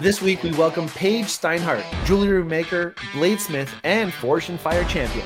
This 0.00 0.20
week 0.20 0.42
we 0.42 0.52
welcome 0.52 0.88
Page 0.90 1.24
Steinhardt, 1.24 1.82
jewelry 2.04 2.44
maker, 2.44 2.92
bladesmith, 3.12 3.70
and 3.82 4.12
Forged 4.12 4.50
in 4.50 4.58
Fire 4.58 4.84
champion. 4.84 5.24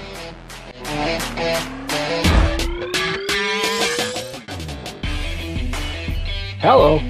Hello. 6.60 6.98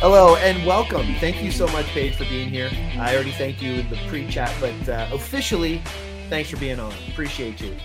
Hello 0.00 0.34
and 0.36 0.66
welcome. 0.66 1.06
Thank 1.20 1.40
you 1.40 1.52
so 1.52 1.68
much, 1.68 1.86
Page, 1.86 2.16
for 2.16 2.24
being 2.24 2.48
here. 2.48 2.68
I 2.98 3.14
already 3.14 3.30
thanked 3.30 3.62
you 3.62 3.74
in 3.74 3.88
the 3.88 3.98
pre-chat, 4.08 4.52
but 4.60 4.88
uh, 4.88 5.08
officially, 5.12 5.82
thanks 6.28 6.50
for 6.50 6.56
being 6.56 6.80
on. 6.80 6.92
Appreciate 7.12 7.60
you. 7.60 7.76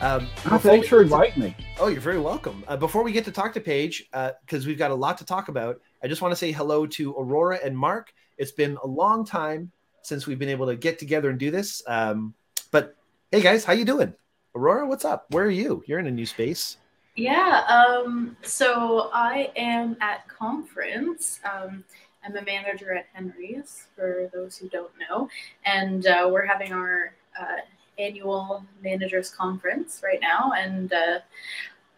Um, 0.00 0.28
oh, 0.48 0.58
thanks 0.58 0.86
for 0.86 1.02
inviting 1.02 1.42
me. 1.42 1.56
Oh, 1.80 1.88
you're 1.88 2.00
very 2.00 2.20
welcome. 2.20 2.62
Uh, 2.68 2.76
before 2.76 3.02
we 3.02 3.10
get 3.10 3.24
to 3.24 3.32
talk 3.32 3.52
to 3.54 3.60
Page, 3.60 4.08
because 4.12 4.64
uh, 4.64 4.68
we've 4.68 4.78
got 4.78 4.92
a 4.92 4.94
lot 4.94 5.18
to 5.18 5.24
talk 5.24 5.48
about, 5.48 5.80
I 6.02 6.06
just 6.08 6.22
want 6.22 6.32
to 6.32 6.36
say 6.36 6.52
hello 6.52 6.86
to 6.86 7.14
Aurora 7.18 7.58
and 7.64 7.76
Mark. 7.76 8.12
It's 8.36 8.52
been 8.52 8.78
a 8.82 8.86
long 8.86 9.24
time 9.24 9.72
since 10.02 10.26
we've 10.26 10.38
been 10.38 10.48
able 10.48 10.66
to 10.66 10.76
get 10.76 10.98
together 10.98 11.30
and 11.30 11.38
do 11.38 11.50
this. 11.50 11.82
Um, 11.86 12.34
but 12.70 12.94
hey, 13.32 13.40
guys, 13.40 13.64
how 13.64 13.72
you 13.72 13.84
doing? 13.84 14.14
Aurora, 14.54 14.86
what's 14.86 15.04
up? 15.04 15.26
Where 15.30 15.44
are 15.44 15.50
you? 15.50 15.82
You're 15.86 15.98
in 15.98 16.06
a 16.06 16.10
new 16.10 16.26
space. 16.26 16.76
Yeah. 17.16 17.64
Um, 17.68 18.36
so 18.42 19.10
I 19.12 19.50
am 19.56 19.96
at 20.00 20.28
conference. 20.28 21.40
Um, 21.44 21.82
I'm 22.24 22.36
a 22.36 22.42
manager 22.42 22.94
at 22.94 23.06
Henry's, 23.12 23.86
for 23.96 24.30
those 24.32 24.56
who 24.56 24.68
don't 24.68 24.92
know, 25.08 25.28
and 25.64 26.06
uh, 26.06 26.28
we're 26.30 26.46
having 26.46 26.72
our 26.72 27.14
uh, 27.40 27.56
annual 27.98 28.64
managers 28.82 29.30
conference 29.30 30.00
right 30.04 30.20
now, 30.20 30.52
and 30.56 30.92
uh, 30.92 31.18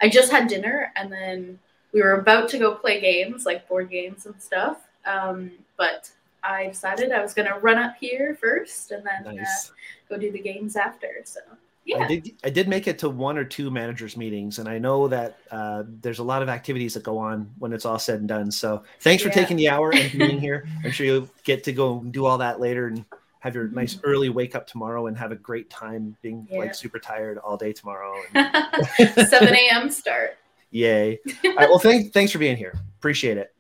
I 0.00 0.08
just 0.08 0.30
had 0.30 0.46
dinner, 0.48 0.92
and 0.96 1.10
then 1.10 1.58
we 1.92 2.02
were 2.02 2.12
about 2.12 2.48
to 2.50 2.58
go 2.58 2.74
play 2.74 3.00
games 3.00 3.46
like 3.46 3.68
board 3.68 3.90
games 3.90 4.26
and 4.26 4.40
stuff. 4.40 4.78
Um, 5.06 5.50
but 5.76 6.10
I 6.42 6.68
decided 6.68 7.12
I 7.12 7.22
was 7.22 7.34
going 7.34 7.48
to 7.48 7.58
run 7.58 7.78
up 7.78 7.94
here 7.98 8.36
first, 8.40 8.90
and 8.92 9.04
then 9.04 9.26
uh, 9.26 9.32
nice. 9.32 9.70
uh, 9.70 10.14
go 10.14 10.18
do 10.18 10.30
the 10.30 10.40
games 10.40 10.76
after. 10.76 11.08
So. 11.24 11.40
Yeah. 11.86 12.04
I 12.04 12.06
did. 12.06 12.32
I 12.44 12.50
did 12.50 12.68
make 12.68 12.86
it 12.86 12.98
to 13.00 13.08
one 13.08 13.38
or 13.38 13.44
two 13.44 13.70
managers 13.70 14.16
meetings, 14.16 14.58
and 14.58 14.68
I 14.68 14.78
know 14.78 15.08
that 15.08 15.38
uh, 15.50 15.84
there's 16.02 16.18
a 16.18 16.22
lot 16.22 16.42
of 16.42 16.48
activities 16.48 16.94
that 16.94 17.02
go 17.02 17.18
on 17.18 17.50
when 17.58 17.72
it's 17.72 17.84
all 17.84 17.98
said 17.98 18.20
and 18.20 18.28
done. 18.28 18.50
So, 18.50 18.84
thanks 19.00 19.22
for 19.22 19.30
yeah. 19.30 19.34
taking 19.34 19.56
the 19.56 19.70
hour 19.70 19.92
and 19.92 20.12
being 20.18 20.38
here. 20.38 20.68
I'm 20.84 20.92
sure 20.92 21.06
you'll 21.06 21.28
get 21.42 21.64
to 21.64 21.72
go 21.72 22.00
and 22.00 22.12
do 22.12 22.26
all 22.26 22.38
that 22.38 22.60
later 22.60 22.88
and 22.88 23.04
have 23.40 23.54
your 23.54 23.68
nice 23.68 23.94
mm-hmm. 23.94 24.06
early 24.06 24.28
wake 24.28 24.54
up 24.54 24.66
tomorrow 24.66 25.06
and 25.06 25.16
have 25.16 25.32
a 25.32 25.36
great 25.36 25.70
time 25.70 26.16
being 26.22 26.46
yeah. 26.50 26.58
like 26.58 26.74
super 26.74 26.98
tired 26.98 27.38
all 27.38 27.56
day 27.56 27.72
tomorrow. 27.72 28.14
And... 28.34 29.28
7 29.28 29.48
a.m. 29.48 29.90
start. 29.90 30.36
Yay. 30.70 31.18
Right. 31.44 31.68
Well, 31.68 31.78
thanks, 31.78 32.10
thanks 32.10 32.32
for 32.32 32.38
being 32.38 32.56
here. 32.56 32.74
Appreciate 32.98 33.36
it. 33.38 33.54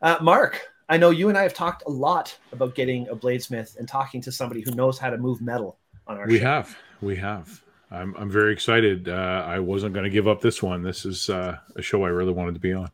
Uh, 0.00 0.18
Mark, 0.20 0.60
I 0.88 0.96
know 0.96 1.10
you 1.10 1.28
and 1.28 1.38
I 1.38 1.42
have 1.42 1.54
talked 1.54 1.82
a 1.86 1.90
lot 1.90 2.36
about 2.52 2.74
getting 2.74 3.08
a 3.08 3.16
bladesmith 3.16 3.76
and 3.78 3.88
talking 3.88 4.20
to 4.22 4.32
somebody 4.32 4.60
who 4.60 4.70
knows 4.72 4.98
how 4.98 5.10
to 5.10 5.18
move 5.18 5.40
metal 5.40 5.78
on 6.06 6.18
our 6.18 6.26
We 6.26 6.38
show. 6.38 6.44
have. 6.44 6.76
We 7.00 7.16
have. 7.16 7.62
I'm, 7.90 8.14
I'm 8.16 8.30
very 8.30 8.52
excited. 8.52 9.08
Uh, 9.08 9.44
I 9.46 9.58
wasn't 9.58 9.92
going 9.92 10.04
to 10.04 10.10
give 10.10 10.26
up 10.28 10.40
this 10.40 10.62
one. 10.62 10.82
This 10.82 11.04
is 11.04 11.28
uh, 11.28 11.58
a 11.76 11.82
show 11.82 12.04
I 12.04 12.08
really 12.08 12.32
wanted 12.32 12.54
to 12.54 12.60
be 12.60 12.72
on. 12.72 12.90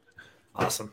Awesome. 0.55 0.93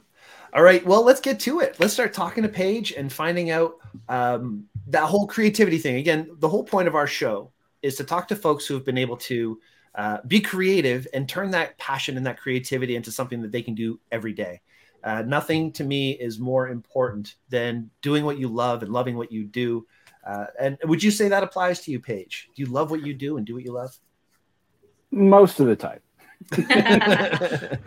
All 0.53 0.63
right. 0.63 0.85
Well, 0.85 1.03
let's 1.03 1.19
get 1.19 1.39
to 1.41 1.59
it. 1.59 1.75
Let's 1.79 1.93
start 1.93 2.13
talking 2.13 2.43
to 2.43 2.49
Page 2.49 2.93
and 2.93 3.11
finding 3.11 3.49
out 3.51 3.75
um, 4.07 4.65
that 4.87 5.03
whole 5.03 5.27
creativity 5.27 5.77
thing. 5.79 5.95
Again, 5.95 6.29
the 6.39 6.47
whole 6.47 6.63
point 6.63 6.87
of 6.87 6.95
our 6.95 7.07
show 7.07 7.51
is 7.81 7.95
to 7.95 8.03
talk 8.03 8.27
to 8.29 8.35
folks 8.35 8.65
who 8.65 8.73
have 8.75 8.85
been 8.85 8.97
able 8.97 9.17
to 9.17 9.59
uh, 9.95 10.17
be 10.27 10.41
creative 10.41 11.07
and 11.13 11.27
turn 11.27 11.51
that 11.51 11.77
passion 11.77 12.17
and 12.17 12.25
that 12.25 12.39
creativity 12.39 12.95
into 12.95 13.11
something 13.11 13.41
that 13.41 13.51
they 13.51 13.61
can 13.61 13.75
do 13.75 13.99
every 14.11 14.33
day. 14.33 14.61
Uh, 15.03 15.21
nothing 15.21 15.71
to 15.71 15.83
me 15.83 16.11
is 16.11 16.39
more 16.39 16.69
important 16.69 17.35
than 17.49 17.89
doing 18.01 18.25
what 18.25 18.37
you 18.37 18.47
love 18.47 18.83
and 18.83 18.91
loving 18.91 19.15
what 19.15 19.31
you 19.31 19.43
do. 19.43 19.85
Uh, 20.25 20.47
and 20.59 20.77
would 20.85 21.03
you 21.03 21.11
say 21.11 21.29
that 21.29 21.43
applies 21.43 21.79
to 21.81 21.91
you, 21.91 21.99
Page? 21.99 22.49
Do 22.55 22.63
you 22.63 22.69
love 22.69 22.89
what 22.91 23.05
you 23.05 23.13
do 23.13 23.37
and 23.37 23.45
do 23.45 23.53
what 23.53 23.63
you 23.63 23.71
love? 23.71 23.97
Most 25.11 25.59
of 25.59 25.67
the 25.67 25.75
time. 25.75 25.99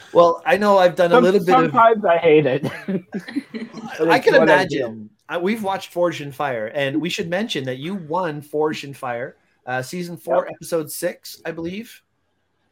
well, 0.12 0.42
I 0.46 0.56
know 0.56 0.78
I've 0.78 0.94
done 0.94 1.10
Some, 1.10 1.24
a 1.24 1.26
little 1.26 1.40
bit. 1.40 1.52
Sometimes 1.52 1.98
of, 1.98 2.04
I 2.04 2.18
hate 2.18 2.46
it. 2.46 2.64
I 4.08 4.18
can 4.20 4.36
imagine. 4.36 5.10
I, 5.28 5.38
we've 5.38 5.62
watched 5.62 5.92
Forged 5.92 6.20
in 6.20 6.32
Fire, 6.32 6.68
and 6.68 7.00
we 7.00 7.10
should 7.10 7.28
mention 7.28 7.64
that 7.64 7.78
you 7.78 7.94
won 7.96 8.40
Forged 8.40 8.84
in 8.84 8.94
Fire, 8.94 9.36
uh, 9.66 9.82
season 9.82 10.16
four, 10.16 10.44
yep. 10.44 10.54
episode 10.54 10.90
six, 10.90 11.40
I 11.44 11.52
believe. 11.52 12.02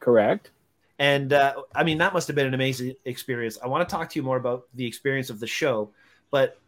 Correct. 0.00 0.50
And 0.98 1.32
uh, 1.32 1.54
I 1.74 1.84
mean, 1.84 1.98
that 1.98 2.12
must 2.12 2.26
have 2.28 2.36
been 2.36 2.46
an 2.46 2.54
amazing 2.54 2.94
experience. 3.04 3.58
I 3.62 3.66
want 3.66 3.88
to 3.88 3.92
talk 3.92 4.10
to 4.10 4.18
you 4.18 4.22
more 4.22 4.36
about 4.36 4.66
the 4.74 4.86
experience 4.86 5.30
of 5.30 5.40
the 5.40 5.46
show, 5.46 5.90
but 6.30 6.58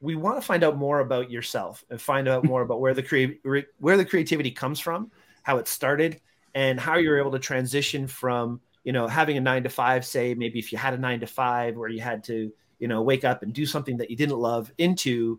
we 0.00 0.14
want 0.14 0.36
to 0.36 0.42
find 0.42 0.64
out 0.64 0.76
more 0.76 1.00
about 1.00 1.30
yourself 1.30 1.84
and 1.90 2.00
find 2.00 2.28
out 2.28 2.44
more 2.44 2.62
about 2.62 2.80
where 2.80 2.94
the 2.94 3.02
crea- 3.02 3.38
where 3.78 3.96
the 3.96 4.04
creativity 4.04 4.50
comes 4.50 4.80
from, 4.80 5.10
how 5.42 5.58
it 5.58 5.68
started, 5.68 6.20
and 6.54 6.80
how 6.80 6.96
you 6.96 7.10
were 7.10 7.18
able 7.18 7.30
to 7.32 7.38
transition 7.38 8.06
from 8.06 8.60
you 8.84 8.92
know 8.92 9.06
having 9.06 9.36
a 9.36 9.40
nine 9.40 9.62
to 9.62 9.68
five, 9.68 10.04
say 10.04 10.34
maybe 10.34 10.58
if 10.58 10.72
you 10.72 10.78
had 10.78 10.94
a 10.94 10.98
nine 10.98 11.20
to 11.20 11.26
five 11.26 11.76
where 11.76 11.88
you 11.88 12.00
had 12.00 12.24
to 12.24 12.52
you 12.78 12.88
know 12.88 13.02
wake 13.02 13.24
up 13.24 13.42
and 13.42 13.52
do 13.52 13.66
something 13.66 13.96
that 13.96 14.10
you 14.10 14.16
didn't 14.16 14.38
love 14.38 14.72
into 14.78 15.38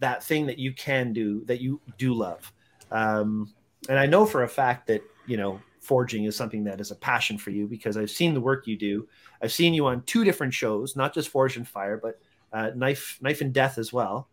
that 0.00 0.22
thing 0.22 0.46
that 0.46 0.58
you 0.58 0.72
can 0.72 1.12
do 1.12 1.44
that 1.46 1.60
you 1.60 1.80
do 1.96 2.14
love. 2.14 2.52
Um, 2.90 3.52
and 3.88 3.98
I 3.98 4.06
know 4.06 4.26
for 4.26 4.42
a 4.42 4.48
fact 4.48 4.86
that 4.86 5.02
you 5.26 5.36
know 5.36 5.60
forging 5.80 6.24
is 6.24 6.36
something 6.36 6.64
that 6.64 6.80
is 6.80 6.90
a 6.90 6.96
passion 6.96 7.38
for 7.38 7.50
you 7.50 7.66
because 7.66 7.96
I've 7.96 8.10
seen 8.10 8.34
the 8.34 8.40
work 8.40 8.66
you 8.66 8.76
do. 8.76 9.08
I've 9.42 9.52
seen 9.52 9.72
you 9.74 9.86
on 9.86 10.02
two 10.02 10.22
different 10.22 10.52
shows, 10.52 10.96
not 10.96 11.14
just 11.14 11.30
Forged 11.30 11.56
in 11.56 11.64
Fire, 11.64 11.96
but 11.96 12.20
uh, 12.52 12.70
Knife 12.74 13.18
Knife 13.20 13.40
and 13.40 13.52
Death 13.52 13.78
as 13.78 13.92
well, 13.92 14.28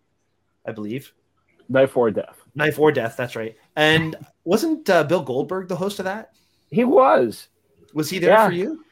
I 0.66 0.72
believe. 0.72 1.14
Knife 1.68 1.98
or 1.98 2.12
Death. 2.12 2.42
Knife 2.54 2.78
or 2.78 2.92
Death. 2.92 3.16
That's 3.18 3.36
right. 3.36 3.56
And 3.76 4.16
wasn't 4.44 4.90
uh, 4.90 5.04
Bill 5.04 5.24
Goldberg 5.24 5.68
the 5.68 5.76
host 5.76 6.00
of 6.00 6.06
that? 6.06 6.34
He 6.70 6.84
was. 6.84 7.48
Was 7.94 8.10
he 8.10 8.20
there 8.20 8.32
yeah. 8.32 8.48
for 8.48 8.54
you? 8.54 8.84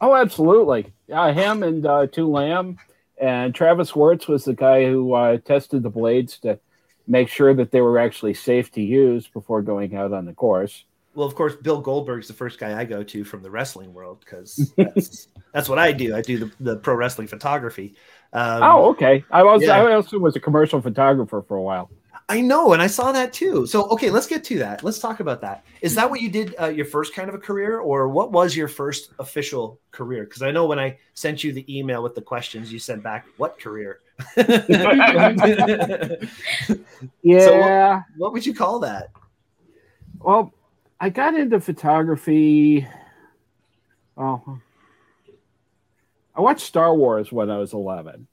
Oh, 0.00 0.14
absolutely. 0.14 0.92
Yeah, 1.06 1.32
him 1.32 1.62
and 1.62 1.86
uh, 1.86 2.06
Tu 2.06 2.26
Lam 2.26 2.78
and 3.18 3.54
Travis 3.54 3.92
Wuertz 3.92 4.26
was 4.28 4.44
the 4.44 4.54
guy 4.54 4.86
who 4.86 5.12
uh, 5.12 5.38
tested 5.38 5.82
the 5.82 5.90
blades 5.90 6.38
to 6.40 6.58
make 7.06 7.28
sure 7.28 7.54
that 7.54 7.70
they 7.70 7.80
were 7.80 7.98
actually 7.98 8.34
safe 8.34 8.70
to 8.72 8.82
use 8.82 9.28
before 9.28 9.62
going 9.62 9.94
out 9.94 10.12
on 10.12 10.24
the 10.24 10.32
course. 10.32 10.84
Well, 11.14 11.26
of 11.26 11.34
course, 11.34 11.56
Bill 11.56 11.80
Goldberg's 11.80 12.28
the 12.28 12.34
first 12.34 12.58
guy 12.58 12.78
I 12.78 12.84
go 12.84 13.02
to 13.02 13.24
from 13.24 13.42
the 13.42 13.50
wrestling 13.50 13.92
world 13.92 14.20
because 14.20 14.72
that's, 14.76 15.28
that's 15.52 15.68
what 15.68 15.78
I 15.78 15.92
do. 15.92 16.14
I 16.14 16.22
do 16.22 16.38
the, 16.38 16.52
the 16.60 16.76
pro 16.76 16.94
wrestling 16.94 17.26
photography. 17.26 17.94
Um, 18.32 18.62
oh, 18.62 18.88
okay. 18.90 19.24
I 19.30 19.42
was 19.42 19.62
yeah. 19.62 19.76
I 19.76 19.92
also 19.94 20.18
was 20.18 20.36
a 20.36 20.40
commercial 20.40 20.80
photographer 20.80 21.42
for 21.46 21.56
a 21.56 21.62
while. 21.62 21.90
I 22.30 22.40
know, 22.40 22.72
and 22.72 22.80
I 22.80 22.86
saw 22.86 23.10
that 23.10 23.32
too. 23.32 23.66
So, 23.66 23.88
okay, 23.88 24.08
let's 24.08 24.28
get 24.28 24.44
to 24.44 24.58
that. 24.58 24.84
Let's 24.84 25.00
talk 25.00 25.18
about 25.18 25.40
that. 25.40 25.64
Is 25.80 25.96
that 25.96 26.08
what 26.08 26.20
you 26.20 26.30
did 26.30 26.54
uh, 26.60 26.68
your 26.68 26.84
first 26.84 27.12
kind 27.12 27.28
of 27.28 27.34
a 27.34 27.38
career, 27.38 27.80
or 27.80 28.08
what 28.08 28.30
was 28.30 28.54
your 28.54 28.68
first 28.68 29.10
official 29.18 29.80
career? 29.90 30.26
Because 30.26 30.42
I 30.42 30.52
know 30.52 30.66
when 30.66 30.78
I 30.78 30.96
sent 31.14 31.42
you 31.42 31.52
the 31.52 31.66
email 31.76 32.04
with 32.04 32.14
the 32.14 32.22
questions, 32.22 32.72
you 32.72 32.78
sent 32.78 33.02
back, 33.02 33.26
"What 33.36 33.58
career?" 33.58 33.98
yeah. 34.36 36.06
So 37.40 37.58
what, 37.58 38.04
what 38.16 38.32
would 38.32 38.46
you 38.46 38.54
call 38.54 38.78
that? 38.78 39.10
Well, 40.20 40.54
I 41.00 41.10
got 41.10 41.34
into 41.34 41.60
photography. 41.60 42.86
Oh, 44.16 44.60
I 46.36 46.40
watched 46.40 46.64
Star 46.64 46.94
Wars 46.94 47.32
when 47.32 47.50
I 47.50 47.58
was 47.58 47.72
11 47.72 48.28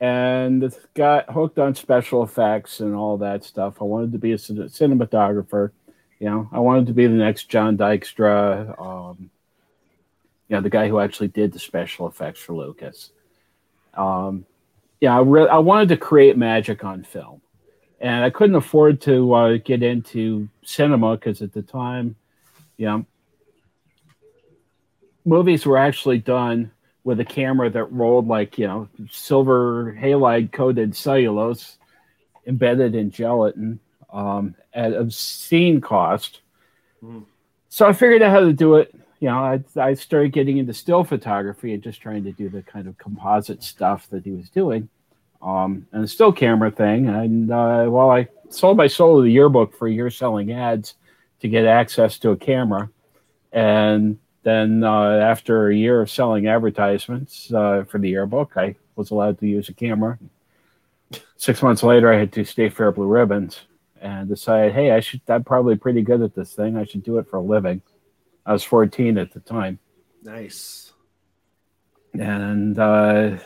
and 0.00 0.74
got 0.94 1.30
hooked 1.30 1.58
on 1.58 1.74
special 1.74 2.22
effects 2.22 2.80
and 2.80 2.94
all 2.94 3.16
that 3.18 3.44
stuff. 3.44 3.80
I 3.80 3.84
wanted 3.84 4.12
to 4.12 4.18
be 4.18 4.32
a 4.32 4.36
cinematographer. 4.36 5.70
You 6.18 6.30
know, 6.30 6.48
I 6.52 6.60
wanted 6.60 6.86
to 6.86 6.92
be 6.92 7.06
the 7.06 7.14
next 7.14 7.48
John 7.48 7.76
Dykstra, 7.76 8.78
um, 8.80 9.30
you 10.48 10.56
know, 10.56 10.60
the 10.60 10.70
guy 10.70 10.88
who 10.88 11.00
actually 11.00 11.28
did 11.28 11.52
the 11.52 11.58
special 11.58 12.06
effects 12.06 12.40
for 12.40 12.54
Lucas. 12.54 13.10
Um, 13.94 14.44
yeah, 15.00 15.16
I, 15.16 15.20
re- 15.20 15.48
I 15.48 15.58
wanted 15.58 15.88
to 15.90 15.96
create 15.96 16.36
magic 16.36 16.84
on 16.84 17.02
film, 17.02 17.40
and 18.00 18.24
I 18.24 18.30
couldn't 18.30 18.56
afford 18.56 19.00
to 19.02 19.32
uh, 19.32 19.56
get 19.58 19.82
into 19.82 20.48
cinema 20.62 21.16
because 21.16 21.42
at 21.42 21.52
the 21.52 21.62
time, 21.62 22.16
you 22.76 22.86
know, 22.86 23.06
movies 25.24 25.66
were 25.66 25.78
actually 25.78 26.18
done 26.18 26.70
with 27.06 27.20
a 27.20 27.24
camera 27.24 27.70
that 27.70 27.84
rolled 27.84 28.26
like 28.26 28.58
you 28.58 28.66
know 28.66 28.88
silver 29.08 29.96
halide 29.96 30.50
coated 30.50 30.94
cellulose 30.94 31.78
embedded 32.48 32.96
in 32.96 33.12
gelatin 33.12 33.78
um, 34.12 34.56
at 34.74 34.92
obscene 34.92 35.80
cost. 35.80 36.40
Mm. 37.02 37.24
So 37.68 37.86
I 37.86 37.92
figured 37.92 38.22
out 38.22 38.32
how 38.32 38.40
to 38.40 38.52
do 38.52 38.74
it. 38.74 38.92
You 39.20 39.28
know, 39.28 39.38
I, 39.38 39.62
I 39.76 39.94
started 39.94 40.32
getting 40.32 40.58
into 40.58 40.74
still 40.74 41.04
photography 41.04 41.72
and 41.72 41.82
just 41.82 42.00
trying 42.00 42.24
to 42.24 42.32
do 42.32 42.48
the 42.48 42.62
kind 42.62 42.88
of 42.88 42.98
composite 42.98 43.62
stuff 43.62 44.08
that 44.10 44.24
he 44.24 44.32
was 44.32 44.50
doing, 44.50 44.88
um, 45.40 45.86
and 45.92 46.02
the 46.02 46.08
still 46.08 46.32
camera 46.32 46.72
thing. 46.72 47.08
And 47.08 47.52
uh, 47.52 47.84
while 47.84 48.10
I 48.10 48.26
sold 48.50 48.76
my 48.76 48.88
soul 48.88 49.18
to 49.18 49.22
the 49.22 49.30
yearbook 49.30 49.76
for 49.76 49.86
a 49.86 49.92
year 49.92 50.10
selling 50.10 50.52
ads 50.52 50.94
to 51.38 51.48
get 51.48 51.66
access 51.66 52.18
to 52.18 52.30
a 52.30 52.36
camera, 52.36 52.90
and 53.52 54.18
then 54.46 54.84
uh, 54.84 55.18
after 55.18 55.68
a 55.70 55.74
year 55.74 56.00
of 56.00 56.08
selling 56.08 56.46
advertisements 56.46 57.52
uh, 57.52 57.82
for 57.88 57.98
the 57.98 58.08
yearbook, 58.08 58.52
I 58.56 58.76
was 58.94 59.10
allowed 59.10 59.40
to 59.40 59.46
use 59.48 59.68
a 59.68 59.74
camera. 59.74 60.20
Six 61.36 61.64
months 61.64 61.82
later, 61.82 62.12
I 62.12 62.16
had 62.16 62.32
two 62.32 62.44
state 62.44 62.72
fair 62.72 62.92
blue 62.92 63.08
ribbons 63.08 63.62
and 64.00 64.28
decided, 64.28 64.72
hey, 64.72 64.92
I 64.92 65.00
should. 65.00 65.20
I'm 65.26 65.42
probably 65.42 65.74
pretty 65.74 66.00
good 66.00 66.22
at 66.22 66.36
this 66.36 66.52
thing. 66.52 66.76
I 66.76 66.84
should 66.84 67.02
do 67.02 67.18
it 67.18 67.28
for 67.28 67.38
a 67.38 67.42
living. 67.42 67.82
I 68.46 68.52
was 68.52 68.62
14 68.62 69.18
at 69.18 69.32
the 69.32 69.40
time, 69.40 69.80
Nice. 70.22 70.92
and 72.14 72.78
uh, 72.78 73.38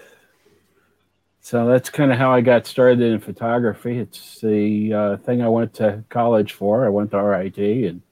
so 1.41 1.67
that's 1.67 1.88
kind 1.88 2.12
of 2.12 2.19
how 2.19 2.31
I 2.31 2.43
got 2.43 2.67
started 2.67 3.00
in 3.00 3.20
photography. 3.20 3.99
It's 3.99 4.43
the 4.43 4.93
uh, 4.93 5.17
thing 5.17 5.41
I 5.41 5.49
went 5.49 5.73
to 5.75 6.05
college 6.11 6.53
for. 6.53 6.85
I 6.85 6.91
went 6.91 7.12
to 7.12 7.23
RIT, 7.23 7.56
and 7.56 8.03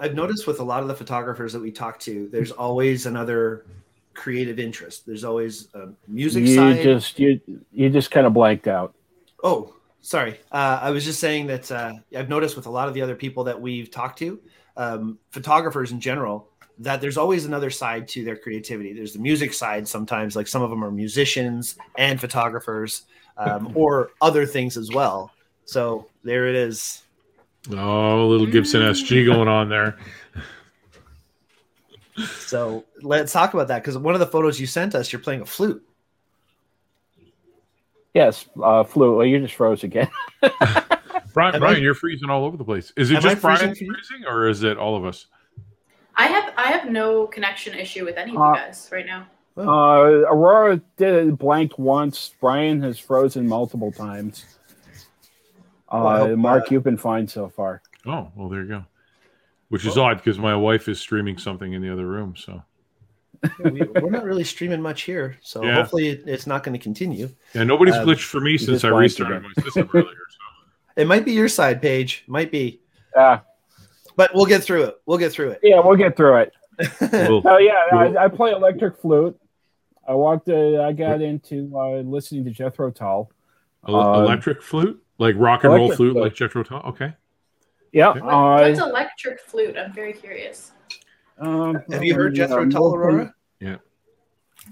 I've 0.00 0.14
noticed 0.14 0.46
with 0.46 0.60
a 0.60 0.64
lot 0.64 0.82
of 0.82 0.88
the 0.88 0.94
photographers 0.94 1.52
that 1.52 1.60
we 1.60 1.70
talk 1.70 1.98
to, 2.00 2.28
there's 2.28 2.52
always 2.52 3.06
another 3.06 3.64
creative 4.14 4.58
interest. 4.58 5.06
There's 5.06 5.24
always 5.24 5.68
a 5.74 5.90
music 6.06 6.44
you 6.44 6.54
side. 6.54 6.82
just 6.82 7.18
you 7.18 7.40
you 7.72 7.88
just 7.88 8.10
kind 8.10 8.26
of 8.26 8.34
blanked 8.34 8.68
out. 8.68 8.94
Oh, 9.42 9.74
sorry. 10.00 10.40
Uh, 10.50 10.80
I 10.82 10.90
was 10.90 11.04
just 11.04 11.20
saying 11.20 11.46
that 11.46 11.70
uh, 11.70 11.92
I've 12.16 12.28
noticed 12.28 12.56
with 12.56 12.66
a 12.66 12.70
lot 12.70 12.88
of 12.88 12.94
the 12.94 13.02
other 13.02 13.14
people 13.14 13.44
that 13.44 13.60
we've 13.60 13.90
talked 13.90 14.18
to, 14.18 14.40
um, 14.76 15.18
photographers 15.30 15.92
in 15.92 16.00
general, 16.00 16.48
that 16.78 17.00
there's 17.00 17.16
always 17.16 17.44
another 17.44 17.70
side 17.70 18.08
to 18.08 18.24
their 18.24 18.36
creativity. 18.36 18.92
There's 18.92 19.12
the 19.12 19.18
music 19.18 19.52
side 19.52 19.86
sometimes, 19.86 20.36
like 20.36 20.48
some 20.48 20.62
of 20.62 20.70
them 20.70 20.84
are 20.84 20.90
musicians 20.90 21.76
and 21.96 22.20
photographers, 22.20 23.02
um, 23.36 23.72
or 23.76 24.10
other 24.20 24.46
things 24.46 24.76
as 24.76 24.90
well. 24.90 25.32
So 25.64 26.08
there 26.24 26.48
it 26.48 26.54
is. 26.54 27.02
Oh, 27.72 28.24
a 28.24 28.26
little 28.26 28.46
Gibson 28.46 28.80
SG 28.82 29.26
going 29.26 29.48
on 29.48 29.68
there. 29.68 29.98
So 32.38 32.84
let's 33.02 33.32
talk 33.32 33.54
about 33.54 33.68
that 33.68 33.82
because 33.82 33.96
one 33.98 34.14
of 34.14 34.20
the 34.20 34.26
photos 34.26 34.58
you 34.58 34.66
sent 34.66 34.94
us, 34.94 35.12
you're 35.12 35.20
playing 35.20 35.42
a 35.42 35.46
flute. 35.46 35.82
Yes, 38.14 38.46
uh, 38.60 38.82
flu. 38.84 39.16
Well, 39.18 39.26
you 39.26 39.38
just 39.38 39.54
froze 39.54 39.84
again. 39.84 40.08
Brian, 41.34 41.54
Am 41.54 41.60
Brian, 41.60 41.76
I- 41.76 41.78
you're 41.78 41.94
freezing 41.94 42.30
all 42.30 42.44
over 42.44 42.56
the 42.56 42.64
place. 42.64 42.92
Is 42.96 43.10
it 43.10 43.16
Am 43.16 43.26
I 43.26 43.28
just 43.30 43.42
Brian 43.42 43.58
freezing 43.58 43.88
freezing, 43.92 44.26
or 44.26 44.48
is 44.48 44.62
it 44.64 44.76
all 44.78 44.96
of 44.96 45.04
us? 45.04 45.26
I 46.16 46.26
have 46.26 46.52
I 46.56 46.64
have 46.72 46.90
no 46.90 47.26
connection 47.28 47.74
issue 47.78 48.04
with 48.04 48.16
any 48.16 48.32
of 48.34 48.38
Uh, 48.42 48.48
you 48.50 48.54
guys 48.56 48.88
right 48.90 49.06
now. 49.06 49.28
Uh, 49.56 50.24
Aurora 50.28 50.80
did 50.96 51.36
blanked 51.38 51.78
once. 51.78 52.34
Brian 52.40 52.80
has 52.82 52.98
frozen 52.98 53.46
multiple 53.46 53.92
times. 53.92 54.57
Uh, 55.90 56.00
Well, 56.04 56.36
Mark, 56.36 56.64
uh, 56.64 56.66
you've 56.70 56.84
been 56.84 56.96
fine 56.96 57.26
so 57.28 57.48
far. 57.48 57.82
Oh, 58.06 58.30
well, 58.36 58.48
there 58.48 58.62
you 58.62 58.68
go. 58.68 58.84
Which 59.68 59.84
is 59.86 59.96
Well- 59.96 60.06
odd 60.06 60.18
because 60.18 60.38
my 60.38 60.54
wife 60.56 60.88
is 60.88 60.98
streaming 61.00 61.38
something 61.38 61.72
in 61.72 61.82
the 61.82 61.92
other 61.92 62.06
room. 62.06 62.34
So 62.36 62.62
we, 63.62 63.82
we're 63.82 64.10
not 64.10 64.24
really 64.24 64.44
streaming 64.44 64.80
much 64.82 65.02
here, 65.02 65.36
so 65.42 65.62
Yeah. 65.64 65.74
hopefully 65.74 66.08
it, 66.08 66.22
it's 66.26 66.46
not 66.46 66.62
going 66.62 66.72
to 66.78 66.82
continue. 66.82 67.28
yeah, 67.54 67.64
nobody's 67.64 67.94
Um, 67.96 68.06
glitched 68.06 68.24
for 68.24 68.40
me 68.40 68.58
since 68.58 68.84
I 68.84 68.88
restarted 68.88 69.42
my 69.42 69.62
system 69.62 69.88
earlier. 69.94 70.08
So 70.30 70.38
It 70.96 71.06
might 71.06 71.24
be 71.24 71.32
your 71.32 71.48
side 71.48 71.80
page, 71.80 72.24
might 72.26 72.50
be, 72.50 72.80
Yeah, 73.14 73.40
but 74.16 74.34
we'll 74.34 74.46
get 74.46 74.62
through 74.64 74.84
it. 74.84 74.96
We'll 75.06 75.18
get 75.18 75.32
through 75.32 75.50
it. 75.50 75.60
yeah, 75.62 75.80
we'll 75.80 75.96
get 75.96 76.16
through 76.16 76.36
it. 76.38 76.52
it. 76.78 76.90
We'll- 77.28 77.42
Oh 77.44 77.58
yeah, 77.58 77.74
Cool. 77.90 78.18
I, 78.18 78.24
I 78.24 78.28
play 78.28 78.52
electric 78.52 78.96
flute. 78.98 79.38
I 80.06 80.14
walked. 80.14 80.48
Uh, 80.48 80.82
I 80.82 80.92
got 80.92 81.20
into 81.20 81.70
uh, 81.78 82.00
listening 82.00 82.44
to 82.46 82.50
Jethro 82.50 82.90
Tull. 82.90 83.30
ele- 83.86 83.94
Uh, 84.00 84.22
electric 84.24 84.62
flute, 84.62 85.00
like 85.18 85.34
rock 85.38 85.64
and 85.64 85.72
roll 85.74 85.88
flute, 85.92 86.12
flute. 86.12 86.16
like 86.24 86.34
Jethro 86.34 86.62
Tull. 86.62 86.80
Okay. 86.86 87.12
Yeah. 87.92 88.10
Okay. 88.10 88.20
What, 88.20 88.32
Uh, 88.32 88.68
what's 88.68 88.78
electric 88.80 89.40
flute? 89.40 89.76
I'm 89.78 89.92
very 89.92 90.12
curious. 90.12 90.72
um, 91.38 91.82
Have 91.90 92.04
you 92.04 92.14
heard 92.14 92.34
Jethro 92.34 92.62
um, 92.62 92.70
Tull, 92.70 92.94
Aurora? 92.94 93.34
Yeah. 93.60 93.76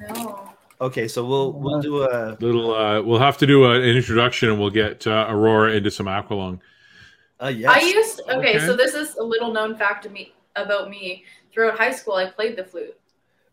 No. 0.09 0.51
Okay, 0.81 1.09
so 1.09 1.25
we'll 1.25 1.53
we'll 1.53 1.81
do 1.81 2.03
a 2.03 2.37
Little. 2.41 2.75
Uh, 2.75 3.01
we'll 3.01 3.19
have 3.19 3.39
to 3.39 3.47
do 3.47 3.65
a, 3.65 3.77
an 3.77 3.97
introduction, 3.97 4.51
and 4.51 4.61
we'll 4.61 4.71
get 4.71 5.07
uh, 5.07 5.27
Aurora 5.31 5.73
into 5.73 5.91
some 5.91 6.05
Aqualung. 6.07 6.61
uh, 7.43 7.47
yes. 7.47 7.71
I 7.75 7.81
used 7.81 8.21
okay, 8.29 8.37
Okay. 8.57 8.59
so 8.59 8.77
this 8.77 8.95
is 8.95 9.17
a 9.17 9.23
little 9.23 9.53
known 9.53 9.75
fact 9.75 10.03
to 10.05 10.11
me 10.11 10.35
about 10.55 10.91
me. 10.91 11.25
Throughout 11.53 11.79
high 11.79 11.93
school, 11.93 12.15
I 12.15 12.27
played 12.29 12.57
the 12.57 12.65
flute. 12.65 12.95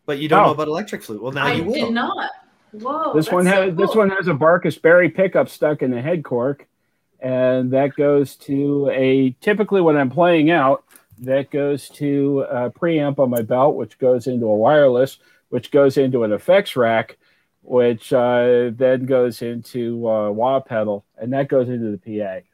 but 0.06 0.19
you 0.19 0.28
don't 0.28 0.42
Oh. 0.42 0.45
know 0.48 0.51
about 0.51 0.68
electric 0.68 1.01
flute. 1.01 1.22
Well, 1.24 1.31
now 1.31 1.45
I 1.45 1.54
you 1.54 1.63
will. 1.63 1.74
did 1.74 1.92
not. 1.94 2.30
Whoa. 2.74 3.13
this 3.13 3.25
that's 3.28 3.34
one 3.34 3.45
so 3.45 3.51
has 3.51 3.75
this 3.78 3.95
one 3.95 4.10
has 4.10 4.28
a 4.28 4.34
Barcus-Berry 4.34 5.10
pickup 5.12 5.48
stuck 5.48 5.81
in 5.84 5.92
the 5.92 6.01
head 6.01 6.25
cork, 6.25 6.68
and 7.23 7.71
that 7.71 7.95
goes 7.95 8.35
to 8.35 8.91
a 8.93 9.31
typically 9.39 9.79
when 9.79 9.95
I'm 9.95 10.09
playing 10.09 10.51
out, 10.51 10.83
that 11.19 11.49
goes 11.51 11.87
to 11.91 12.41
a 12.49 12.69
preamp 12.69 13.17
on 13.17 13.29
my 13.29 13.41
belt, 13.41 13.75
which 13.75 13.97
goes 13.97 14.27
into 14.27 14.45
a 14.45 14.55
wireless, 14.55 15.19
which 15.47 15.71
goes 15.71 15.97
into 15.97 16.25
an 16.25 16.33
effects 16.33 16.75
rack, 16.75 17.17
which 17.61 18.11
uh, 18.11 18.71
then 18.73 19.05
goes 19.05 19.41
into 19.41 20.05
a 20.09 20.31
wah 20.33 20.59
pedal, 20.59 21.05
and 21.17 21.31
that 21.31 21.47
goes 21.47 21.69
into 21.69 21.97
the 21.97 22.19
PA. 22.19 22.45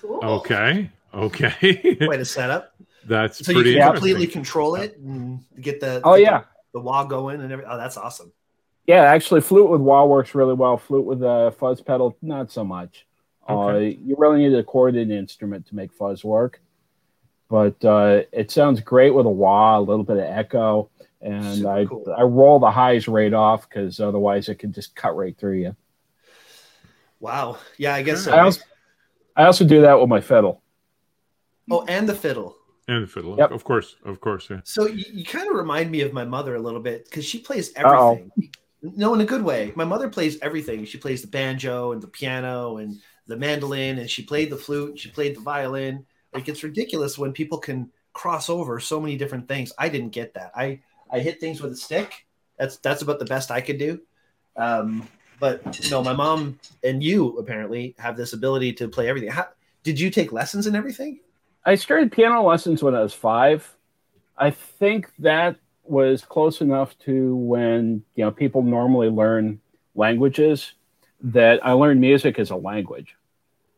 Cool. 0.00 0.18
Okay. 0.22 0.90
Okay. 1.14 1.96
Quite 2.04 2.20
a 2.20 2.24
setup. 2.24 2.74
That's 3.06 3.46
So 3.46 3.52
you 3.52 3.78
can 3.78 3.92
completely 3.92 4.26
control 4.26 4.74
it 4.74 4.98
and 4.98 5.44
get 5.60 5.80
the 5.80 6.02
Oh 6.04 6.16
get 6.16 6.24
yeah, 6.24 6.38
the, 6.40 6.46
the 6.74 6.80
wah 6.80 7.04
going 7.04 7.40
and 7.40 7.52
everything. 7.52 7.72
Oh, 7.72 7.78
that's 7.78 7.96
awesome. 7.96 8.32
yeah. 8.86 9.02
Actually, 9.02 9.42
flute 9.42 9.70
with 9.70 9.80
wah 9.80 10.04
works 10.04 10.34
really 10.34 10.54
well. 10.54 10.76
Flute 10.76 11.06
with 11.06 11.22
a 11.22 11.54
fuzz 11.56 11.80
pedal, 11.80 12.16
not 12.20 12.50
so 12.50 12.64
much. 12.64 13.06
Uh, 13.48 13.78
you 13.78 14.14
really 14.18 14.38
need 14.40 14.54
a 14.54 14.62
chorded 14.62 15.10
instrument 15.10 15.66
to 15.66 15.74
make 15.74 15.92
fuzz 15.92 16.24
work, 16.24 16.60
but 17.48 17.82
uh, 17.84 18.22
it 18.32 18.50
sounds 18.50 18.80
great 18.80 19.14
with 19.14 19.26
a 19.26 19.30
wah, 19.30 19.78
a 19.78 19.80
little 19.80 20.04
bit 20.04 20.18
of 20.18 20.24
echo, 20.24 20.90
and 21.22 21.56
Super 21.56 21.68
I 21.70 21.84
cool. 21.86 22.14
I 22.18 22.22
roll 22.22 22.58
the 22.58 22.70
highs 22.70 23.08
right 23.08 23.32
off 23.32 23.68
because 23.68 24.00
otherwise 24.00 24.48
it 24.48 24.56
can 24.56 24.72
just 24.72 24.94
cut 24.94 25.16
right 25.16 25.36
through 25.38 25.58
you. 25.60 25.76
Wow. 27.20 27.58
Yeah, 27.78 27.94
I 27.94 28.02
guess 28.02 28.24
so. 28.24 28.32
I 28.32 28.40
also 28.40 28.60
I 29.36 29.44
also 29.46 29.64
do 29.64 29.80
that 29.82 29.98
with 30.00 30.08
my 30.08 30.20
fiddle. 30.20 30.62
oh, 31.70 31.84
and 31.88 32.08
the 32.08 32.14
fiddle. 32.14 32.56
And 32.86 33.02
the 33.02 33.06
fiddle, 33.06 33.36
Yep. 33.36 33.50
of 33.50 33.64
course, 33.64 33.96
of 34.04 34.20
course. 34.20 34.48
Yeah. 34.50 34.60
So 34.64 34.86
you, 34.86 35.04
you 35.12 35.24
kind 35.24 35.46
of 35.48 35.54
remind 35.56 35.90
me 35.90 36.00
of 36.00 36.12
my 36.14 36.24
mother 36.24 36.54
a 36.54 36.60
little 36.60 36.80
bit 36.80 37.04
because 37.04 37.24
she 37.24 37.38
plays 37.38 37.70
Uh-oh. 37.76 38.12
everything. 38.12 38.50
No, 38.80 39.12
in 39.12 39.20
a 39.20 39.26
good 39.26 39.42
way. 39.42 39.72
My 39.74 39.84
mother 39.84 40.08
plays 40.08 40.38
everything. 40.40 40.84
She 40.86 40.96
plays 40.98 41.20
the 41.20 41.28
banjo 41.28 41.92
and 41.92 42.00
the 42.00 42.06
piano 42.06 42.76
and 42.78 42.98
the 43.28 43.36
mandolin, 43.36 43.98
and 43.98 44.10
she 44.10 44.24
played 44.24 44.50
the 44.50 44.56
flute. 44.56 44.98
She 44.98 45.10
played 45.10 45.36
the 45.36 45.40
violin. 45.40 46.04
Like 46.34 46.48
it's 46.48 46.64
ridiculous 46.64 47.16
when 47.16 47.32
people 47.32 47.58
can 47.58 47.90
cross 48.12 48.50
over 48.50 48.80
so 48.80 49.00
many 49.00 49.16
different 49.16 49.46
things. 49.46 49.72
I 49.78 49.88
didn't 49.88 50.10
get 50.10 50.34
that. 50.34 50.50
I 50.56 50.80
I 51.10 51.20
hit 51.20 51.40
things 51.40 51.62
with 51.62 51.72
a 51.72 51.76
stick. 51.76 52.26
That's 52.58 52.78
that's 52.78 53.02
about 53.02 53.18
the 53.18 53.24
best 53.24 53.50
I 53.50 53.60
could 53.60 53.78
do. 53.78 54.00
Um, 54.56 55.06
but 55.38 55.88
no, 55.90 56.02
my 56.02 56.12
mom 56.12 56.58
and 56.82 57.02
you 57.02 57.38
apparently 57.38 57.94
have 57.98 58.16
this 58.16 58.32
ability 58.32 58.72
to 58.74 58.88
play 58.88 59.08
everything. 59.08 59.30
How, 59.30 59.46
did 59.84 60.00
you 60.00 60.10
take 60.10 60.32
lessons 60.32 60.66
and 60.66 60.74
everything? 60.74 61.20
I 61.64 61.76
started 61.76 62.10
piano 62.10 62.42
lessons 62.42 62.82
when 62.82 62.94
I 62.94 63.02
was 63.02 63.14
five. 63.14 63.76
I 64.36 64.50
think 64.50 65.10
that 65.20 65.56
was 65.84 66.22
close 66.22 66.60
enough 66.60 66.98
to 67.00 67.36
when 67.36 68.02
you 68.14 68.24
know 68.24 68.30
people 68.30 68.62
normally 68.62 69.08
learn 69.08 69.60
languages 69.94 70.74
that 71.20 71.64
I 71.64 71.72
learned 71.72 72.00
music 72.00 72.38
as 72.38 72.50
a 72.50 72.56
language. 72.56 73.16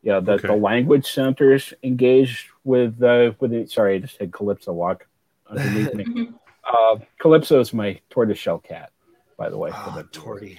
Yeah, 0.03 0.21
that 0.21 0.41
the 0.43 0.49
Okay. 0.53 0.61
language 0.61 1.07
centers 1.13 1.75
engaged 1.83 2.47
with 2.65 3.03
uh, 3.03 3.33
with 3.39 3.51
the, 3.51 3.67
sorry, 3.67 3.97
I 3.97 3.99
just 3.99 4.17
had 4.19 4.33
Calypso 4.33 4.73
walk 4.73 5.07
underneath 5.49 5.95
me. 5.95 6.31
Uh, 6.63 6.99
Calypso 7.19 7.59
is 7.59 7.73
my 7.73 7.99
tortoiseshell 8.11 8.59
cat, 8.59 8.93
by 9.37 9.49
the 9.49 9.59
way. 9.59 9.71
Oh, 9.75 9.93
the- 9.97 10.05
Torty. 10.05 10.59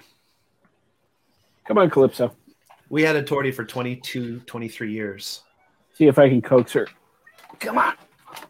Come 1.65 1.77
on, 1.77 1.89
Calypso. 1.89 2.35
We 2.89 3.03
had 3.03 3.15
a 3.15 3.23
Torty 3.23 3.53
for 3.53 3.63
22, 3.63 4.39
23 4.41 4.91
years. 4.91 5.43
See 5.93 6.07
if 6.07 6.19
I 6.19 6.27
can 6.27 6.41
coax 6.41 6.73
her. 6.73 6.87
Come 7.59 7.77
on. 7.77 7.93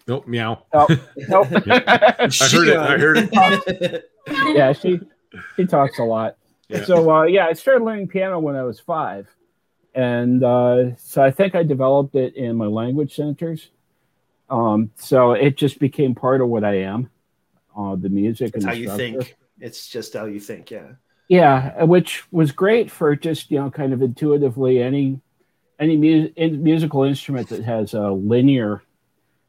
Nope. 0.08 0.28
Meow. 0.28 0.64
Oh, 0.74 0.88
nope. 1.28 1.48
I 1.68 2.30
heard 2.32 2.68
it. 2.68 2.78
I 2.78 2.98
heard 2.98 3.18
it. 3.18 3.30
it. 3.68 4.12
yeah, 4.56 4.72
she 4.74 5.00
she 5.56 5.66
talks 5.68 6.00
a 6.00 6.04
lot. 6.04 6.38
Yeah. 6.70 6.84
So 6.86 7.12
uh, 7.12 7.24
yeah, 7.24 7.46
I 7.46 7.54
started 7.54 7.84
learning 7.84 8.08
piano 8.08 8.40
when 8.40 8.56
I 8.56 8.64
was 8.64 8.80
five, 8.80 9.28
and 9.94 10.44
uh, 10.44 10.96
so 10.96 11.22
I 11.22 11.32
think 11.32 11.56
I 11.56 11.64
developed 11.64 12.16
it 12.16 12.36
in 12.36 12.56
my 12.56 12.68
language 12.68 13.16
centers. 13.16 13.70
Um, 14.50 14.92
so 14.96 15.32
it 15.32 15.56
just 15.58 15.80
became 15.80 16.14
part 16.14 16.42
of 16.42 16.50
what 16.50 16.64
I 16.64 16.80
am, 16.80 17.10
uh, 17.78 17.96
the 17.96 18.10
music 18.10 18.54
It's 18.56 18.66
and 18.66 18.66
how 18.66 18.74
you 18.74 18.90
think. 18.96 19.38
It's 19.60 19.88
just 19.88 20.14
how 20.14 20.26
you 20.26 20.40
think. 20.40 20.72
Yeah. 20.72 20.94
Yeah, 21.28 21.84
which 21.84 22.30
was 22.34 22.52
great 22.52 22.92
for 22.92 23.16
just 23.16 23.52
you 23.52 23.58
know 23.58 23.72
kind 23.72 23.94
of 23.94 24.02
intuitively 24.02 24.84
any 24.84 25.22
any 25.80 25.96
mu- 25.96 26.30
in, 26.36 26.62
musical 26.62 27.04
instrument 27.04 27.48
that 27.50 27.64
has 27.64 27.94
a 27.94 28.10
linear 28.10 28.84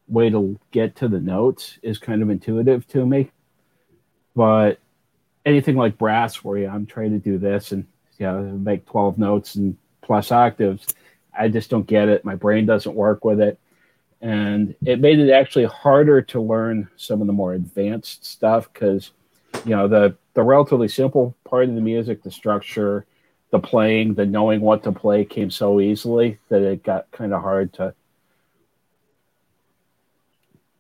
way 0.07 0.31
to 0.31 0.59
get 0.71 0.95
to 0.97 1.09
the 1.09 1.19
notes 1.19 1.79
is 1.83 1.99
kind 1.99 2.23
of 2.23 2.31
intuitive 2.31 2.87
to 2.89 3.05
me. 3.05 3.33
But 4.37 4.79
anything 5.45 5.75
like 5.77 5.99
brass, 5.99 6.45
where 6.45 6.59
yeah, 6.59 6.73
I'm 6.73 6.87
trying 6.87 7.11
to 7.11 7.19
do 7.19 7.37
this 7.37 7.73
and 7.73 7.87
yeah, 8.17 8.35
make 8.39 8.87
twelve 8.87 9.19
notes 9.19 9.57
and 9.57 9.77
plus 10.03 10.31
octaves, 10.33 10.87
I 11.37 11.49
just 11.49 11.71
don't 11.71 11.87
get 11.87 12.09
it. 12.09 12.25
My 12.25 12.35
brain 12.35 12.67
doesn't 12.67 12.95
work 12.95 13.25
with 13.25 13.41
it, 13.41 13.59
and 14.21 14.75
it 14.85 15.01
made 15.01 15.19
it 15.19 15.31
actually 15.31 15.65
harder 15.65 16.21
to 16.23 16.41
learn 16.41 16.89
some 16.97 17.21
of 17.21 17.27
the 17.27 17.33
more 17.33 17.55
advanced 17.55 18.25
stuff 18.25 18.73
because 18.73 19.11
you 19.65 19.75
know 19.75 19.89
the 19.89 20.17
the 20.35 20.43
relatively 20.43 20.89
simple 20.89 21.35
part 21.45 21.69
of 21.69 21.75
the 21.75 21.81
music, 21.81 22.23
the 22.23 22.31
structure, 22.31 23.07
the 23.51 23.59
playing, 23.59 24.15
the 24.15 24.27
knowing 24.27 24.61
what 24.61 24.83
to 24.83 24.93
play 24.93 25.25
came 25.25 25.51
so 25.51 25.81
easily 25.81 26.39
that 26.49 26.63
it 26.63 26.83
got 26.83 27.11
kind 27.13 27.33
of 27.35 27.43
hard 27.43 27.73
to 27.75 27.95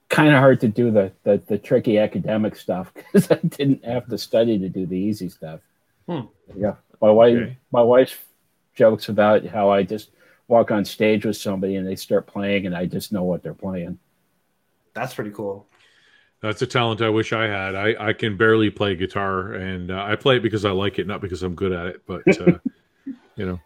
kind 0.08 0.34
of 0.34 0.40
hard 0.40 0.60
to 0.60 0.68
do 0.68 0.90
the, 0.90 1.10
the, 1.24 1.40
the 1.46 1.56
tricky 1.56 1.98
academic 1.98 2.54
stuff 2.54 2.92
because 2.94 3.30
I 3.30 3.36
didn't 3.36 3.84
have 3.84 4.06
to 4.08 4.18
study 4.18 4.58
to 4.58 4.68
do 4.68 4.84
the 4.86 4.96
easy 4.98 5.28
stuff. 5.30 5.60
Hmm. 6.06 6.26
Yeah, 6.54 6.74
my 7.00 7.10
wife 7.10 7.36
Okay. 7.36 7.56
my 7.70 7.82
wife 7.82 8.26
jokes 8.74 9.08
about 9.08 9.44
how 9.46 9.70
I 9.70 9.82
just 9.82 10.10
walk 10.48 10.70
on 10.70 10.84
stage 10.84 11.24
with 11.24 11.36
somebody 11.36 11.76
and 11.76 11.86
they 11.86 11.96
start 11.96 12.26
playing 12.26 12.66
and 12.66 12.76
I 12.76 12.86
just 12.86 13.12
know 13.12 13.24
what 13.24 13.42
they're 13.42 13.54
playing. 13.54 13.98
That's 14.94 15.14
pretty 15.14 15.30
cool. 15.30 15.66
That's 16.42 16.60
a 16.60 16.66
talent 16.66 17.00
I 17.00 17.08
wish 17.08 17.32
I 17.32 17.44
had. 17.44 17.76
I, 17.76 18.08
I 18.08 18.12
can 18.12 18.36
barely 18.36 18.68
play 18.68 18.96
guitar, 18.96 19.52
and 19.52 19.92
uh, 19.92 20.02
I 20.02 20.16
play 20.16 20.38
it 20.38 20.42
because 20.42 20.64
I 20.64 20.72
like 20.72 20.98
it, 20.98 21.06
not 21.06 21.20
because 21.20 21.44
I'm 21.44 21.54
good 21.54 21.70
at 21.70 21.86
it. 21.86 22.02
But 22.04 22.40
uh, 22.40 22.58
you 23.36 23.46
know, 23.46 23.60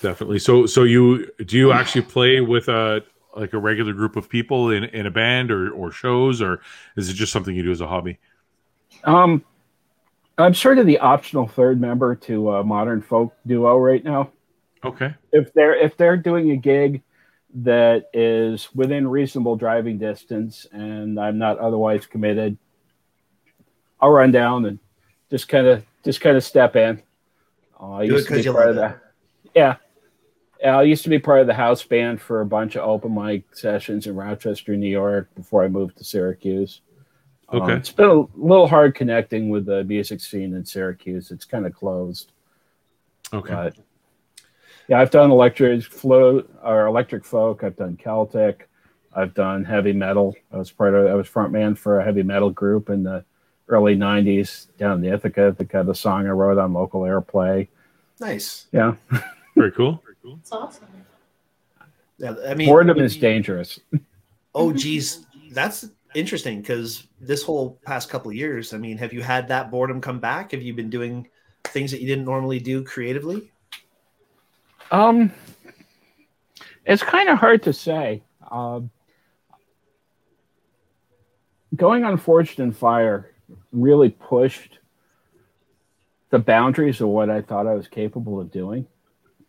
definitely. 0.00 0.38
So, 0.38 0.64
so 0.64 0.84
you 0.84 1.30
do 1.44 1.58
you 1.58 1.72
actually 1.72 2.02
play 2.02 2.40
with 2.40 2.68
a 2.68 3.04
like 3.36 3.52
a 3.52 3.58
regular 3.58 3.92
group 3.92 4.16
of 4.16 4.30
people 4.30 4.70
in, 4.70 4.84
in 4.84 5.04
a 5.04 5.10
band 5.10 5.50
or 5.50 5.70
or 5.72 5.92
shows, 5.92 6.40
or 6.40 6.62
is 6.96 7.10
it 7.10 7.12
just 7.12 7.32
something 7.32 7.54
you 7.54 7.62
do 7.62 7.70
as 7.70 7.82
a 7.82 7.86
hobby? 7.86 8.18
Um, 9.04 9.44
I'm 10.38 10.54
sort 10.54 10.78
of 10.78 10.86
the 10.86 10.98
optional 10.98 11.46
third 11.46 11.80
member 11.80 12.14
to 12.14 12.52
a 12.52 12.64
modern 12.64 13.00
folk 13.02 13.34
duo 13.46 13.78
right 13.78 14.04
now. 14.04 14.30
Okay. 14.84 15.14
If 15.32 15.52
they're 15.54 15.74
if 15.74 15.96
they're 15.96 16.16
doing 16.16 16.50
a 16.50 16.56
gig 16.56 17.02
that 17.54 18.10
is 18.12 18.68
within 18.74 19.08
reasonable 19.08 19.56
driving 19.56 19.98
distance 19.98 20.66
and 20.72 21.18
I'm 21.18 21.38
not 21.38 21.58
otherwise 21.58 22.04
committed, 22.06 22.58
I'll 24.00 24.10
run 24.10 24.30
down 24.30 24.66
and 24.66 24.78
just 25.30 25.48
kind 25.48 25.66
of 25.66 25.84
just 26.04 26.20
kind 26.20 26.36
of 26.36 26.44
step 26.44 26.76
in. 26.76 27.02
Uh, 27.80 27.92
I 27.94 28.06
Do 28.06 28.12
it 28.12 28.16
used 28.16 28.26
to 28.28 28.34
'cause 28.34 28.42
be 28.42 28.48
you 28.48 28.52
part 28.52 28.68
of 28.70 28.76
it. 28.76 28.80
the 28.80 28.94
yeah. 29.54 29.76
Yeah, 30.60 30.78
I 30.78 30.82
used 30.84 31.04
to 31.04 31.10
be 31.10 31.18
part 31.18 31.40
of 31.42 31.46
the 31.46 31.54
house 31.54 31.82
band 31.84 32.20
for 32.20 32.40
a 32.40 32.46
bunch 32.46 32.76
of 32.76 32.88
open 32.88 33.14
mic 33.14 33.54
sessions 33.54 34.06
in 34.06 34.16
Rochester, 34.16 34.74
New 34.74 34.88
York, 34.88 35.28
before 35.34 35.62
I 35.62 35.68
moved 35.68 35.98
to 35.98 36.04
Syracuse. 36.04 36.80
Um, 37.48 37.62
Okay. 37.62 37.74
it's 37.74 37.92
been 37.92 38.08
a 38.10 38.24
little 38.36 38.66
hard 38.66 38.94
connecting 38.94 39.48
with 39.50 39.66
the 39.66 39.84
music 39.84 40.20
scene 40.20 40.54
in 40.54 40.64
Syracuse. 40.64 41.30
It's 41.30 41.44
kind 41.44 41.64
of 41.66 41.72
closed. 41.74 42.32
Okay. 43.32 43.52
But 43.54 43.76
yeah, 44.88 45.00
I've 45.00 45.10
done 45.10 45.30
electric 45.30 45.82
flow 45.84 46.44
or 46.64 46.86
electric 46.86 47.24
folk. 47.24 47.62
I've 47.64 47.76
done 47.76 47.96
Celtic. 47.96 48.68
I've 49.14 49.32
done 49.34 49.64
heavy 49.64 49.92
metal. 49.92 50.34
I 50.52 50.58
was 50.58 50.70
part 50.70 50.94
of. 50.94 51.06
I 51.06 51.14
was 51.14 51.26
front 51.26 51.52
man 51.52 51.74
for 51.74 52.00
a 52.00 52.04
heavy 52.04 52.22
metal 52.22 52.50
group 52.50 52.90
in 52.90 53.02
the 53.02 53.24
early 53.68 53.96
'90s 53.96 54.66
down 54.76 55.04
in 55.04 55.12
Ithaca. 55.12 55.54
That 55.56 55.68
got 55.68 55.88
a 55.88 55.94
song 55.94 56.26
I 56.26 56.30
wrote 56.30 56.58
on 56.58 56.72
local 56.72 57.00
airplay. 57.02 57.68
Nice. 58.20 58.66
Yeah, 58.72 58.94
Very 59.56 59.72
cool. 59.72 60.02
Very 60.04 60.16
cool. 60.22 60.38
It's 60.40 60.52
awesome. 60.52 60.86
Yeah, 62.18 62.34
I 62.46 62.54
mean, 62.54 62.68
boredom 62.68 62.98
is 62.98 63.16
dangerous. 63.16 63.80
Oh, 64.54 64.72
geez, 64.72 65.26
that's 65.50 65.88
interesting 66.16 66.60
because 66.60 67.06
this 67.20 67.42
whole 67.42 67.78
past 67.84 68.08
couple 68.08 68.32
years, 68.32 68.72
I 68.72 68.78
mean, 68.78 68.96
have 68.98 69.12
you 69.12 69.22
had 69.22 69.48
that 69.48 69.70
boredom 69.70 70.00
come 70.00 70.18
back? 70.18 70.52
Have 70.52 70.62
you 70.62 70.72
been 70.72 70.90
doing 70.90 71.28
things 71.64 71.90
that 71.90 72.00
you 72.00 72.06
didn't 72.06 72.24
normally 72.24 72.58
do 72.58 72.82
creatively? 72.82 73.52
Um, 74.90 75.32
it's 76.84 77.02
kind 77.02 77.28
of 77.28 77.38
hard 77.38 77.62
to 77.64 77.72
say. 77.72 78.22
Um, 78.50 78.90
going 81.74 82.04
on 82.04 82.16
Forged 82.16 82.60
in 82.60 82.72
Fire 82.72 83.32
really 83.72 84.10
pushed 84.10 84.78
the 86.30 86.38
boundaries 86.38 87.00
of 87.00 87.08
what 87.08 87.28
I 87.28 87.42
thought 87.42 87.66
I 87.66 87.74
was 87.74 87.88
capable 87.88 88.40
of 88.40 88.50
doing. 88.50 88.86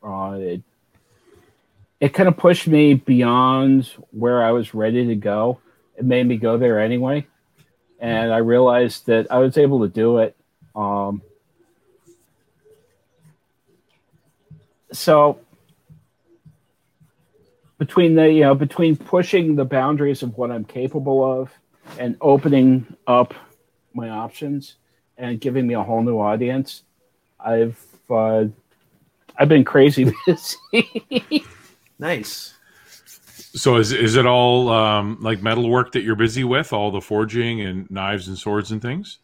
Uh, 0.04 0.38
it 0.40 0.64
it 2.00 2.14
kind 2.14 2.30
of 2.30 2.38
pushed 2.38 2.68
me 2.68 2.94
beyond 2.94 3.92
where 4.12 4.44
I 4.44 4.52
was 4.52 4.74
ready 4.74 5.08
to 5.08 5.16
go. 5.16 5.60
It 5.98 6.06
made 6.06 6.28
me 6.28 6.38
go 6.38 6.58
there 6.58 6.80
anyway, 6.80 7.28
and 8.00 8.32
I 8.32 8.38
realized 8.38 9.08
that 9.08 9.32
I 9.32 9.40
was 9.40 9.58
able 9.58 9.82
to 9.82 9.88
do 9.88 10.20
it. 10.20 10.36
Um, 10.76 11.22
so 14.92 15.40
between 17.78 18.16
the 18.16 18.32
you 18.32 18.42
know 18.42 18.56
between 18.56 18.96
pushing 18.96 19.56
the 19.56 19.66
boundaries 19.66 20.24
of 20.24 20.38
what 20.38 20.52
I'm 20.52 20.66
capable 20.66 21.24
of 21.24 21.52
and 22.00 22.18
opening 22.22 22.86
up 23.06 23.34
my 23.94 24.10
options 24.10 24.76
and 25.18 25.40
giving 25.40 25.66
me 25.66 25.74
a 25.74 25.82
whole 25.82 26.04
new 26.04 26.20
audience, 26.20 26.84
I've 27.40 27.84
uh, 28.10 28.46
I've 29.38 29.50
been 29.50 29.64
crazy 29.64 30.12
busy. 30.26 31.44
Nice. 32.00 32.57
So 33.58 33.78
is 33.78 33.92
is 33.92 34.16
it 34.16 34.26
all 34.26 34.70
um, 34.70 35.18
like 35.20 35.42
metal 35.42 35.70
work 35.70 35.92
that 35.94 36.04
you're 36.04 36.16
busy 36.16 36.44
with, 36.44 36.72
all 36.72 36.92
the 36.92 37.02
forging 37.02 37.62
and 37.62 37.90
knives 37.90 38.28
and 38.28 38.38
swords 38.38 38.72
and 38.72 38.82
things? 38.82 39.20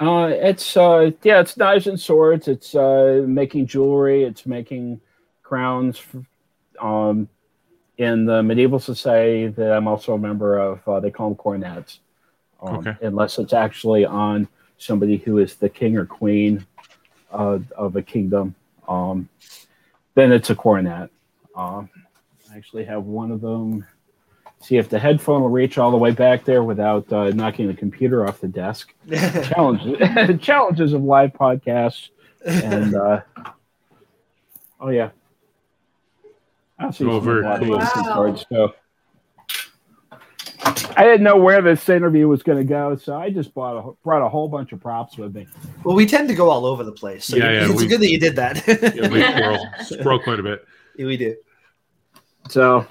Uh, 0.00 0.30
it's 0.32 0.76
uh, 0.76 1.12
yeah, 1.22 1.40
it's 1.40 1.56
knives 1.56 1.86
and 1.86 1.98
swords. 1.98 2.48
It's 2.48 2.74
uh, 2.74 3.24
making 3.26 3.66
jewelry. 3.66 4.24
It's 4.24 4.46
making 4.46 5.00
crowns. 5.42 6.02
Um, 6.80 7.28
in 7.96 8.26
the 8.26 8.42
medieval 8.44 8.78
society 8.78 9.48
that 9.48 9.72
I'm 9.72 9.88
also 9.88 10.14
a 10.14 10.18
member 10.18 10.58
of, 10.58 10.86
uh, 10.86 11.00
they 11.00 11.10
call 11.10 11.30
them 11.30 11.36
cornets. 11.36 11.98
Um, 12.62 12.76
Okay. 12.76 12.96
Unless 13.02 13.38
it's 13.38 13.52
actually 13.52 14.04
on 14.04 14.48
somebody 14.78 15.16
who 15.16 15.38
is 15.38 15.56
the 15.56 15.68
king 15.68 15.96
or 15.96 16.06
queen 16.06 16.64
uh, 17.32 17.58
of 17.76 17.96
a 17.96 18.02
kingdom, 18.02 18.54
um, 18.88 19.28
then 20.14 20.32
it's 20.32 20.50
a 20.50 20.54
coronet. 20.54 21.10
I 22.52 22.56
actually 22.56 22.84
have 22.84 23.04
one 23.04 23.30
of 23.30 23.40
them. 23.40 23.86
See 24.60 24.76
if 24.76 24.88
the 24.88 24.98
headphone 24.98 25.42
will 25.42 25.50
reach 25.50 25.78
all 25.78 25.90
the 25.92 25.96
way 25.96 26.10
back 26.10 26.44
there 26.44 26.64
without 26.64 27.12
uh, 27.12 27.30
knocking 27.30 27.68
the 27.68 27.74
computer 27.74 28.26
off 28.26 28.40
the 28.40 28.48
desk 28.48 28.92
challenges 29.10 30.40
challenges 30.44 30.92
of 30.92 31.02
live 31.04 31.32
podcasts 31.32 32.08
and 32.44 32.94
uh 32.96 33.20
oh 34.80 34.88
yeah 34.88 35.10
I'll 36.76 36.92
see 36.92 37.04
Oh, 37.04 37.20
some 37.20 37.24
very 37.24 37.58
cool. 37.60 37.78
Wow. 37.78 37.90
cards, 38.04 38.46
so. 38.50 38.74
I 40.96 41.04
didn't 41.04 41.22
know 41.22 41.36
where 41.36 41.62
this 41.62 41.88
interview 41.88 42.26
was 42.28 42.42
going 42.42 42.58
to 42.58 42.64
go, 42.64 42.96
so 42.96 43.16
I 43.16 43.30
just 43.30 43.54
bought 43.54 43.76
a, 43.78 43.92
brought 44.02 44.24
a 44.24 44.28
whole 44.28 44.48
bunch 44.48 44.72
of 44.72 44.80
props 44.80 45.16
with 45.16 45.34
me. 45.34 45.46
well, 45.84 45.94
we 45.96 46.04
tend 46.06 46.28
to 46.28 46.34
go 46.34 46.50
all 46.50 46.66
over 46.66 46.82
the 46.84 46.92
place. 46.92 47.24
So 47.26 47.36
Yeah, 47.36 47.50
yeah, 47.52 47.70
it's 47.70 47.80
we- 47.80 47.86
good 47.88 48.00
that 48.00 48.10
you 48.10 48.18
did 48.18 48.34
that. 48.36 48.66
Yeah, 48.66 49.08
we 49.08 49.22
squirrel, 49.22 49.66
squirrel 49.84 50.18
quite 50.20 50.40
a 50.40 50.42
bit. 50.42 50.64
we 50.98 51.16
do. 51.16 51.36
So 52.48 52.86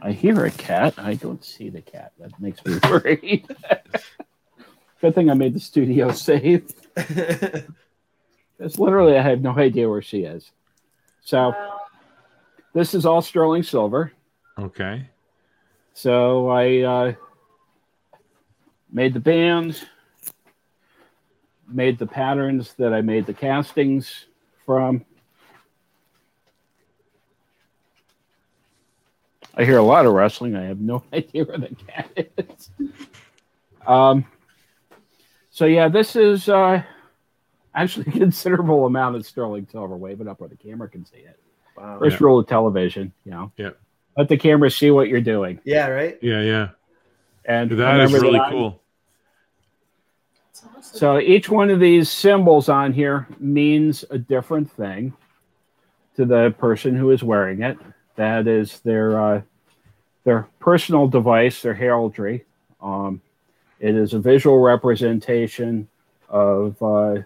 I 0.00 0.12
hear 0.12 0.44
a 0.44 0.50
cat. 0.52 0.94
I 0.98 1.14
don't 1.14 1.44
see 1.44 1.68
the 1.68 1.80
cat. 1.80 2.12
That 2.20 2.38
makes 2.40 2.64
me 2.64 2.78
worried. 2.88 3.44
Good 5.00 5.14
thing 5.16 5.30
I 5.30 5.34
made 5.34 5.54
the 5.54 5.60
studio 5.60 6.12
safe. 6.12 6.62
Because 6.94 7.64
literally, 8.78 9.18
I 9.18 9.22
have 9.22 9.40
no 9.40 9.58
idea 9.58 9.88
where 9.88 10.02
she 10.02 10.20
is. 10.20 10.52
So 11.22 11.54
this 12.72 12.94
is 12.94 13.04
all 13.04 13.20
sterling 13.20 13.64
silver. 13.64 14.12
Okay. 14.58 15.08
So 15.94 16.48
I 16.48 16.80
uh, 16.82 17.12
made 18.92 19.12
the 19.14 19.20
bands, 19.20 19.84
made 21.68 21.98
the 21.98 22.06
patterns 22.06 22.74
that 22.74 22.94
I 22.94 23.00
made 23.00 23.26
the 23.26 23.34
castings 23.34 24.26
from. 24.66 25.04
I 29.54 29.64
hear 29.64 29.76
a 29.78 29.82
lot 29.82 30.06
of 30.06 30.14
wrestling. 30.14 30.56
I 30.56 30.64
have 30.64 30.80
no 30.80 31.02
idea 31.12 31.44
where 31.44 31.58
the 31.58 31.74
cat 31.86 32.10
is. 32.38 32.70
Um, 33.86 34.24
so 35.50 35.66
yeah, 35.66 35.88
this 35.88 36.16
is 36.16 36.48
uh, 36.48 36.82
actually 37.74 38.06
a 38.08 38.12
considerable 38.12 38.86
amount 38.86 39.16
of 39.16 39.26
sterling 39.26 39.66
silver. 39.70 39.96
Wave 39.96 40.20
it 40.20 40.28
up 40.28 40.40
where 40.40 40.48
the 40.48 40.56
camera 40.56 40.88
can 40.88 41.04
see 41.04 41.18
it. 41.18 41.38
Wow. 41.76 41.98
First 41.98 42.20
rule 42.20 42.38
of 42.38 42.46
television, 42.46 43.12
you 43.24 43.30
know. 43.32 43.52
Yeah. 43.56 43.70
Let 44.16 44.28
the 44.28 44.36
camera 44.36 44.70
see 44.70 44.90
what 44.90 45.08
you're 45.08 45.22
doing. 45.22 45.58
Yeah, 45.64 45.86
right. 45.88 46.18
Yeah, 46.20 46.42
yeah. 46.42 46.68
And 47.46 47.70
That 47.72 48.00
is 48.00 48.12
remember 48.12 48.26
really 48.26 48.38
I'm- 48.38 48.50
cool. 48.52 48.81
So 50.80 51.18
each 51.18 51.48
one 51.48 51.70
of 51.70 51.80
these 51.80 52.10
symbols 52.10 52.68
on 52.68 52.92
here 52.92 53.26
means 53.38 54.04
a 54.10 54.18
different 54.18 54.70
thing 54.70 55.14
to 56.16 56.24
the 56.24 56.54
person 56.58 56.96
who 56.96 57.10
is 57.10 57.22
wearing 57.22 57.62
it. 57.62 57.78
That 58.16 58.46
is 58.46 58.80
their 58.80 59.20
uh, 59.20 59.42
their 60.24 60.48
personal 60.60 61.08
device, 61.08 61.62
their 61.62 61.74
heraldry. 61.74 62.44
Um, 62.80 63.20
it 63.80 63.94
is 63.94 64.12
a 64.12 64.18
visual 64.18 64.58
representation 64.58 65.88
of 66.28 66.80
uh, 66.82 67.22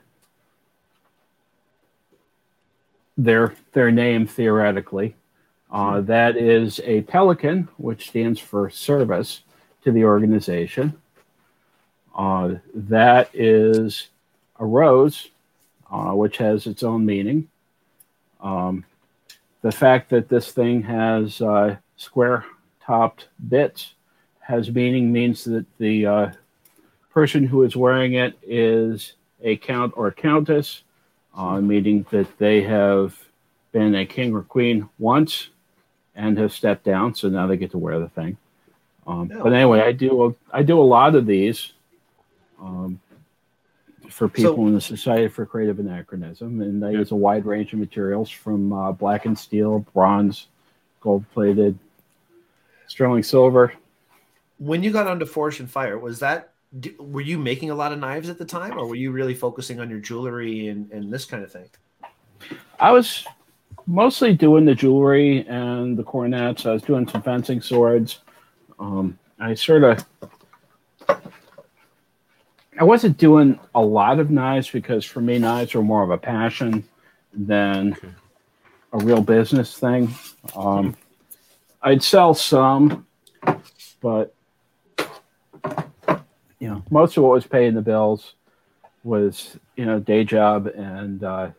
their 3.16 3.54
their 3.72 3.90
name 3.90 4.26
theoretically. 4.26 5.16
Uh, 5.70 6.00
that 6.02 6.36
is 6.36 6.80
a 6.84 7.02
pelican, 7.02 7.68
which 7.76 8.08
stands 8.08 8.38
for 8.38 8.70
service, 8.70 9.42
to 9.82 9.92
the 9.92 10.04
organization. 10.04 10.96
Uh, 12.16 12.54
that 12.74 13.30
is 13.34 14.08
a 14.58 14.64
rose, 14.64 15.28
uh, 15.90 16.12
which 16.12 16.38
has 16.38 16.66
its 16.66 16.82
own 16.82 17.04
meaning. 17.04 17.48
Um, 18.40 18.84
the 19.60 19.70
fact 19.70 20.08
that 20.10 20.28
this 20.28 20.50
thing 20.50 20.82
has 20.82 21.42
uh, 21.42 21.76
square 21.96 22.46
topped 22.80 23.28
bits 23.48 23.94
has 24.40 24.70
meaning 24.70 25.12
means 25.12 25.44
that 25.44 25.66
the 25.78 26.06
uh, 26.06 26.30
person 27.10 27.44
who 27.44 27.64
is 27.64 27.76
wearing 27.76 28.14
it 28.14 28.38
is 28.42 29.14
a 29.42 29.56
count 29.56 29.92
or 29.96 30.10
countess, 30.12 30.82
uh, 31.36 31.60
meaning 31.60 32.06
that 32.10 32.38
they 32.38 32.62
have 32.62 33.18
been 33.72 33.94
a 33.94 34.06
king 34.06 34.34
or 34.34 34.42
queen 34.42 34.88
once 34.98 35.50
and 36.14 36.38
have 36.38 36.52
stepped 36.52 36.84
down, 36.84 37.14
so 37.14 37.28
now 37.28 37.46
they 37.46 37.56
get 37.56 37.72
to 37.72 37.78
wear 37.78 37.98
the 37.98 38.08
thing. 38.08 38.38
Um, 39.06 39.30
Oh. 39.34 39.42
But 39.42 39.52
anyway, 39.52 39.80
I 39.80 39.92
do 39.92 40.26
a, 40.26 40.34
I 40.56 40.62
do 40.62 40.80
a 40.80 40.82
lot 40.82 41.14
of 41.14 41.26
these 41.26 41.72
um, 42.60 43.00
for 44.08 44.28
people 44.28 44.56
So- 44.56 44.66
in 44.66 44.74
the 44.74 44.80
Society 44.80 45.28
for 45.28 45.44
Creative 45.46 45.78
Anachronism, 45.78 46.60
and 46.60 46.84
I 46.84 46.90
Yeah. 46.90 46.98
use 46.98 47.10
a 47.10 47.16
wide 47.16 47.44
range 47.46 47.72
of 47.72 47.78
materials 47.78 48.30
from 48.30 48.72
uh, 48.72 48.92
black 48.92 49.26
and 49.26 49.38
steel, 49.38 49.80
bronze, 49.94 50.48
gold 51.00 51.24
plated, 51.32 51.78
sterling 52.86 53.22
silver. 53.22 53.72
When 54.58 54.82
you 54.82 54.90
got 54.90 55.06
onto 55.06 55.26
Forged 55.26 55.60
in 55.60 55.66
Fire, 55.66 55.98
was 55.98 56.18
that 56.20 56.52
were 56.98 57.20
you 57.20 57.38
making 57.38 57.70
a 57.70 57.74
lot 57.74 57.92
of 57.92 57.98
knives 57.98 58.28
at 58.28 58.38
the 58.38 58.44
time, 58.44 58.78
or 58.78 58.86
were 58.86 58.96
you 58.96 59.10
really 59.10 59.34
focusing 59.34 59.80
on 59.80 59.88
your 59.88 60.00
jewelry 60.00 60.68
and, 60.68 60.90
and 60.92 61.12
this 61.12 61.24
kind 61.24 61.42
of 61.42 61.50
thing? 61.50 61.68
I 62.78 62.90
was 62.92 63.24
mostly 63.86 64.34
doing 64.34 64.64
the 64.64 64.74
jewelry 64.74 65.46
and 65.46 65.96
the 65.96 66.02
coronets. 66.02 66.66
I 66.66 66.72
was 66.72 66.82
doing 66.82 67.08
some 67.08 67.22
fencing 67.22 67.60
swords. 67.60 68.20
Um, 68.78 69.18
I 69.38 69.54
sort 69.54 69.84
of, 69.84 70.04
I 72.78 72.84
wasn't 72.84 73.16
doing 73.16 73.58
a 73.74 73.80
lot 73.80 74.18
of 74.18 74.30
knives 74.30 74.68
because 74.68 75.04
for 75.04 75.20
me, 75.20 75.38
knives 75.38 75.74
were 75.74 75.82
more 75.82 76.02
of 76.02 76.10
a 76.10 76.18
passion 76.18 76.84
than 77.32 77.96
a 78.92 78.98
real 78.98 79.22
business 79.22 79.78
thing. 79.78 80.14
Um, 80.54 80.94
I'd 81.82 82.02
sell 82.02 82.34
some, 82.34 83.06
but 84.00 84.34
you 86.58 86.68
know, 86.68 86.82
most 86.90 87.16
of 87.16 87.22
what 87.22 87.32
was 87.32 87.46
paying 87.46 87.74
the 87.74 87.82
bills 87.82 88.34
was 89.04 89.56
you 89.76 89.86
know 89.86 89.98
day 89.98 90.24
job 90.24 90.66
and 90.66 91.24
uh, 91.24 91.50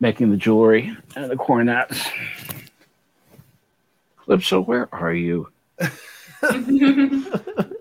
making 0.00 0.30
the 0.30 0.36
jewelry 0.36 0.96
and 1.14 1.30
the 1.30 1.36
coronets. 1.36 2.08
Calypso, 4.24 4.60
where 4.60 4.92
are 4.92 5.14
you? 5.14 5.48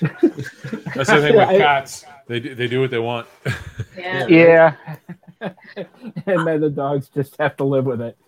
That's 0.00 1.10
the 1.10 1.20
thing 1.20 1.36
with 1.36 1.48
I- 1.48 1.58
cats. 1.58 2.04
They 2.26 2.40
do, 2.40 2.54
they 2.54 2.66
do 2.68 2.80
what 2.80 2.90
they 2.90 2.98
want. 2.98 3.26
yeah. 3.96 4.26
Yeah. 4.28 4.74
and 5.40 6.46
then 6.46 6.60
the 6.60 6.70
dogs 6.70 7.08
just 7.08 7.36
have 7.38 7.56
to 7.58 7.64
live 7.64 7.86
with 7.86 8.00
it. 8.00 8.18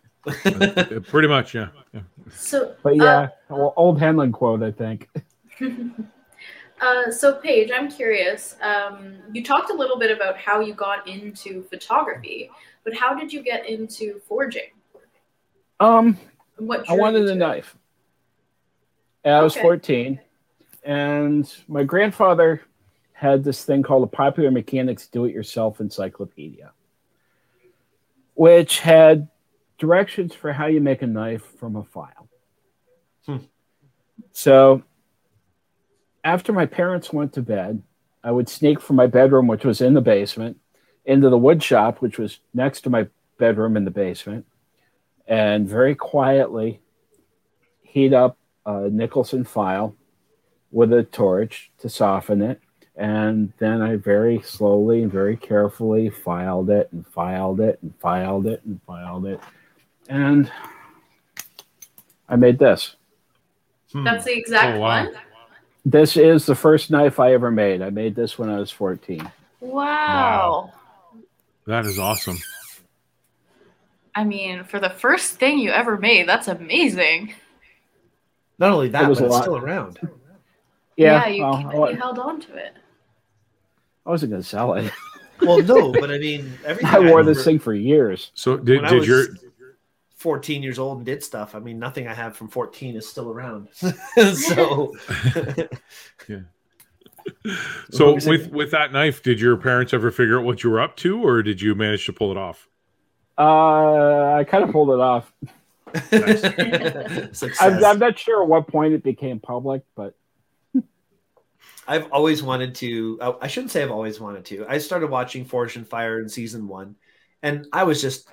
Pretty 1.09 1.29
much, 1.29 1.55
yeah. 1.55 1.69
yeah. 1.93 2.00
So, 2.33 2.75
But 2.83 2.97
yeah, 2.97 3.29
well, 3.49 3.75
old 3.77 3.99
Heinlein 3.99 4.33
quote, 4.33 4.62
I 4.62 4.71
think. 4.71 5.09
uh, 6.81 7.11
so 7.11 7.35
Page, 7.35 7.71
I'm 7.75 7.91
curious. 7.91 8.57
Um, 8.62 9.17
you 9.33 9.43
talked 9.43 9.71
a 9.71 9.75
little 9.75 9.99
bit 9.99 10.11
about 10.17 10.37
how 10.39 10.61
you 10.61 10.73
got 10.73 11.09
into 11.09 11.62
photography, 11.65 12.50
but 12.85 12.95
how 12.95 13.15
did 13.15 13.33
you 13.33 13.43
get 13.43 13.69
into 13.69 14.21
forging? 14.29 14.71
Um, 15.81 16.17
What 16.59 16.89
I 16.89 16.95
wanted 16.95 17.29
a 17.29 17.35
knife. 17.35 17.77
And 19.25 19.35
I 19.35 19.43
was 19.43 19.55
Okay. 19.55 19.62
14, 19.62 20.21
and 20.82 21.52
my 21.68 21.84
grandfather 21.84 22.62
had 23.12 23.45
this 23.45 23.64
thing 23.64 23.82
called 23.82 24.02
the 24.02 24.16
Popular 24.16 24.50
Mechanics 24.50 25.06
Do 25.06 25.26
It 25.26 25.34
Yourself 25.34 25.80
Encyclopedia, 25.80 26.73
which 28.34 28.80
had 28.80 29.28
directions 29.78 30.34
for 30.34 30.52
how 30.52 30.66
you 30.66 30.80
make 30.80 31.02
a 31.02 31.06
knife 31.06 31.45
from 31.58 31.76
a 31.76 31.84
file. 31.84 32.28
Hmm. 33.26 33.36
So 34.32 34.82
after 36.25 36.52
my 36.52 36.66
parents 36.66 37.12
went 37.12 37.34
to 37.34 37.43
bed, 37.43 37.82
I 38.23 38.30
would 38.30 38.49
sneak 38.49 38.80
from 38.80 38.97
my 38.97 39.06
bedroom, 39.06 39.47
which 39.47 39.64
was 39.64 39.80
in 39.80 39.95
the 39.95 40.00
basement, 40.00 40.58
into 41.04 41.30
the 41.30 41.38
wood 41.38 41.62
shop, 41.62 42.00
which 42.00 42.19
was 42.19 42.40
next 42.52 42.82
to 42.82 42.90
my 42.90 43.08
bedroom 43.38 43.76
in 43.76 43.84
the 43.84 43.90
basement, 43.90 44.47
and 45.26 45.69
very 45.69 45.95
quietly 45.95 46.80
heat 47.82 48.12
up 48.12 48.36
a 48.66 48.88
Nicholson 48.90 49.45
file 49.45 49.97
with 50.73 50.93
a 50.93 51.02
torch 51.04 51.71
to 51.80 51.89
soften 51.89 52.43
it. 52.43 52.61
And 52.97 53.52
then 53.59 53.80
I 53.80 53.97
very 53.97 54.41
slowly 54.43 55.02
and 55.02 55.11
very 55.11 55.37
carefully 55.37 56.11
filed 56.11 56.69
it 56.71 56.89
and 56.93 57.06
filed 57.06 57.61
it 57.61 57.78
and 57.83 57.95
filed 57.99 58.47
it 58.47 58.63
and 58.65 58.80
filed 58.87 59.26
it. 59.26 59.41
And 60.09 60.50
I 62.28 62.37
made 62.37 62.59
this. 62.59 62.97
Hmm. 63.93 64.04
That's 64.04 64.25
the 64.25 64.37
exact 64.37 64.76
Oh, 64.76 64.80
wow. 64.80 65.04
one. 65.04 65.15
This 65.85 66.17
is 66.17 66.45
the 66.45 66.54
first 66.54 66.91
knife 66.91 67.19
I 67.19 67.33
ever 67.33 67.50
made. 67.50 67.80
I 67.80 67.89
made 67.91 68.15
this 68.15 68.39
when 68.39 68.50
I 68.50 68.59
was 68.59 68.71
14. 68.71 69.30
Wow. 69.61 70.73
That 71.67 71.87
is 71.87 71.99
awesome. 71.99 72.39
I 74.15 74.25
mean, 74.25 74.65
for 74.65 74.78
the 74.78 74.91
first 74.91 75.37
thing 75.39 75.59
you 75.59 75.71
ever 75.71 75.97
made, 75.97 76.28
that's 76.28 76.49
amazing. 76.49 77.33
Not 78.59 78.73
only 78.73 78.89
that, 78.89 79.04
It 79.04 79.09
was 79.09 79.21
but 79.21 79.26
it's 79.26 79.35
lot. 79.35 79.43
still 79.43 79.56
around. 79.56 79.99
Yeah, 81.00 81.26
you, 81.28 81.43
well, 81.43 81.56
keep- 81.56 81.67
I 81.67 81.91
you 81.91 81.97
held 81.97 82.19
on 82.19 82.41
to 82.43 82.54
it. 82.54 82.75
I 84.04 84.10
wasn't 84.10 84.30
going 84.30 84.43
to 84.43 84.49
sell 84.49 84.75
it. 84.75 84.91
Well, 85.43 85.63
no, 85.63 85.91
but 85.91 86.10
I 86.10 86.19
mean, 86.19 86.52
everything 86.67 86.95
I 86.95 86.99
wore 86.99 87.21
remember 87.21 87.32
this 87.32 87.43
thing 87.45 87.58
for 87.58 87.73
years. 87.73 88.30
So 88.34 88.58
did, 88.58 88.82
did 88.82 88.93
was 88.93 89.06
your 89.08 89.25
14 90.17 90.63
years 90.63 90.78
old 90.78 90.99
and 90.99 91.06
did 91.06 91.23
stuff. 91.25 91.54
I 91.54 91.60
mean, 91.60 91.78
nothing 91.78 92.06
I 92.06 92.13
have 92.13 92.36
from 92.36 92.49
14 92.49 92.95
is 92.95 93.08
still 93.08 93.30
around. 93.30 93.69
so, 93.73 94.95
yeah. 96.28 96.41
so 97.91 98.06
What 98.06 98.15
was 98.17 98.26
it? 98.26 98.28
with 98.28 98.50
with 98.50 98.71
that 98.73 98.93
knife, 98.93 99.23
did 99.23 99.41
your 99.41 99.56
parents 99.56 99.95
ever 99.95 100.10
figure 100.10 100.39
out 100.39 100.45
what 100.45 100.63
you 100.63 100.69
were 100.69 100.80
up 100.82 100.95
to, 100.97 101.26
or 101.26 101.43
did 101.43 101.63
you 101.63 101.75
manage 101.75 102.04
to 102.04 102.13
pull 102.13 102.30
it 102.30 102.36
off? 102.36 102.69
Uh, 103.39 104.34
I 104.34 104.45
kind 104.45 104.63
of 104.63 104.73
pulled 104.73 104.91
it 104.91 105.00
off. 105.00 105.32
Success. 107.32 107.63
I'm, 107.63 107.82
I'm 107.82 107.99
not 107.99 108.19
sure 108.19 108.43
at 108.43 108.49
what 108.50 108.69
point 108.69 108.93
it 108.93 109.02
became 109.02 109.41
public, 109.41 109.84
but 109.97 110.15
I've 111.86 112.10
always 112.12 112.42
wanted 112.42 112.75
to. 112.76 113.18
oh, 113.20 113.38
I 113.40 113.49
shouldn't 113.49 113.73
say 113.73 113.82
I've 113.82 113.90
always 113.90 114.20
wanted 114.20 114.44
to. 114.46 114.66
I 114.68 114.78
started 114.78 115.10
watching 115.10 115.44
Forged 115.44 115.76
in 115.76 115.84
Fire 115.84 116.20
in 116.20 116.28
season 116.28 116.68
one, 116.68 116.96
and 117.42 117.66
I 117.73 117.84
was 117.84 118.00
just 118.00 118.28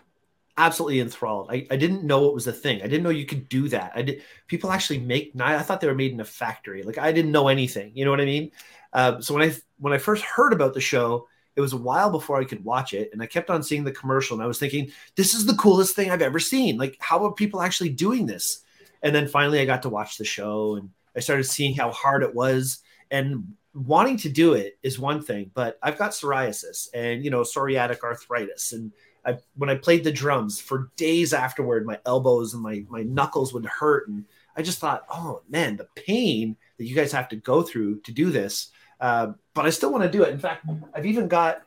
absolutely 0.58 1.00
enthralled. 1.00 1.50
I, 1.52 1.68
I 1.70 1.78
didn't 1.78 2.04
know 2.04 2.26
it 2.26 2.34
was 2.34 2.48
a 2.48 2.54
thing. 2.54 2.82
I 2.82 2.88
didn't 2.88 3.04
know 3.04 3.10
you 3.10 3.26
could 3.26 3.48
do 3.48 3.70
that. 3.70 3.92
I 3.96 4.02
did. 4.02 4.22
People 4.48 4.72
actually 4.72 5.00
make. 5.00 5.34
I 5.40 5.62
thought 5.62 5.82
they 5.82 5.88
were 5.88 5.96
made 5.96 6.12
in 6.12 6.20
a 6.20 6.26
factory. 6.26 6.84
Like 6.84 6.98
I 6.98 7.12
didn't 7.12 7.32
know 7.32 7.48
anything. 7.48 7.92
You 7.96 8.06
know 8.06 8.12
what 8.12 8.22
I 8.22 8.26
mean? 8.26 8.52
Uh, 8.94 9.22
so 9.22 9.34
when 9.34 9.50
I 9.50 9.56
when 9.80 9.94
I 9.94 9.98
first 9.98 10.24
heard 10.24 10.54
about 10.54 10.74
the 10.74 10.82
show, 10.82 11.28
it 11.56 11.62
was 11.62 11.74
a 11.74 11.78
while 11.78 12.12
before 12.12 12.40
I 12.40 12.46
could 12.46 12.64
watch 12.64 12.94
it, 12.94 13.10
and 13.14 13.22
I 13.22 13.26
kept 13.26 13.50
on 13.50 13.64
seeing 13.64 13.84
the 13.84 13.92
commercial, 13.92 14.36
and 14.36 14.44
I 14.44 14.48
was 14.48 14.60
thinking, 14.60 14.92
this 15.16 15.34
is 15.34 15.46
the 15.46 15.56
coolest 15.56 15.96
thing 15.96 16.12
I've 16.12 16.22
ever 16.22 16.40
seen. 16.40 16.78
Like, 16.78 16.98
how 17.00 17.26
are 17.26 17.32
people 17.32 17.62
actually 17.62 17.90
doing 17.90 18.26
this? 18.26 18.64
And 19.02 19.14
then 19.14 19.28
finally, 19.28 19.60
I 19.60 19.66
got 19.66 19.84
to 19.84 19.90
watch 19.90 20.18
the 20.18 20.26
show, 20.26 20.76
and 20.76 20.90
I 21.16 21.20
started 21.20 21.46
seeing 21.46 21.76
how 21.76 21.92
hard 21.92 22.24
it 22.24 22.36
was 22.36 22.84
and 23.12 23.54
wanting 23.74 24.18
to 24.18 24.30
do 24.30 24.54
it 24.54 24.78
is 24.82 24.98
one 24.98 25.22
thing, 25.22 25.52
but 25.54 25.78
I've 25.84 25.98
got 25.98 26.12
psoriasis 26.12 26.88
and 26.94 27.24
you 27.24 27.30
know 27.30 27.42
psoriatic 27.42 28.02
arthritis, 28.02 28.74
and 28.74 28.92
I 29.26 29.38
when 29.56 29.70
I 29.70 29.76
played 29.76 30.04
the 30.04 30.12
drums 30.12 30.60
for 30.60 30.92
days 30.98 31.34
afterward, 31.34 31.86
my 31.86 32.00
elbows 32.06 32.54
and 32.54 32.64
my 32.64 32.84
my 32.90 33.04
knuckles 33.04 33.54
would 33.54 33.66
hurt, 33.66 34.08
and 34.08 34.26
I 34.56 34.62
just 34.62 34.80
thought, 34.80 35.06
oh 35.10 35.42
man, 35.50 35.78
the 35.78 35.88
pain 35.96 36.56
that 36.78 36.86
you 36.86 36.96
guys 36.96 37.12
have 37.12 37.30
to 37.30 37.36
go 37.36 37.62
through 37.62 38.00
to 38.02 38.12
do 38.12 38.32
this. 38.32 38.70
Uh, 39.00 39.34
but 39.54 39.66
I 39.66 39.70
still 39.70 39.92
want 39.92 40.04
to 40.04 40.10
do 40.10 40.24
it. 40.24 40.30
In 40.30 40.40
fact, 40.40 40.66
I've 40.94 41.06
even 41.06 41.28
got 41.28 41.62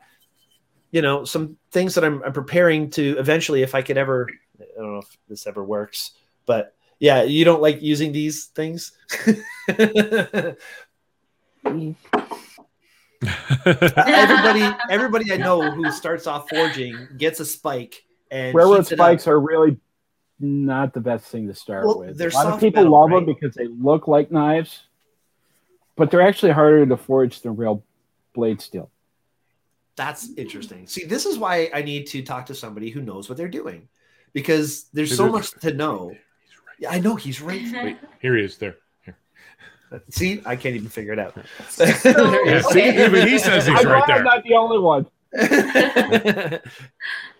you 0.90 1.02
know 1.02 1.24
some 1.24 1.56
things 1.70 1.94
that 1.94 2.04
I'm, 2.04 2.22
I'm 2.24 2.32
preparing 2.32 2.90
to 2.90 3.16
eventually, 3.18 3.62
if 3.62 3.74
I 3.74 3.82
could 3.82 3.98
ever, 3.98 4.28
I 4.60 4.64
don't 4.76 4.94
know 4.94 4.98
if 4.98 5.16
this 5.28 5.46
ever 5.46 5.64
works, 5.64 6.12
but 6.46 6.74
yeah, 6.98 7.22
you 7.22 7.44
don't 7.44 7.62
like 7.62 7.80
using 7.80 8.12
these 8.12 8.46
things. 8.46 8.92
everybody 13.96 14.76
everybody 14.88 15.32
I 15.32 15.36
know 15.36 15.70
who 15.70 15.90
starts 15.92 16.26
off 16.26 16.48
forging 16.48 17.08
gets 17.18 17.38
a 17.40 17.44
spike 17.44 18.04
and 18.30 18.54
railroad 18.54 18.78
heats 18.78 18.92
up. 18.92 18.96
spikes 18.98 19.26
are 19.26 19.38
really 19.38 19.76
not 20.38 20.94
the 20.94 21.00
best 21.00 21.26
thing 21.26 21.46
to 21.48 21.54
start 21.54 21.84
Well, 21.86 21.98
with. 22.00 22.16
they're 22.16 22.30
A 22.30 22.32
lot 22.34 22.46
of 22.46 22.60
people 22.60 22.82
metal, 22.84 22.98
love 23.00 23.10
right? 23.10 23.26
them 23.26 23.34
because 23.34 23.54
they 23.54 23.66
look 23.66 24.08
like 24.08 24.30
knives, 24.32 24.84
but 25.96 26.10
they're 26.10 26.22
actually 26.22 26.52
harder 26.52 26.86
to 26.86 26.96
forge 26.96 27.42
than 27.42 27.56
real 27.56 27.84
blade 28.34 28.60
steel. 28.62 28.90
That's 29.96 30.30
interesting. 30.38 30.86
See, 30.86 31.04
this 31.04 31.26
is 31.26 31.36
why 31.38 31.70
I 31.74 31.82
need 31.82 32.06
to 32.08 32.22
talk 32.22 32.46
to 32.46 32.54
somebody 32.54 32.88
who 32.88 33.02
knows 33.02 33.28
what 33.28 33.36
they're 33.36 33.48
doing 33.48 33.86
because 34.32 34.84
there's 34.94 35.14
so 35.14 35.28
much 35.28 35.50
to 35.60 35.74
know. 35.74 36.14
Yeah, 36.78 36.90
I 36.90 37.00
know 37.00 37.16
he's 37.16 37.42
right. 37.42 37.60
Mm-hmm. 37.60 37.84
Wait, 37.84 37.96
here 38.22 38.34
he 38.34 38.42
is. 38.44 38.56
There. 38.56 38.76
Here. 39.90 40.02
See, 40.10 40.40
I 40.46 40.56
can't 40.56 40.74
even 40.76 40.88
figure 40.88 41.12
it 41.12 41.18
out. 41.18 41.34
So, 41.68 41.84
Yeah, 42.44 42.60
see, 42.62 42.90
okay. 42.90 43.04
even 43.06 43.28
he 43.28 43.38
says 43.38 43.66
he's 43.66 43.78
I'm 43.80 43.86
right 43.86 44.04
glad 44.06 44.18
I'm 44.18 44.24
not 44.24 44.44
the 44.44 44.54
only 44.54 44.78
one. 44.78 45.06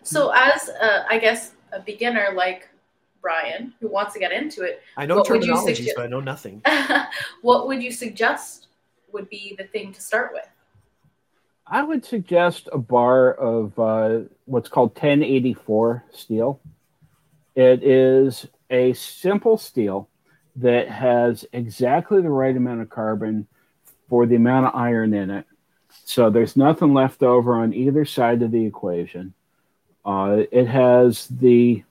So, 0.03 0.31
as 0.35 0.69
uh, 0.69 1.03
I 1.09 1.19
guess 1.19 1.51
a 1.71 1.79
beginner 1.79 2.29
like 2.35 2.67
Brian 3.21 3.73
who 3.79 3.87
wants 3.87 4.13
to 4.13 4.19
get 4.19 4.31
into 4.31 4.63
it, 4.63 4.81
I 4.97 5.05
know 5.05 5.17
What 5.17 5.27
terminologies, 5.27 5.75
suggest? 5.77 5.95
but 5.95 6.05
I 6.05 6.07
know 6.07 6.19
nothing. 6.21 6.61
what 7.41 7.67
would 7.67 7.81
you 7.83 7.91
suggest 7.91 8.67
would 9.13 9.29
be 9.29 9.55
the 9.57 9.65
thing 9.65 9.93
to 9.93 10.01
start 10.01 10.31
with? 10.33 10.47
I 11.67 11.83
would 11.83 12.03
suggest 12.03 12.67
a 12.73 12.77
bar 12.77 13.33
of 13.33 13.77
uh, 13.79 14.21
what's 14.45 14.67
called 14.67 14.89
1084 14.89 16.03
steel. 16.11 16.59
It 17.55 17.83
is 17.83 18.47
a 18.69 18.93
simple 18.93 19.57
steel 19.57 20.09
that 20.57 20.89
has 20.89 21.45
exactly 21.53 22.21
the 22.21 22.29
right 22.29 22.55
amount 22.55 22.81
of 22.81 22.89
carbon 22.89 23.47
for 24.09 24.25
the 24.25 24.35
amount 24.35 24.67
of 24.67 24.75
iron 24.75 25.13
in 25.13 25.29
it. 25.29 25.45
So 26.05 26.29
there's 26.29 26.57
nothing 26.57 26.93
left 26.93 27.23
over 27.23 27.55
on 27.55 27.73
either 27.73 28.05
side 28.05 28.41
of 28.41 28.51
the 28.51 28.65
equation. 28.65 29.33
Uh, 30.03 30.43
it 30.51 30.67
has 30.67 31.27
the 31.27 31.83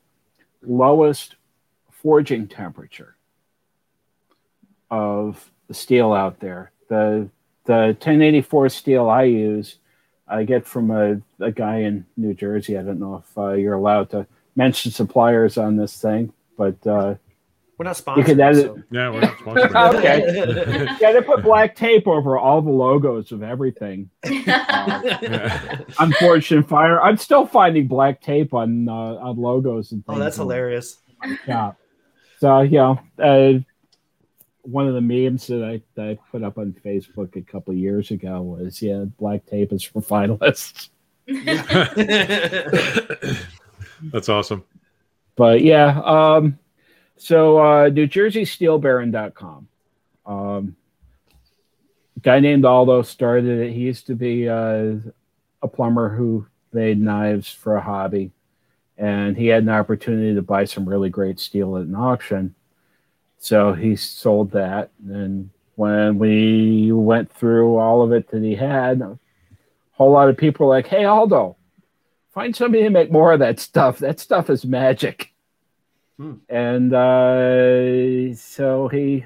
lowest 0.62 1.36
forging 1.90 2.48
temperature 2.48 3.16
of 4.90 5.50
steel 5.70 6.12
out 6.12 6.40
there. 6.40 6.72
The 6.88 7.28
the 7.64 7.94
1084 8.00 8.68
steel 8.70 9.08
I 9.08 9.24
use, 9.24 9.76
I 10.26 10.44
get 10.44 10.66
from 10.66 10.90
a, 10.90 11.20
a 11.38 11.52
guy 11.52 11.80
in 11.80 12.06
New 12.16 12.34
Jersey. 12.34 12.76
I 12.76 12.82
don't 12.82 12.98
know 12.98 13.22
if 13.24 13.38
uh, 13.38 13.52
you're 13.52 13.74
allowed 13.74 14.10
to 14.10 14.26
mention 14.56 14.90
suppliers 14.90 15.56
on 15.56 15.76
this 15.76 16.00
thing, 16.00 16.32
but 16.56 16.84
uh, 16.86 17.14
We're 17.80 17.84
not 17.84 17.92
you 17.92 17.94
sponsored. 17.94 18.26
could 18.26 18.40
edit. 18.40 18.64
so- 18.66 18.82
Yeah, 18.90 19.08
we're 19.08 19.20
not 19.22 19.38
sponsored. 19.38 19.74
Okay. 19.96 20.96
Yeah, 21.00 21.12
they 21.12 21.22
put 21.22 21.42
black 21.50 21.74
tape 21.74 22.06
over 22.06 22.36
all 22.38 22.60
the 22.60 22.70
logos 22.70 23.32
of 23.32 23.42
everything. 23.42 24.10
Yeah. 24.30 25.78
On 25.98 26.12
Fire, 26.64 27.00
I'm 27.00 27.16
still 27.16 27.46
finding 27.46 27.86
black 27.86 28.20
tape 28.20 28.52
on 28.52 28.86
uh, 28.86 28.92
on 28.92 29.38
logos 29.38 29.92
and 29.92 30.04
things. 30.04 30.14
oh, 30.14 30.20
that's 30.20 30.36
in- 30.36 30.42
hilarious. 30.42 30.98
Yeah. 31.48 31.72
So 32.38 32.60
you 32.60 32.76
know, 32.76 33.00
uh, 33.18 33.60
one 34.60 34.86
of 34.86 34.92
the 34.92 35.00
memes 35.00 35.46
that 35.46 35.64
I, 35.64 35.80
that 35.94 36.06
I 36.06 36.18
put 36.30 36.42
up 36.42 36.58
on 36.58 36.74
Facebook 36.84 37.34
a 37.36 37.40
couple 37.40 37.72
of 37.72 37.78
years 37.78 38.10
ago 38.10 38.42
was, 38.42 38.82
"Yeah, 38.82 39.04
black 39.18 39.46
tape 39.46 39.72
is 39.72 39.82
for 39.82 40.02
finalists." 40.02 40.90
That's 44.12 44.28
awesome. 44.28 44.64
But 45.36 45.62
yeah, 45.62 45.98
um, 46.04 46.58
so 47.20 47.58
uh, 47.62 47.88
New 47.88 48.06
Jersey. 48.06 48.46
Um, 50.24 50.76
guy 52.22 52.40
named 52.40 52.64
Aldo 52.64 53.02
started 53.02 53.60
it. 53.60 53.72
He 53.72 53.80
used 53.80 54.06
to 54.06 54.14
be 54.14 54.48
uh, 54.48 54.94
a 55.60 55.68
plumber 55.68 56.08
who 56.08 56.46
made 56.72 56.98
knives 56.98 57.52
for 57.52 57.76
a 57.76 57.80
hobby, 57.82 58.32
and 58.96 59.36
he 59.36 59.48
had 59.48 59.64
an 59.64 59.68
opportunity 59.68 60.34
to 60.34 60.40
buy 60.40 60.64
some 60.64 60.88
really 60.88 61.10
great 61.10 61.38
steel 61.38 61.76
at 61.76 61.82
an 61.82 61.94
auction. 61.94 62.54
So 63.38 63.74
he 63.74 63.96
sold 63.96 64.52
that, 64.52 64.90
and 65.06 65.50
when 65.74 66.18
we 66.18 66.90
went 66.90 67.30
through 67.30 67.76
all 67.76 68.00
of 68.00 68.12
it 68.12 68.28
that 68.30 68.42
he 68.42 68.54
had, 68.54 69.02
a 69.02 69.18
whole 69.92 70.12
lot 70.12 70.30
of 70.30 70.38
people 70.38 70.66
were 70.66 70.74
like, 70.74 70.86
"Hey, 70.86 71.04
Aldo, 71.04 71.56
find 72.32 72.56
somebody 72.56 72.84
to 72.84 72.90
make 72.90 73.12
more 73.12 73.34
of 73.34 73.40
that 73.40 73.60
stuff. 73.60 73.98
That 73.98 74.20
stuff 74.20 74.48
is 74.48 74.64
magic." 74.64 75.34
Hmm. 76.20 76.34
And 76.50 76.92
uh, 76.92 78.34
so 78.34 78.88
he 78.88 79.24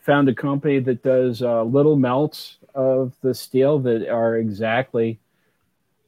found 0.00 0.30
a 0.30 0.34
company 0.34 0.78
that 0.78 1.02
does 1.02 1.42
uh, 1.42 1.62
little 1.62 1.96
melts 1.96 2.56
of 2.74 3.12
the 3.20 3.34
steel 3.34 3.78
that 3.80 4.08
are 4.08 4.36
exactly 4.36 5.18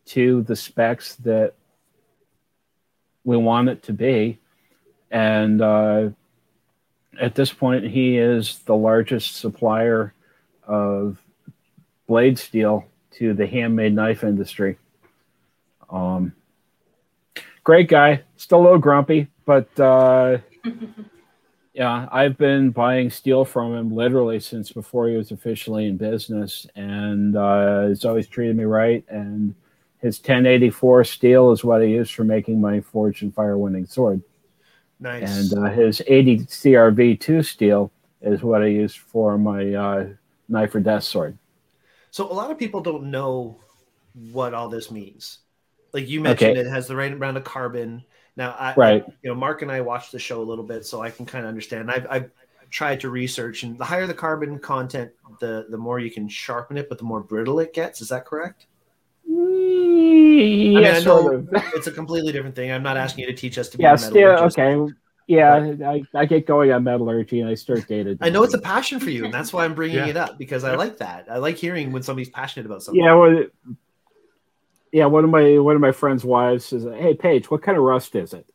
to 0.06 0.40
the 0.44 0.56
specs 0.56 1.16
that 1.16 1.52
we 3.24 3.36
want 3.36 3.68
it 3.68 3.82
to 3.82 3.92
be. 3.92 4.38
And 5.10 5.60
uh, 5.60 6.08
at 7.20 7.34
this 7.34 7.52
point, 7.52 7.84
he 7.84 8.16
is 8.16 8.60
the 8.60 8.76
largest 8.76 9.36
supplier 9.36 10.14
of 10.66 11.18
blade 12.06 12.38
steel 12.38 12.86
to 13.18 13.34
the 13.34 13.46
handmade 13.46 13.94
knife 13.94 14.24
industry. 14.24 14.78
Um, 15.90 16.32
great 17.62 17.90
guy, 17.90 18.22
still 18.38 18.60
a 18.60 18.62
little 18.62 18.78
grumpy, 18.78 19.28
but 19.48 19.80
uh, 19.80 20.36
yeah, 21.72 22.06
I've 22.12 22.36
been 22.36 22.70
buying 22.70 23.08
steel 23.08 23.46
from 23.46 23.74
him 23.74 23.94
literally 23.94 24.40
since 24.40 24.70
before 24.72 25.08
he 25.08 25.16
was 25.16 25.30
officially 25.30 25.86
in 25.86 25.96
business, 25.96 26.66
and 26.76 27.34
uh, 27.34 27.88
he's 27.88 28.04
always 28.04 28.28
treated 28.28 28.56
me 28.56 28.64
right. 28.64 29.04
And 29.08 29.54
his 30.00 30.18
1084 30.18 31.04
steel 31.04 31.50
is 31.52 31.64
what 31.64 31.80
I 31.80 31.84
use 31.84 32.10
for 32.10 32.24
making 32.24 32.60
my 32.60 32.82
Forged 32.82 33.22
in 33.22 33.32
Fire 33.32 33.56
winning 33.56 33.86
sword, 33.86 34.20
Nice. 35.00 35.50
and 35.50 35.64
uh, 35.64 35.70
his 35.70 36.02
80 36.06 36.40
CRV2 36.40 37.42
steel 37.42 37.90
is 38.20 38.42
what 38.42 38.62
I 38.62 38.66
use 38.66 38.94
for 38.94 39.38
my 39.38 39.72
uh, 39.72 40.06
knife 40.46 40.74
or 40.74 40.80
death 40.80 41.04
sword. 41.04 41.38
So 42.10 42.30
a 42.30 42.34
lot 42.34 42.50
of 42.50 42.58
people 42.58 42.82
don't 42.82 43.10
know 43.10 43.60
what 44.12 44.52
all 44.52 44.68
this 44.68 44.90
means. 44.90 45.38
Like 45.92 46.08
you 46.08 46.20
mentioned, 46.20 46.56
Okay. 46.56 46.60
it 46.60 46.66
has 46.66 46.86
the 46.86 46.96
right 46.96 47.12
amount 47.12 47.38
of 47.38 47.44
carbon. 47.44 48.04
Now, 48.38 48.54
I, 48.56 48.72
Right. 48.76 49.04
you 49.22 49.28
know, 49.28 49.34
Mark 49.34 49.62
and 49.62 49.70
I 49.70 49.80
watched 49.80 50.12
the 50.12 50.18
show 50.20 50.40
a 50.40 50.44
little 50.44 50.64
bit, 50.64 50.86
so 50.86 51.02
I 51.02 51.10
can 51.10 51.26
kind 51.26 51.44
of 51.44 51.48
understand. 51.48 51.90
I've, 51.90 52.06
I've 52.08 52.30
tried 52.70 53.00
to 53.00 53.10
research, 53.10 53.64
and 53.64 53.76
the 53.76 53.84
higher 53.84 54.06
the 54.06 54.14
carbon 54.14 54.60
content, 54.60 55.10
the 55.40 55.66
the 55.68 55.76
more 55.76 55.98
you 55.98 56.10
can 56.10 56.28
sharpen 56.28 56.76
it, 56.78 56.88
but 56.88 56.98
the 56.98 57.04
more 57.04 57.20
brittle 57.20 57.58
it 57.58 57.74
gets. 57.74 58.00
Is 58.00 58.08
that 58.10 58.24
correct? 58.26 58.66
Yeah, 59.26 59.34
I 59.34 60.82
mean, 60.82 60.84
I 60.86 61.00
sort 61.00 61.34
of. 61.34 61.48
it's 61.74 61.88
a 61.88 61.90
completely 61.90 62.30
different 62.30 62.54
thing. 62.54 62.70
I'm 62.70 62.82
not 62.84 62.96
asking 62.96 63.24
you 63.24 63.30
to 63.32 63.36
teach 63.36 63.58
us 63.58 63.68
to 63.70 63.76
be 63.76 63.82
yeah, 63.82 63.94
a 63.94 63.98
steel. 63.98 64.28
metallurgist. 64.28 64.58
Okay, 64.58 64.94
yeah, 65.26 65.74
I, 65.84 66.02
I 66.14 66.24
get 66.24 66.46
going 66.46 66.70
on 66.70 66.84
metallurgy 66.84 67.40
and 67.40 67.50
I 67.50 67.54
start 67.54 67.88
data. 67.88 68.16
I 68.20 68.30
know 68.30 68.44
it's 68.44 68.54
a 68.54 68.60
passion 68.60 69.00
for 69.00 69.10
you, 69.10 69.24
and 69.24 69.34
that's 69.34 69.52
why 69.52 69.64
I'm 69.64 69.74
bringing 69.74 69.96
Yeah. 69.96 70.06
it 70.06 70.16
up 70.16 70.38
because 70.38 70.62
I 70.62 70.76
like 70.76 70.98
that. 70.98 71.26
I 71.28 71.38
like 71.38 71.56
hearing 71.56 71.90
when 71.90 72.04
somebody's 72.04 72.30
passionate 72.30 72.66
about 72.66 72.84
something. 72.84 73.02
Yeah, 73.02 73.14
well, 73.14 73.44
yeah. 74.92 75.06
One 75.06 75.24
of 75.24 75.30
my 75.30 75.58
one 75.58 75.74
of 75.74 75.80
my 75.80 75.92
friends' 75.92 76.24
wives 76.24 76.64
says, 76.66 76.84
"Hey, 76.84 77.14
Page, 77.14 77.50
what 77.50 77.62
kind 77.62 77.76
of 77.78 77.84
rust 77.84 78.14
is 78.14 78.34
it?" 78.34 78.46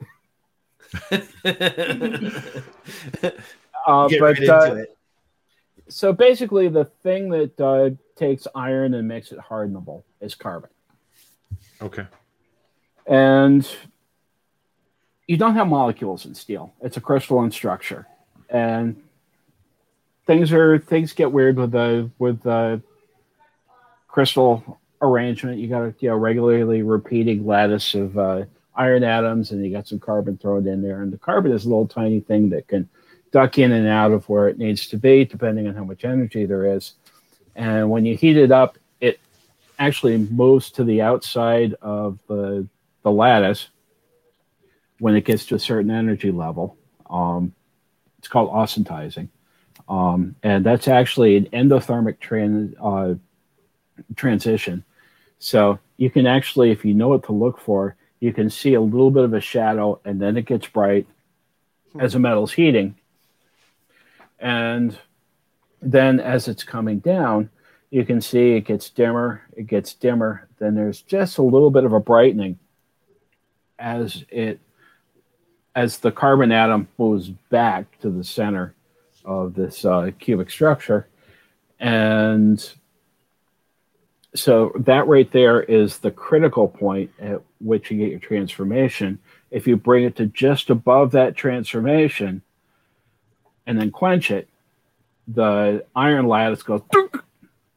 Uh, 3.85 4.07
Get 4.07 4.21
but 4.21 4.39
right 4.39 4.49
uh, 4.49 4.75
it. 4.75 4.97
so 5.89 6.13
basically, 6.13 6.69
the 6.69 6.85
thing 6.85 7.27
that 7.31 7.59
uh, 7.59 7.89
takes 8.15 8.47
iron 8.55 8.93
and 8.93 9.05
makes 9.09 9.33
it 9.33 9.37
hardenable 9.39 10.03
is 10.21 10.35
carbon, 10.35 10.69
Okay. 11.81 12.05
and 13.05 13.69
you 15.27 15.35
don't 15.35 15.55
have 15.55 15.67
molecules 15.67 16.25
in 16.25 16.33
steel. 16.33 16.73
It's 16.81 16.95
a 16.95 17.01
crystalline 17.01 17.51
structure, 17.51 18.07
and 18.49 18.95
things 20.27 20.53
are 20.53 20.79
things 20.79 21.11
get 21.11 21.33
weird 21.33 21.57
with 21.57 21.71
the 21.73 22.09
with 22.19 22.41
the 22.41 22.81
crystal 24.07 24.79
arrangement. 25.03 25.59
You 25.59 25.67
got 25.67 25.83
a 25.83 25.93
you 25.99 26.09
know 26.09 26.15
regularly 26.15 26.81
repeating 26.81 27.45
lattice 27.45 27.93
of 27.93 28.17
uh, 28.17 28.45
iron 28.75 29.03
atoms, 29.03 29.51
and 29.51 29.63
you 29.63 29.71
got 29.71 29.87
some 29.87 29.99
carbon 29.99 30.37
thrown 30.37 30.67
in 30.67 30.81
there. 30.81 31.03
And 31.03 31.13
the 31.13 31.17
carbon 31.17 31.51
is 31.51 31.65
a 31.65 31.69
little 31.69 31.87
tiny 31.87 32.21
thing 32.21 32.49
that 32.49 32.67
can 32.67 32.89
duck 33.31 33.57
in 33.59 33.71
and 33.71 33.87
out 33.87 34.11
of 34.11 34.27
where 34.29 34.47
it 34.47 34.57
needs 34.57 34.87
to 34.87 34.97
be, 34.97 35.25
depending 35.25 35.67
on 35.67 35.75
how 35.75 35.83
much 35.83 36.05
energy 36.05 36.45
there 36.45 36.65
is. 36.75 36.93
And 37.55 37.89
when 37.89 38.05
you 38.05 38.15
heat 38.15 38.37
it 38.37 38.51
up, 38.51 38.77
it 38.99 39.19
actually 39.77 40.17
moves 40.17 40.71
to 40.71 40.83
the 40.83 41.01
outside 41.01 41.75
of 41.81 42.17
the 42.27 42.67
the 43.03 43.11
lattice 43.11 43.67
when 44.99 45.15
it 45.15 45.25
gets 45.25 45.45
to 45.47 45.55
a 45.55 45.59
certain 45.59 45.91
energy 45.91 46.31
level. 46.31 46.77
Um, 47.09 47.53
it's 48.17 48.29
called 48.29 48.49
austenitizing. 48.51 49.27
Um, 49.89 50.35
and 50.43 50.65
that's 50.65 50.87
actually 50.87 51.35
an 51.35 51.45
endothermic 51.47 52.19
tran- 52.19 52.73
uh, 52.81 53.15
transition. 54.15 54.85
So 55.43 55.77
you 55.97 56.09
can 56.09 56.25
actually, 56.25 56.71
if 56.71 56.85
you 56.85 56.93
know 56.93 57.09
what 57.09 57.23
to 57.23 57.33
look 57.33 57.59
for, 57.59 57.97
you 58.21 58.31
can 58.31 58.49
see 58.49 58.75
a 58.75 58.81
little 58.81 59.11
bit 59.11 59.25
of 59.25 59.33
a 59.33 59.41
shadow 59.41 59.99
and 60.05 60.21
then 60.21 60.37
it 60.37 60.45
gets 60.45 60.67
bright 60.67 61.05
as 61.99 62.13
the 62.13 62.19
metal's 62.19 62.53
heating. 62.53 62.95
And 64.39 64.97
then 65.81 66.21
as 66.21 66.47
it's 66.47 66.63
coming 66.63 66.99
down, 66.99 67.49
you 67.91 68.05
can 68.05 68.21
see 68.21 68.53
it 68.53 68.61
gets 68.61 68.89
dimmer, 68.89 69.41
it 69.51 69.67
gets 69.67 69.93
dimmer, 69.93 70.47
then 70.59 70.75
there's 70.75 71.01
just 71.01 71.37
a 71.37 71.43
little 71.43 71.71
bit 71.71 71.83
of 71.83 71.91
a 71.91 71.99
brightening 71.99 72.57
as 73.77 74.23
it 74.29 74.61
as 75.75 75.97
the 75.97 76.11
carbon 76.11 76.53
atom 76.53 76.87
moves 76.97 77.27
back 77.49 77.99
to 77.99 78.09
the 78.09 78.23
center 78.23 78.73
of 79.25 79.55
this 79.55 79.83
uh, 79.83 80.09
cubic 80.19 80.49
structure. 80.49 81.09
And 81.81 82.65
so 84.35 84.71
that 84.75 85.07
right 85.07 85.31
there 85.31 85.61
is 85.61 85.99
the 85.99 86.11
critical 86.11 86.67
point 86.67 87.11
at 87.19 87.41
which 87.59 87.91
you 87.91 87.97
get 87.97 88.09
your 88.09 88.19
transformation. 88.19 89.19
If 89.51 89.67
you 89.67 89.77
bring 89.77 90.05
it 90.05 90.15
to 90.15 90.25
just 90.27 90.69
above 90.69 91.11
that 91.11 91.35
transformation 91.35 92.41
and 93.67 93.79
then 93.79 93.91
quench 93.91 94.31
it, 94.31 94.49
the 95.27 95.85
iron 95.95 96.27
lattice 96.27 96.63
goes, 96.63 96.81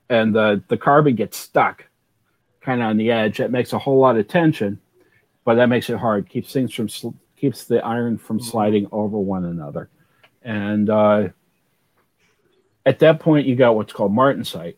and 0.08 0.34
the 0.34 0.62
the 0.68 0.76
carbon 0.76 1.14
gets 1.14 1.36
stuck, 1.36 1.84
kind 2.60 2.80
of 2.82 2.88
on 2.88 2.96
the 2.96 3.10
edge. 3.10 3.38
That 3.38 3.52
makes 3.52 3.72
a 3.72 3.78
whole 3.78 4.00
lot 4.00 4.16
of 4.16 4.26
tension, 4.26 4.80
but 5.44 5.54
that 5.56 5.68
makes 5.68 5.90
it 5.90 5.98
hard. 5.98 6.28
Keeps 6.28 6.52
things 6.52 6.72
from 6.72 6.88
sl- 6.88 7.10
keeps 7.36 7.64
the 7.64 7.84
iron 7.84 8.18
from 8.18 8.40
sliding 8.40 8.88
over 8.90 9.18
one 9.18 9.44
another, 9.44 9.90
and 10.42 10.90
uh, 10.90 11.28
at 12.84 12.98
that 13.00 13.20
point 13.20 13.46
you 13.46 13.54
got 13.54 13.76
what's 13.76 13.92
called 13.92 14.12
martensite. 14.12 14.76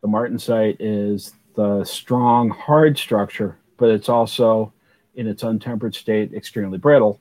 The 0.00 0.08
martensite 0.08 0.76
is 0.78 1.32
the 1.54 1.84
strong, 1.84 2.50
hard 2.50 2.98
structure, 2.98 3.58
but 3.76 3.90
it's 3.90 4.08
also 4.08 4.72
in 5.14 5.26
its 5.26 5.42
untempered 5.42 5.94
state 5.94 6.32
extremely 6.32 6.78
brittle. 6.78 7.20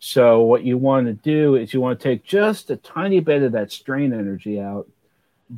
So 0.00 0.42
what 0.42 0.64
you 0.64 0.76
want 0.76 1.06
to 1.06 1.12
do 1.12 1.54
is 1.54 1.72
you 1.72 1.80
want 1.80 1.98
to 1.98 2.08
take 2.08 2.24
just 2.24 2.70
a 2.70 2.76
tiny 2.76 3.20
bit 3.20 3.42
of 3.42 3.52
that 3.52 3.72
strain 3.72 4.12
energy 4.12 4.60
out 4.60 4.88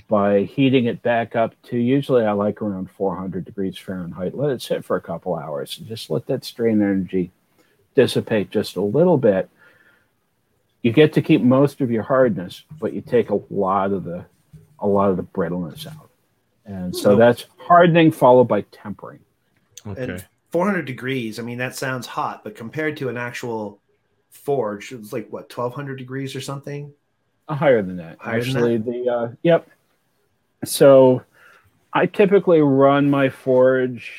by 0.08 0.42
heating 0.42 0.84
it 0.84 1.02
back 1.02 1.34
up 1.34 1.54
to 1.62 1.78
usually 1.78 2.24
I 2.24 2.32
like 2.32 2.60
around 2.60 2.90
400 2.90 3.44
degrees 3.44 3.78
Fahrenheit. 3.78 4.36
Let 4.36 4.50
it 4.50 4.62
sit 4.62 4.84
for 4.84 4.96
a 4.96 5.00
couple 5.00 5.34
hours 5.34 5.78
and 5.78 5.88
just 5.88 6.10
let 6.10 6.26
that 6.26 6.44
strain 6.44 6.82
energy 6.82 7.30
dissipate 7.94 8.50
just 8.50 8.76
a 8.76 8.82
little 8.82 9.16
bit. 9.16 9.48
You 10.82 10.92
get 10.92 11.14
to 11.14 11.22
keep 11.22 11.40
most 11.40 11.80
of 11.80 11.90
your 11.90 12.02
hardness, 12.02 12.62
but 12.78 12.92
you 12.92 13.00
take 13.00 13.30
a 13.30 13.40
lot 13.50 13.92
of 13.92 14.04
the 14.04 14.26
a 14.80 14.86
lot 14.86 15.10
of 15.10 15.16
the 15.16 15.22
brittleness 15.22 15.86
out. 15.86 16.10
And 16.64 16.94
so 16.94 17.02
So- 17.02 17.16
that's 17.16 17.46
hardening 17.58 18.10
followed 18.10 18.48
by 18.48 18.62
tempering. 18.72 19.20
Okay. 19.86 20.02
And 20.02 20.26
400 20.50 20.84
degrees, 20.84 21.38
I 21.38 21.42
mean, 21.42 21.58
that 21.58 21.74
sounds 21.74 22.06
hot, 22.06 22.42
but 22.42 22.56
compared 22.56 22.96
to 22.98 23.08
an 23.08 23.16
actual 23.16 23.78
forge, 24.30 24.92
it's 24.92 25.12
like 25.12 25.28
what, 25.30 25.48
1200 25.48 25.96
degrees 25.96 26.34
or 26.34 26.40
something? 26.40 26.92
Uh, 27.48 27.54
higher 27.54 27.82
than 27.82 27.96
that. 27.96 28.18
Higher 28.18 28.40
than 28.40 28.56
Actually, 28.56 28.76
the 28.78 29.08
uh, 29.08 29.28
yep. 29.42 29.68
So 30.64 31.22
I 31.92 32.06
typically 32.06 32.60
run 32.60 33.08
my 33.08 33.28
forge 33.28 34.12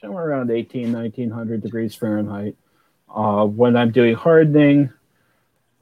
somewhere 0.00 0.28
around 0.28 0.50
18, 0.50 0.92
1900 0.92 1.62
degrees 1.62 1.94
Fahrenheit. 1.94 2.56
Uh, 3.14 3.44
when 3.46 3.76
I'm 3.76 3.90
doing 3.90 4.14
hardening, 4.14 4.92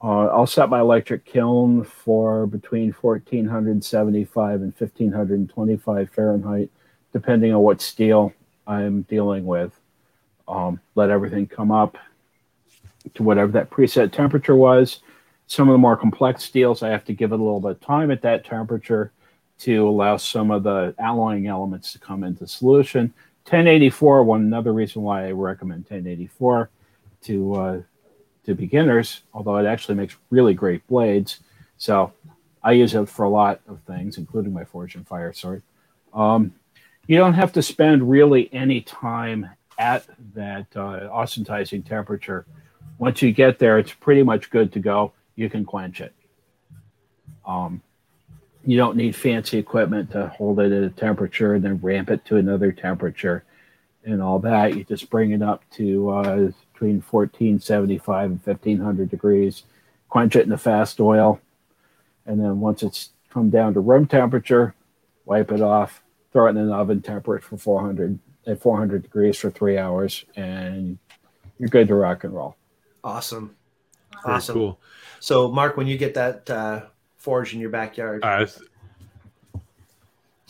uh, 0.03 0.25
I'll 0.27 0.45
set 0.45 0.69
my 0.69 0.81
electric 0.81 1.23
kiln 1.23 1.85
for 1.85 2.45
between 2.45 2.91
1475 2.91 4.61
and 4.61 4.73
1525 4.77 6.09
Fahrenheit, 6.09 6.69
depending 7.13 7.53
on 7.53 7.61
what 7.61 7.81
steel 7.81 8.33
I'm 8.67 9.03
dealing 9.03 9.45
with. 9.45 9.71
Um, 10.45 10.81
let 10.95 11.09
everything 11.09 11.47
come 11.47 11.71
up 11.71 11.97
to 13.13 13.23
whatever 13.23 13.53
that 13.53 13.69
preset 13.69 14.11
temperature 14.11 14.57
was. 14.57 14.99
Some 15.47 15.69
of 15.69 15.73
the 15.73 15.77
more 15.77 15.95
complex 15.95 16.43
steels, 16.43 16.83
I 16.83 16.89
have 16.89 17.05
to 17.05 17.13
give 17.13 17.31
it 17.31 17.39
a 17.39 17.43
little 17.43 17.61
bit 17.61 17.71
of 17.71 17.81
time 17.81 18.11
at 18.11 18.21
that 18.23 18.43
temperature 18.43 19.13
to 19.59 19.87
allow 19.87 20.17
some 20.17 20.51
of 20.51 20.63
the 20.63 20.93
alloying 20.99 21.47
elements 21.47 21.93
to 21.93 21.99
come 21.99 22.25
into 22.25 22.45
solution. 22.45 23.13
1084, 23.45 24.23
one 24.23 24.41
another 24.41 24.73
reason 24.73 25.01
why 25.01 25.27
I 25.27 25.31
recommend 25.31 25.85
1084 25.89 26.69
to 27.23 27.55
uh, 27.55 27.81
to 28.45 28.55
beginners, 28.55 29.21
although 29.33 29.57
it 29.57 29.65
actually 29.65 29.95
makes 29.95 30.15
really 30.29 30.53
great 30.53 30.85
blades. 30.87 31.39
So 31.77 32.13
I 32.63 32.73
use 32.73 32.93
it 32.93 33.09
for 33.09 33.23
a 33.23 33.29
lot 33.29 33.61
of 33.67 33.79
things, 33.81 34.17
including 34.17 34.53
my 34.53 34.63
Forged 34.63 34.95
in 34.95 35.03
Fire 35.03 35.33
sword. 35.33 35.63
Um, 36.13 36.53
you 37.07 37.17
don't 37.17 37.33
have 37.33 37.51
to 37.53 37.61
spend 37.61 38.09
really 38.09 38.49
any 38.53 38.81
time 38.81 39.49
at 39.77 40.05
that 40.35 40.67
uh, 40.75 41.09
austenizing 41.09 41.85
temperature. 41.85 42.45
Once 42.97 43.21
you 43.21 43.31
get 43.31 43.59
there, 43.59 43.79
it's 43.79 43.91
pretty 43.91 44.23
much 44.23 44.49
good 44.49 44.71
to 44.73 44.79
go. 44.79 45.11
You 45.35 45.49
can 45.49 45.65
quench 45.65 45.99
it. 45.99 46.13
Um, 47.45 47.81
you 48.65 48.77
don't 48.77 48.95
need 48.95 49.15
fancy 49.15 49.57
equipment 49.57 50.11
to 50.11 50.27
hold 50.27 50.59
it 50.59 50.71
at 50.71 50.83
a 50.83 50.89
temperature 50.89 51.55
and 51.55 51.65
then 51.65 51.79
ramp 51.81 52.09
it 52.09 52.23
to 52.25 52.37
another 52.37 52.71
temperature 52.71 53.43
and 54.05 54.21
all 54.21 54.39
that. 54.39 54.75
You 54.77 54.83
just 54.85 55.09
bring 55.09 55.31
it 55.31 55.41
up 55.41 55.63
to 55.71 56.09
uh, 56.09 56.51
between 56.83 57.01
1475 57.01 58.31
and 58.31 58.39
1500 58.45 59.09
degrees, 59.09 59.63
quench 60.09 60.35
it 60.35 60.45
in 60.45 60.51
a 60.51 60.57
fast 60.57 60.99
oil, 60.99 61.39
and 62.25 62.41
then 62.41 62.59
once 62.59 62.83
it's 62.83 63.11
come 63.29 63.49
down 63.49 63.73
to 63.73 63.79
room 63.79 64.05
temperature, 64.05 64.75
wipe 65.25 65.49
it 65.53 65.61
off, 65.61 66.03
throw 66.33 66.47
it 66.47 66.51
in 66.51 66.57
an 66.57 66.71
oven, 66.71 67.01
temper 67.01 67.37
it 67.37 67.43
for 67.43 67.57
400 67.57 68.19
at 68.45 68.61
400 68.61 69.01
degrees 69.01 69.37
for 69.37 69.49
three 69.49 69.77
hours, 69.77 70.25
and 70.35 70.97
you're 71.57 71.69
good 71.69 71.87
to 71.87 71.95
rock 71.95 72.25
and 72.25 72.33
roll. 72.33 72.57
Awesome. 73.01 73.55
Very 74.25 74.35
Awesome. 74.35 74.53
cool. 74.55 74.79
So, 75.21 75.49
Mark, 75.49 75.77
when 75.77 75.87
you 75.87 75.97
get 75.97 76.15
that 76.15 76.49
uh, 76.49 76.81
forge 77.15 77.53
in 77.53 77.61
your 77.61 77.69
backyard, 77.69 78.23
Uh, 78.25 78.45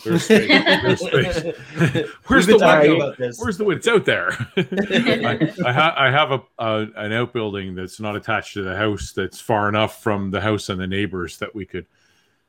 there's 0.03 0.23
space. 0.25 0.47
There's 0.47 0.99
space. 0.99 2.07
Where's 2.27 2.45
the 2.45 2.53
been 2.53 2.59
talking 2.59 2.97
wind? 2.99 3.33
Where's 3.37 3.57
the 3.57 3.63
wind? 3.63 3.79
It's 3.79 3.87
out 3.87 4.05
there. 4.05 4.29
I, 4.57 5.53
I, 5.65 5.71
ha- 5.73 5.95
I 5.97 6.11
have 6.11 6.31
a, 6.31 6.41
a 6.59 6.87
an 6.95 7.11
outbuilding 7.13 7.75
that's 7.75 7.99
not 7.99 8.15
attached 8.15 8.53
to 8.55 8.63
the 8.63 8.75
house 8.75 9.11
that's 9.15 9.39
far 9.39 9.69
enough 9.69 10.01
from 10.01 10.31
the 10.31 10.41
house 10.41 10.69
and 10.69 10.79
the 10.79 10.87
neighbors 10.87 11.37
that 11.39 11.53
we 11.53 11.65
could 11.65 11.85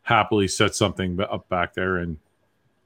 happily 0.03 0.49
set 0.49 0.75
something 0.75 1.19
up 1.21 1.49
back 1.49 1.75
there 1.75 1.97
and 1.97 2.19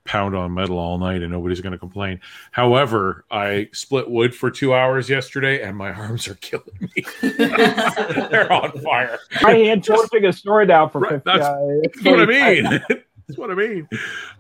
pound 0.04 0.34
on 0.34 0.54
metal 0.54 0.78
all 0.78 0.96
night 0.96 1.20
and 1.20 1.30
nobody's 1.30 1.60
going 1.60 1.72
to 1.72 1.78
complain. 1.78 2.18
However, 2.50 3.26
I 3.30 3.68
split 3.72 4.08
wood 4.08 4.34
for 4.34 4.50
two 4.50 4.72
hours 4.72 5.10
yesterday 5.10 5.62
and 5.62 5.76
my 5.76 5.92
arms 5.92 6.26
are 6.28 6.36
killing 6.36 6.64
me. 6.80 7.04
They're 7.20 8.50
on 8.50 8.72
fire. 8.80 9.18
I 9.44 9.52
hand 9.56 9.84
forcing 9.84 10.24
a 10.24 10.32
story 10.32 10.70
out 10.72 10.92
for 10.92 11.00
Right, 11.00 11.10
50, 11.22 11.22
that's- 11.26 11.46
uh, 11.46 11.80
That's 11.82 12.04
what 12.04 12.20
I 12.20 12.24
45 12.24 12.90
mean. 12.90 13.02
That's 13.28 13.38
what 13.38 13.50
I 13.50 13.54
mean. 13.54 13.88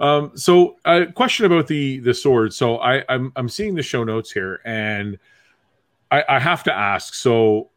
Um, 0.00 0.32
so, 0.34 0.76
a 0.84 1.06
question 1.06 1.46
about 1.46 1.66
the 1.66 1.98
the 2.00 2.14
sword. 2.14 2.54
So, 2.54 2.78
I, 2.78 3.04
I'm 3.08 3.32
I'm 3.36 3.48
seeing 3.48 3.74
the 3.74 3.82
show 3.82 4.02
notes 4.02 4.32
here, 4.32 4.60
and 4.64 5.18
I, 6.10 6.24
I 6.28 6.38
have 6.38 6.64
to 6.64 6.74
ask. 6.74 7.14
So, 7.14 7.68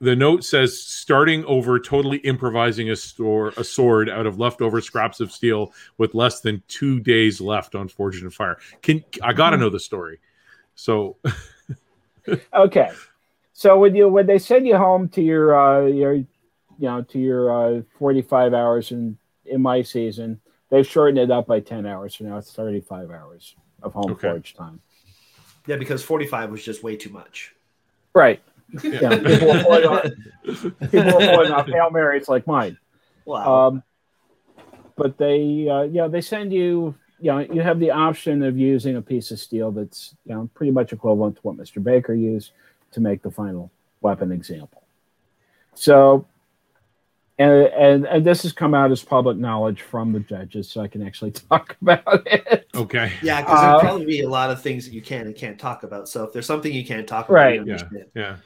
the 0.00 0.16
note 0.16 0.44
says 0.44 0.82
starting 0.82 1.44
over, 1.44 1.78
totally 1.78 2.18
improvising 2.18 2.90
a 2.90 2.96
store 2.96 3.52
a 3.56 3.62
sword 3.62 4.10
out 4.10 4.26
of 4.26 4.40
leftover 4.40 4.80
scraps 4.80 5.20
of 5.20 5.30
steel 5.30 5.72
with 5.96 6.12
less 6.12 6.40
than 6.40 6.60
two 6.66 6.98
days 6.98 7.40
left 7.40 7.76
on 7.76 7.86
Forged 7.86 8.24
in 8.24 8.30
Fire. 8.30 8.58
Can 8.82 9.04
I 9.22 9.32
got 9.32 9.50
to 9.50 9.56
know 9.56 9.70
the 9.70 9.78
story? 9.78 10.18
So, 10.74 11.18
Okay, 12.54 12.90
so 13.52 13.78
when 13.78 13.94
you 13.94 14.08
when 14.08 14.26
they 14.26 14.38
send 14.38 14.66
you 14.66 14.76
home 14.76 15.08
to 15.10 15.22
your 15.22 15.58
uh, 15.58 15.86
your 15.86 16.14
you 16.14 16.26
know 16.78 17.02
to 17.02 17.18
your 17.18 17.52
uh, 17.78 17.82
forty 17.98 18.22
five 18.22 18.54
hours 18.54 18.92
in 18.92 19.18
in 19.46 19.60
my 19.62 19.82
season, 19.82 20.40
they've 20.70 20.86
shortened 20.86 21.18
it 21.18 21.30
up 21.30 21.46
by 21.46 21.60
ten 21.60 21.86
hours, 21.86 22.16
so 22.16 22.24
now 22.24 22.38
it's 22.38 22.52
thirty 22.52 22.80
five 22.80 23.10
hours 23.10 23.54
of 23.82 23.92
home 23.94 24.12
Okay. 24.12 24.28
forge 24.28 24.54
time. 24.54 24.80
yeah, 25.66 25.76
because 25.76 26.02
45 26.04 26.50
was 26.52 26.64
just 26.64 26.82
way 26.84 26.96
too 26.96 27.10
much. 27.10 27.54
Right. 28.14 28.40
Yeah. 28.82 28.90
Yeah, 29.00 29.18
people 29.18 29.50
are 29.52 29.62
pulling 29.64 29.84
off, 29.86 30.02
people 30.90 31.00
are 31.00 31.34
pulling 31.34 31.52
off 31.52 31.66
hail 31.66 31.90
marys 31.90 32.28
like 32.28 32.46
mine. 32.46 32.78
Wow. 33.24 33.68
Um, 33.68 33.82
but 34.96 35.18
they, 35.18 35.68
uh, 35.68 35.82
yeah, 35.82 36.06
they 36.08 36.20
send 36.20 36.52
you, 36.52 36.94
you 37.20 37.32
know, 37.32 37.38
you 37.40 37.60
have 37.60 37.78
the 37.80 37.90
option 37.90 38.42
of 38.42 38.56
using 38.56 38.96
a 38.96 39.02
piece 39.02 39.30
of 39.30 39.38
steel 39.40 39.72
that's, 39.72 40.14
you 40.24 40.34
know, 40.34 40.48
pretty 40.54 40.70
much 40.72 40.92
equivalent 40.92 41.36
to 41.36 41.42
what 41.42 41.56
Mr. 41.56 41.82
Baker 41.82 42.14
used 42.14 42.52
to 42.92 43.00
make 43.00 43.22
the 43.22 43.30
final 43.30 43.70
weapon 44.00 44.32
example. 44.32 44.82
So, 45.74 46.26
and, 47.38 47.52
and, 47.52 48.06
and 48.06 48.24
this 48.24 48.42
has 48.42 48.52
come 48.52 48.74
out 48.74 48.90
as 48.90 49.02
public 49.02 49.36
knowledge 49.36 49.82
from 49.82 50.12
the 50.12 50.20
judges, 50.20 50.68
so 50.70 50.80
I 50.80 50.88
can 50.88 51.06
actually 51.06 51.30
talk 51.50 51.76
about 51.80 52.26
it. 52.26 52.66
okay, 52.74 53.12
yeah, 53.22 53.42
because 53.42 53.60
there'll 53.60 53.76
uh, 53.76 53.80
probably 53.80 54.06
be 54.06 54.20
a 54.22 54.28
lot 54.28 54.50
of 54.50 54.62
things 54.62 54.84
that 54.84 54.92
you 54.94 55.02
can 55.02 55.26
and 55.26 55.34
can't 55.36 55.58
talk 55.58 55.82
about. 55.82 56.08
So, 56.08 56.24
if 56.24 56.32
there's 56.32 56.46
something 56.46 56.72
you 56.72 56.84
can't 56.84 57.06
talk 57.06 57.28
about, 57.28 57.34
Right. 57.34 57.66
you 57.66 57.74
yeah, 57.74 57.88
yeah, 58.14 58.36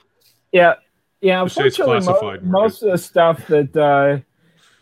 Yeah, 0.52 0.74
yeah. 1.20 1.44
Just 1.44 1.58
it's 1.58 1.78
Unfortunately, 1.78 2.38
mo- 2.40 2.40
most 2.42 2.82
of 2.82 2.92
the 2.92 2.98
stuff 2.98 3.46
that, 3.48 3.76
uh, 3.76 4.18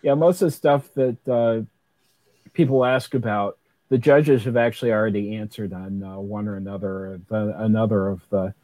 yeah, 0.03 0.15
most 0.15 0.43
of 0.43 0.49
the 0.49 0.57
stuff 0.57 0.93
that 0.95 1.29
uh, 1.29 1.63
people 2.53 2.85
ask 2.85 3.15
about, 3.15 3.59
the 3.89 3.99
judges 3.99 4.45
have 4.45 4.57
actually 4.57 4.93
already 4.93 5.37
answered 5.37 5.73
on 5.73 6.03
uh, 6.03 6.19
one 6.19 6.49
or 6.49 6.57
another, 6.57 7.15
of 7.15 7.27
the, 7.29 7.55
another 7.59 8.09
of 8.09 8.23
the 8.31 8.55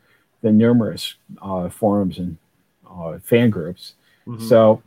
the 0.42 0.50
numerous 0.50 1.16
uh, 1.42 1.68
forums 1.68 2.18
and 2.18 2.38
uh, 2.90 3.18
fan 3.18 3.50
groups. 3.50 3.94
Mhm. 4.26 4.40
So, 4.48 4.82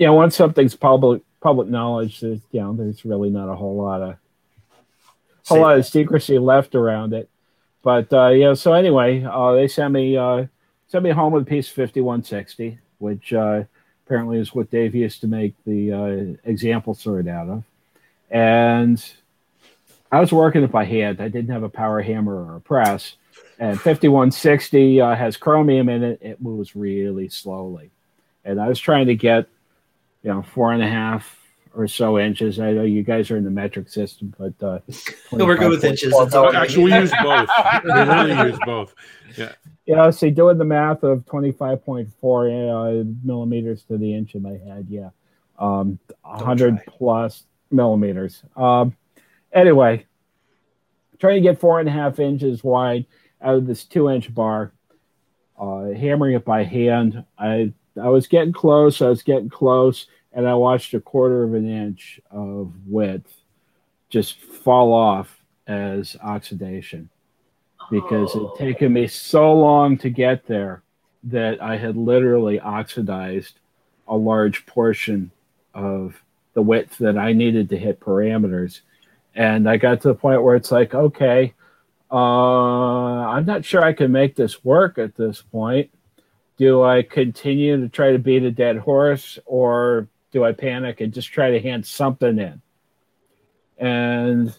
you 0.00 0.06
know, 0.06 0.14
once 0.14 0.34
something's 0.34 0.74
public 0.74 1.22
public 1.42 1.68
knowledge, 1.68 2.20
there's 2.20 2.40
you 2.50 2.60
know, 2.60 2.72
there's 2.72 3.04
really 3.04 3.28
not 3.28 3.50
a 3.50 3.54
whole 3.54 3.76
lot 3.76 4.00
of 4.00 4.16
whole 5.46 5.60
lot 5.60 5.76
of 5.76 5.86
secrecy 5.86 6.38
left 6.38 6.74
around 6.74 7.12
it. 7.12 7.28
But 7.82 8.10
uh, 8.10 8.28
yeah, 8.28 8.54
so 8.54 8.72
anyway, 8.72 9.22
uh, 9.22 9.52
they 9.52 9.68
sent 9.68 9.92
me 9.92 10.16
uh, 10.16 10.46
sent 10.88 11.04
me 11.04 11.10
home 11.10 11.34
with 11.34 11.42
a 11.42 11.46
piece 11.46 11.68
of 11.68 11.74
5160, 11.74 12.78
which 12.98 13.34
uh, 13.34 13.64
apparently 14.06 14.38
is 14.38 14.54
what 14.54 14.70
Dave 14.70 14.94
used 14.94 15.20
to 15.20 15.26
make 15.26 15.54
the 15.66 15.92
uh, 15.92 16.48
example 16.48 16.94
sword 16.94 17.28
out 17.28 17.50
of. 17.50 17.64
And 18.30 19.04
I 20.10 20.18
was 20.18 20.32
working 20.32 20.62
it 20.62 20.72
by 20.72 20.84
hand. 20.84 21.20
I 21.20 21.28
didn't 21.28 21.50
have 21.50 21.62
a 21.62 21.68
power 21.68 22.00
hammer 22.00 22.34
or 22.34 22.56
a 22.56 22.60
press. 22.60 23.16
And 23.58 23.76
5160 23.76 25.00
uh, 25.02 25.14
has 25.14 25.36
chromium 25.36 25.90
in 25.90 26.02
it. 26.02 26.18
It 26.22 26.40
moves 26.40 26.74
really 26.74 27.28
slowly. 27.28 27.90
And 28.46 28.58
I 28.58 28.68
was 28.68 28.80
trying 28.80 29.06
to 29.08 29.14
get 29.14 29.46
you 30.22 30.30
know, 30.30 30.42
four 30.42 30.72
and 30.72 30.82
a 30.82 30.88
half 30.88 31.36
or 31.74 31.86
so 31.86 32.18
inches. 32.18 32.58
I 32.58 32.72
know 32.72 32.82
you 32.82 33.02
guys 33.02 33.30
are 33.30 33.36
in 33.36 33.44
the 33.44 33.50
metric 33.50 33.88
system, 33.88 34.34
but 34.38 34.54
uh, 34.66 34.80
We're 35.32 35.56
good 35.56 35.70
with 35.70 35.84
inches. 35.84 36.12
25.4 36.12 36.34
okay. 36.48 36.56
Actually, 36.56 36.84
we 36.84 36.94
use 36.94 37.12
both. 37.22 37.48
We 37.84 37.90
really 37.92 38.48
use 38.50 38.58
both. 38.66 38.94
Yeah, 39.36 39.52
Yeah. 39.86 40.10
see, 40.10 40.30
doing 40.30 40.58
the 40.58 40.64
math 40.64 41.02
of 41.04 41.24
25.4 41.26 42.08
uh, 43.00 43.04
millimeters 43.24 43.84
to 43.84 43.96
the 43.98 44.14
inch 44.14 44.34
in 44.34 44.42
my 44.42 44.56
head, 44.58 44.86
yeah. 44.88 45.10
Um, 45.58 45.98
100 46.22 46.80
plus 46.86 47.44
millimeters. 47.70 48.42
Um, 48.56 48.96
anyway, 49.52 50.06
trying 51.18 51.34
to 51.36 51.40
get 51.48 51.60
four 51.60 51.78
and 51.80 51.88
a 51.88 51.92
half 51.92 52.18
inches 52.18 52.64
wide 52.64 53.06
out 53.42 53.54
of 53.56 53.66
this 53.66 53.84
two 53.84 54.10
inch 54.10 54.34
bar, 54.34 54.72
uh, 55.58 55.90
hammering 55.90 56.34
it 56.34 56.44
by 56.44 56.64
hand. 56.64 57.24
I, 57.38 57.72
I 58.00 58.08
was 58.08 58.26
getting 58.26 58.52
close, 58.52 59.00
I 59.02 59.08
was 59.08 59.22
getting 59.22 59.48
close, 59.50 60.06
and 60.32 60.48
I 60.48 60.54
watched 60.54 60.94
a 60.94 61.00
quarter 61.00 61.42
of 61.42 61.54
an 61.54 61.68
inch 61.68 62.20
of 62.30 62.72
width 62.86 63.32
just 64.08 64.40
fall 64.40 64.92
off 64.92 65.40
as 65.66 66.16
oxidation 66.22 67.08
because 67.90 68.34
Oh. 68.34 68.52
it 68.52 68.58
taken 68.58 68.92
me 68.92 69.06
so 69.06 69.52
long 69.52 69.96
to 69.98 70.10
get 70.10 70.46
there 70.46 70.82
that 71.24 71.62
I 71.62 71.76
had 71.76 71.96
literally 71.96 72.58
oxidized 72.60 73.58
a 74.08 74.16
large 74.16 74.66
portion 74.66 75.30
of 75.74 76.20
the 76.54 76.62
width 76.62 76.98
that 76.98 77.16
I 77.18 77.32
needed 77.32 77.68
to 77.70 77.76
hit 77.78 78.00
parameters. 78.00 78.80
And 79.34 79.68
I 79.68 79.76
got 79.76 80.00
to 80.02 80.08
the 80.08 80.14
point 80.14 80.42
where 80.42 80.56
it's 80.56 80.72
like, 80.72 80.94
okay, 80.94 81.54
uh, 82.10 82.16
I'm 82.16 83.46
not 83.46 83.64
sure 83.64 83.82
I 83.84 83.92
can 83.92 84.10
make 84.10 84.34
this 84.34 84.64
work 84.64 84.98
at 84.98 85.14
this 85.14 85.42
point. 85.42 85.90
Do 86.60 86.82
I 86.82 87.00
continue 87.00 87.80
to 87.80 87.88
try 87.88 88.12
to 88.12 88.18
beat 88.18 88.42
a 88.42 88.50
dead 88.50 88.76
horse 88.76 89.38
or 89.46 90.08
do 90.30 90.44
I 90.44 90.52
panic 90.52 91.00
and 91.00 91.10
just 91.10 91.32
try 91.32 91.52
to 91.52 91.58
hand 91.58 91.86
something 91.86 92.38
in? 92.38 92.60
And 93.78 94.54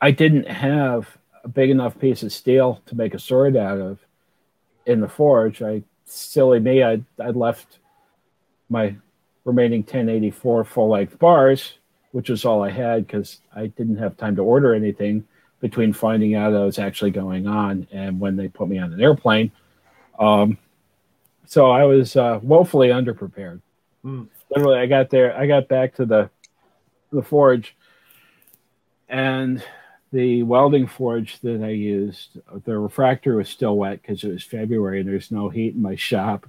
I 0.00 0.10
didn't 0.10 0.48
have 0.48 1.16
a 1.44 1.48
big 1.48 1.70
enough 1.70 1.96
piece 2.00 2.24
of 2.24 2.32
steel 2.32 2.82
to 2.86 2.96
make 2.96 3.14
a 3.14 3.20
sword 3.20 3.56
out 3.56 3.78
of 3.78 4.00
in 4.84 5.00
the 5.00 5.08
forge. 5.08 5.62
I 5.62 5.84
silly 6.06 6.58
me, 6.58 6.82
I 6.82 7.02
I 7.20 7.30
left 7.30 7.78
my 8.68 8.96
remaining 9.44 9.82
1084 9.82 10.64
full 10.64 10.88
length 10.88 11.20
bars, 11.20 11.74
which 12.10 12.30
was 12.30 12.44
all 12.44 12.64
I 12.64 12.70
had 12.70 13.06
because 13.06 13.42
I 13.54 13.68
didn't 13.68 13.98
have 13.98 14.16
time 14.16 14.34
to 14.34 14.42
order 14.42 14.74
anything 14.74 15.24
between 15.60 15.92
finding 15.92 16.34
out 16.34 16.50
that 16.50 16.58
was 16.58 16.80
actually 16.80 17.12
going 17.12 17.46
on 17.46 17.86
and 17.92 18.18
when 18.18 18.34
they 18.34 18.48
put 18.48 18.68
me 18.68 18.78
on 18.78 18.92
an 18.92 19.00
airplane. 19.00 19.52
Um, 20.18 20.58
so 21.46 21.70
I 21.70 21.84
was 21.84 22.16
uh, 22.16 22.40
woefully 22.42 22.88
underprepared. 22.88 23.60
Hmm. 24.02 24.24
Literally, 24.50 24.78
I 24.78 24.86
got 24.86 25.10
there, 25.10 25.36
I 25.36 25.46
got 25.46 25.68
back 25.68 25.94
to 25.96 26.06
the 26.06 26.30
the 27.12 27.22
forge, 27.22 27.76
and 29.08 29.62
the 30.12 30.42
welding 30.42 30.86
forge 30.86 31.40
that 31.40 31.62
I 31.62 31.70
used, 31.70 32.38
the 32.64 32.78
refractor 32.78 33.36
was 33.36 33.48
still 33.48 33.76
wet 33.76 34.02
because 34.02 34.22
it 34.24 34.32
was 34.32 34.42
February 34.42 35.00
and 35.00 35.08
there's 35.08 35.30
no 35.30 35.48
heat 35.48 35.74
in 35.74 35.82
my 35.82 35.96
shop. 35.96 36.46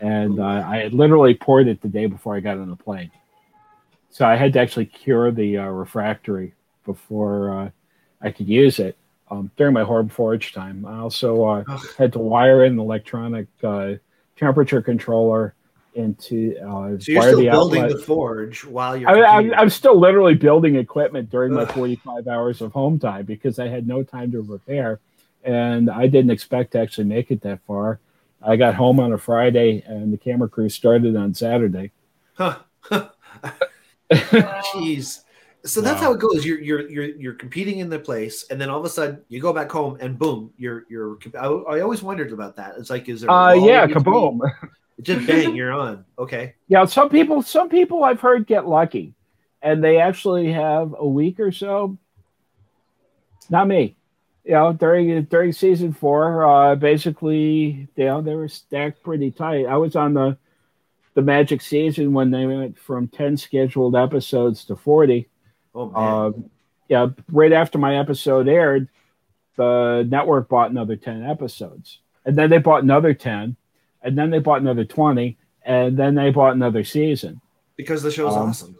And 0.00 0.40
uh, 0.40 0.64
I 0.66 0.78
had 0.78 0.92
literally 0.92 1.34
poured 1.34 1.68
it 1.68 1.80
the 1.80 1.88
day 1.88 2.06
before 2.06 2.34
I 2.34 2.40
got 2.40 2.58
on 2.58 2.68
the 2.68 2.76
plane. 2.76 3.10
So 4.10 4.26
I 4.26 4.36
had 4.36 4.52
to 4.54 4.60
actually 4.60 4.86
cure 4.86 5.30
the 5.30 5.58
uh, 5.58 5.66
refractory 5.66 6.54
before 6.84 7.58
uh, 7.58 7.70
I 8.20 8.30
could 8.30 8.48
use 8.48 8.78
it 8.78 8.96
um, 9.34 9.50
during 9.56 9.74
my 9.74 9.82
Horb 9.82 10.10
Forge 10.10 10.52
time. 10.52 10.86
I 10.86 10.98
also 10.98 11.44
uh, 11.44 11.78
had 11.98 12.12
to 12.14 12.18
wire 12.18 12.64
in 12.64 12.74
an 12.74 12.78
electronic 12.78 13.46
uh, 13.62 13.94
temperature 14.36 14.82
controller 14.82 15.54
into 15.94 16.56
uh, 16.58 16.98
So 16.98 17.12
you're 17.12 17.22
still 17.22 17.38
the 17.38 17.50
building 17.50 17.82
outlet. 17.84 17.98
the 17.98 18.04
forge 18.04 18.64
while 18.64 18.96
you're. 18.96 19.08
I, 19.08 19.38
I'm. 19.38 19.54
I'm 19.54 19.70
still 19.70 19.98
literally 19.98 20.34
building 20.34 20.76
equipment 20.76 21.30
during 21.30 21.52
my 21.52 21.66
45 21.66 22.26
hours 22.26 22.60
of 22.60 22.72
home 22.72 22.98
time 22.98 23.24
because 23.24 23.58
I 23.58 23.68
had 23.68 23.86
no 23.86 24.02
time 24.02 24.32
to 24.32 24.42
repair 24.42 25.00
And 25.44 25.90
I 25.90 26.06
didn't 26.06 26.30
expect 26.30 26.72
to 26.72 26.80
actually 26.80 27.04
make 27.04 27.30
it 27.30 27.42
that 27.42 27.60
far. 27.66 28.00
I 28.42 28.56
got 28.56 28.74
home 28.74 29.00
on 29.00 29.12
a 29.12 29.18
Friday 29.18 29.82
and 29.86 30.12
the 30.12 30.18
camera 30.18 30.48
crew 30.48 30.68
started 30.68 31.16
on 31.16 31.32
Saturday. 31.34 31.92
Huh. 32.34 32.58
Jeez. 34.10 35.23
So 35.66 35.80
that's 35.80 36.00
Wow. 36.00 36.08
how 36.08 36.12
it 36.14 36.20
goes. 36.20 36.44
You're 36.44 36.60
you're 36.60 36.90
you're 36.90 37.04
you're 37.04 37.34
competing 37.34 37.78
in 37.78 37.88
the 37.88 37.98
place, 37.98 38.44
and 38.50 38.60
then 38.60 38.68
all 38.68 38.78
of 38.78 38.84
a 38.84 38.88
sudden 38.90 39.22
you 39.28 39.40
go 39.40 39.52
back 39.52 39.70
home, 39.72 39.96
and 40.00 40.18
boom, 40.18 40.52
you're 40.58 40.84
you're. 40.90 41.18
I, 41.38 41.46
I 41.46 41.80
always 41.80 42.02
wondered 42.02 42.32
about 42.32 42.56
that. 42.56 42.74
It's 42.78 42.90
like, 42.90 43.08
is 43.08 43.22
there? 43.22 43.30
Uh, 43.30 43.54
yeah, 43.54 43.86
kaboom. 43.86 44.40
Just 45.02 45.26
bang, 45.26 45.56
you're 45.56 45.72
on. 45.72 46.04
Okay. 46.18 46.54
Yeah, 46.68 46.84
some 46.84 47.08
people, 47.08 47.42
some 47.42 47.68
people 47.68 48.04
I've 48.04 48.20
heard 48.20 48.46
get 48.46 48.66
lucky, 48.66 49.14
and 49.62 49.82
they 49.82 49.98
actually 49.98 50.52
have 50.52 50.94
a 50.98 51.06
week 51.06 51.40
or 51.40 51.50
so. 51.50 51.96
Not 53.50 53.66
me. 53.66 53.96
You 54.44 54.52
know, 54.52 54.72
during 54.74 55.24
during 55.24 55.52
season 55.52 55.94
four, 55.94 56.44
uh, 56.44 56.74
basically, 56.76 57.88
you 57.96 58.04
know, 58.04 58.20
they 58.20 58.34
were 58.34 58.48
stacked 58.48 59.02
pretty 59.02 59.30
tight. 59.30 59.64
I 59.66 59.78
was 59.78 59.96
on 59.96 60.12
the 60.14 60.36
the 61.14 61.22
Magic 61.22 61.62
season 61.62 62.12
when 62.12 62.30
they 62.30 62.44
went 62.44 62.78
from 62.78 63.08
ten 63.08 63.36
scheduled 63.38 63.96
episodes 63.96 64.66
to 64.66 64.76
forty. 64.76 65.28
Oh 65.74 65.90
man. 65.90 66.02
Um, 66.02 66.50
yeah, 66.88 67.08
right 67.30 67.52
after 67.52 67.78
my 67.78 67.98
episode 67.98 68.48
aired, 68.48 68.88
the 69.56 70.06
network 70.08 70.48
bought 70.48 70.70
another 70.70 70.96
10 70.96 71.24
episodes. 71.24 72.00
And 72.24 72.36
then 72.36 72.50
they 72.50 72.58
bought 72.58 72.82
another 72.82 73.14
10. 73.14 73.56
And 74.02 74.18
then 74.18 74.30
they 74.30 74.38
bought 74.38 74.60
another 74.60 74.84
20. 74.84 75.38
And 75.64 75.96
then 75.96 76.14
they 76.14 76.30
bought 76.30 76.54
another 76.54 76.84
season. 76.84 77.40
because 77.76 78.02
the 78.02 78.10
show's 78.10 78.34
um, 78.34 78.50
awesome. 78.50 78.76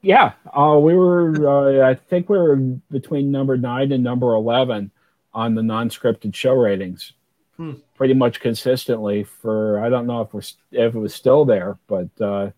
Yeah. 0.00 0.32
Uh, 0.46 0.78
we 0.80 0.94
were, 0.94 1.82
uh, 1.82 1.88
I 1.88 1.94
think 1.94 2.28
we 2.28 2.38
were 2.38 2.56
between 2.90 3.30
number 3.30 3.56
nine 3.56 3.92
and 3.92 4.02
number 4.02 4.32
11 4.34 4.90
on 5.34 5.54
the 5.54 5.62
non 5.62 5.90
scripted 5.90 6.34
show 6.34 6.54
ratings. 6.54 7.12
Hmm. 7.56 7.74
Pretty 7.96 8.14
much 8.14 8.40
consistently 8.40 9.24
for, 9.24 9.80
I 9.84 9.88
don't 9.88 10.06
know 10.06 10.22
if, 10.22 10.32
we're, 10.32 10.42
if 10.72 10.94
it 10.94 10.98
was 10.98 11.14
still 11.14 11.44
there, 11.44 11.78
but, 11.88 12.08
uh, 12.20 12.50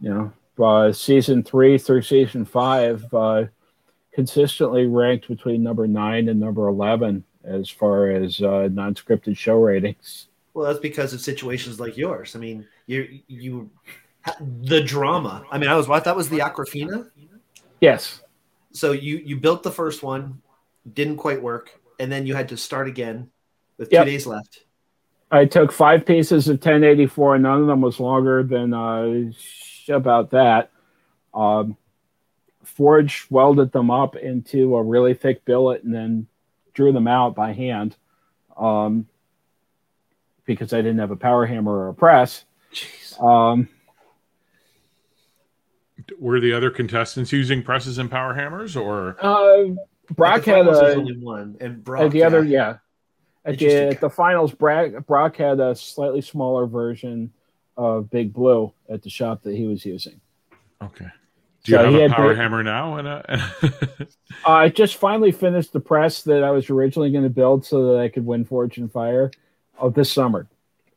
you 0.00 0.10
know, 0.10 0.32
uh, 0.60 0.92
season 0.92 1.42
three 1.42 1.78
through 1.78 2.02
season 2.02 2.44
five, 2.44 3.04
uh, 3.12 3.44
consistently 4.12 4.86
ranked 4.86 5.28
between 5.28 5.62
number 5.62 5.86
nine 5.86 6.28
and 6.28 6.40
number 6.40 6.68
11 6.68 7.22
as 7.44 7.68
far 7.68 8.10
as 8.10 8.40
uh, 8.40 8.68
non 8.72 8.94
scripted 8.94 9.36
show 9.36 9.56
ratings. 9.56 10.28
Well, 10.54 10.66
that's 10.66 10.80
because 10.80 11.12
of 11.12 11.20
situations 11.20 11.78
like 11.78 11.96
yours. 11.96 12.34
I 12.34 12.38
mean, 12.38 12.66
you 12.86 13.20
you 13.28 13.70
the 14.40 14.80
drama. 14.80 15.44
I 15.50 15.58
mean, 15.58 15.68
I 15.68 15.76
was 15.76 15.86
what 15.86 16.04
that 16.04 16.16
was 16.16 16.28
the 16.28 16.38
Aquafina. 16.38 17.10
Yes. 17.80 18.22
So 18.72 18.92
you 18.92 19.18
you 19.18 19.36
built 19.36 19.62
the 19.62 19.70
first 19.70 20.02
one, 20.02 20.40
didn't 20.94 21.18
quite 21.18 21.42
work, 21.42 21.78
and 22.00 22.10
then 22.10 22.26
you 22.26 22.34
had 22.34 22.48
to 22.48 22.56
start 22.56 22.88
again 22.88 23.30
with 23.78 23.90
two 23.90 23.96
Yep. 23.96 24.06
days 24.06 24.26
left. 24.26 24.64
I 25.30 25.44
took 25.44 25.72
five 25.72 26.06
pieces 26.06 26.48
of 26.48 26.54
1084, 26.54 27.34
and 27.34 27.42
none 27.42 27.60
of 27.60 27.66
them 27.66 27.80
was 27.80 27.98
longer 27.98 28.42
than 28.42 28.72
uh, 28.72 29.32
sh- 29.86 29.90
about 29.90 30.30
that. 30.30 30.70
Um, 31.34 31.76
Forge 32.64 33.26
welded 33.30 33.72
them 33.72 33.90
up 33.90 34.16
into 34.16 34.76
a 34.76 34.82
really 34.82 35.14
thick 35.14 35.44
billet 35.44 35.84
and 35.84 35.94
then 35.94 36.26
drew 36.74 36.92
them 36.92 37.06
out 37.06 37.34
by 37.34 37.52
hand 37.52 37.96
um, 38.56 39.06
because 40.44 40.72
I 40.72 40.78
didn't 40.78 40.98
have 40.98 41.12
a 41.12 41.16
power 41.16 41.46
hammer 41.46 41.72
or 41.72 41.88
a 41.88 41.94
press. 41.94 42.44
Um, 43.20 43.68
Were 46.18 46.40
the 46.40 46.52
other 46.52 46.70
contestants 46.70 47.32
using 47.32 47.62
presses 47.62 47.98
and 47.98 48.10
power 48.10 48.34
hammers, 48.34 48.76
or 48.76 49.16
uh, 49.24 49.74
Brock 50.10 50.44
the 50.44 50.50
had 50.50 50.66
a, 50.66 50.94
only 50.96 51.16
one, 51.18 51.56
and 51.60 51.74
at 51.74 51.84
Brock 51.84 52.10
the 52.10 52.24
other, 52.24 52.44
yeah. 52.44 52.50
yeah. 52.50 52.78
At 53.52 53.58
the, 53.58 53.76
at 53.88 54.00
the 54.00 54.10
finals, 54.10 54.52
Brock, 54.52 55.06
Brock 55.06 55.36
had 55.36 55.60
a 55.60 55.76
slightly 55.76 56.20
smaller 56.20 56.66
version 56.66 57.32
of 57.76 58.10
Big 58.10 58.32
Blue 58.32 58.72
at 58.88 59.02
the 59.02 59.10
shop 59.10 59.42
that 59.42 59.54
he 59.54 59.66
was 59.66 59.84
using. 59.84 60.20
okay? 60.82 61.06
Do 61.64 61.72
you 61.72 61.78
So 61.78 61.84
have 61.84 61.92
he 61.94 61.98
a 61.98 62.02
had 62.02 62.12
power 62.12 62.26
great- 62.26 62.36
hammer 62.38 62.62
now? 62.62 62.96
And 62.96 63.08
a, 63.08 64.08
I 64.46 64.68
just 64.68 64.96
finally 64.96 65.32
finished 65.32 65.72
the 65.72 65.80
press 65.80 66.22
that 66.22 66.44
I 66.44 66.50
was 66.52 66.70
originally 66.70 67.10
going 67.10 67.24
to 67.24 67.30
build 67.30 67.64
so 67.66 67.92
that 67.92 68.00
I 68.00 68.08
could 68.08 68.24
win 68.24 68.44
Forged 68.44 68.78
in 68.78 68.88
Fire 68.88 69.30
oh, 69.80 69.90
this 69.90 70.10
summer. 70.12 70.46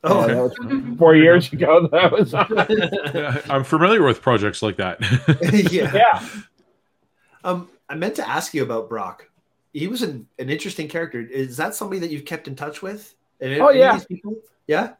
Oh, 0.03 0.19
Uh, 0.21 0.27
that 0.27 0.41
was 0.43 0.97
four 0.97 1.15
years 1.15 1.51
ago. 1.51 1.87
That 1.91 2.11
was 2.11 2.33
I'm 3.49 3.63
familiar 3.63 4.03
with 4.03 4.21
projects 4.21 4.61
like 4.61 4.77
that. 4.77 4.99
yeah. 5.71 5.91
yeah. 5.93 6.29
Um, 7.43 7.67
I 7.89 7.95
meant 7.95 8.15
to 8.15 8.27
ask 8.29 8.53
you 8.53 8.63
about 8.63 8.87
Brock. 8.89 9.27
He 9.73 9.87
was 9.87 10.01
an, 10.03 10.27
an 10.37 10.49
interesting 10.49 10.87
character. 10.87 11.19
Is 11.21 11.57
that 11.57 11.75
somebody 11.75 11.99
that 11.99 12.11
you've 12.11 12.25
kept 12.25 12.47
in 12.47 12.55
touch 12.55 12.81
with? 12.81 13.13
And 13.41 13.59
Oh, 13.61 13.69
yeah. 13.71 13.99
Yeah. 14.67 14.93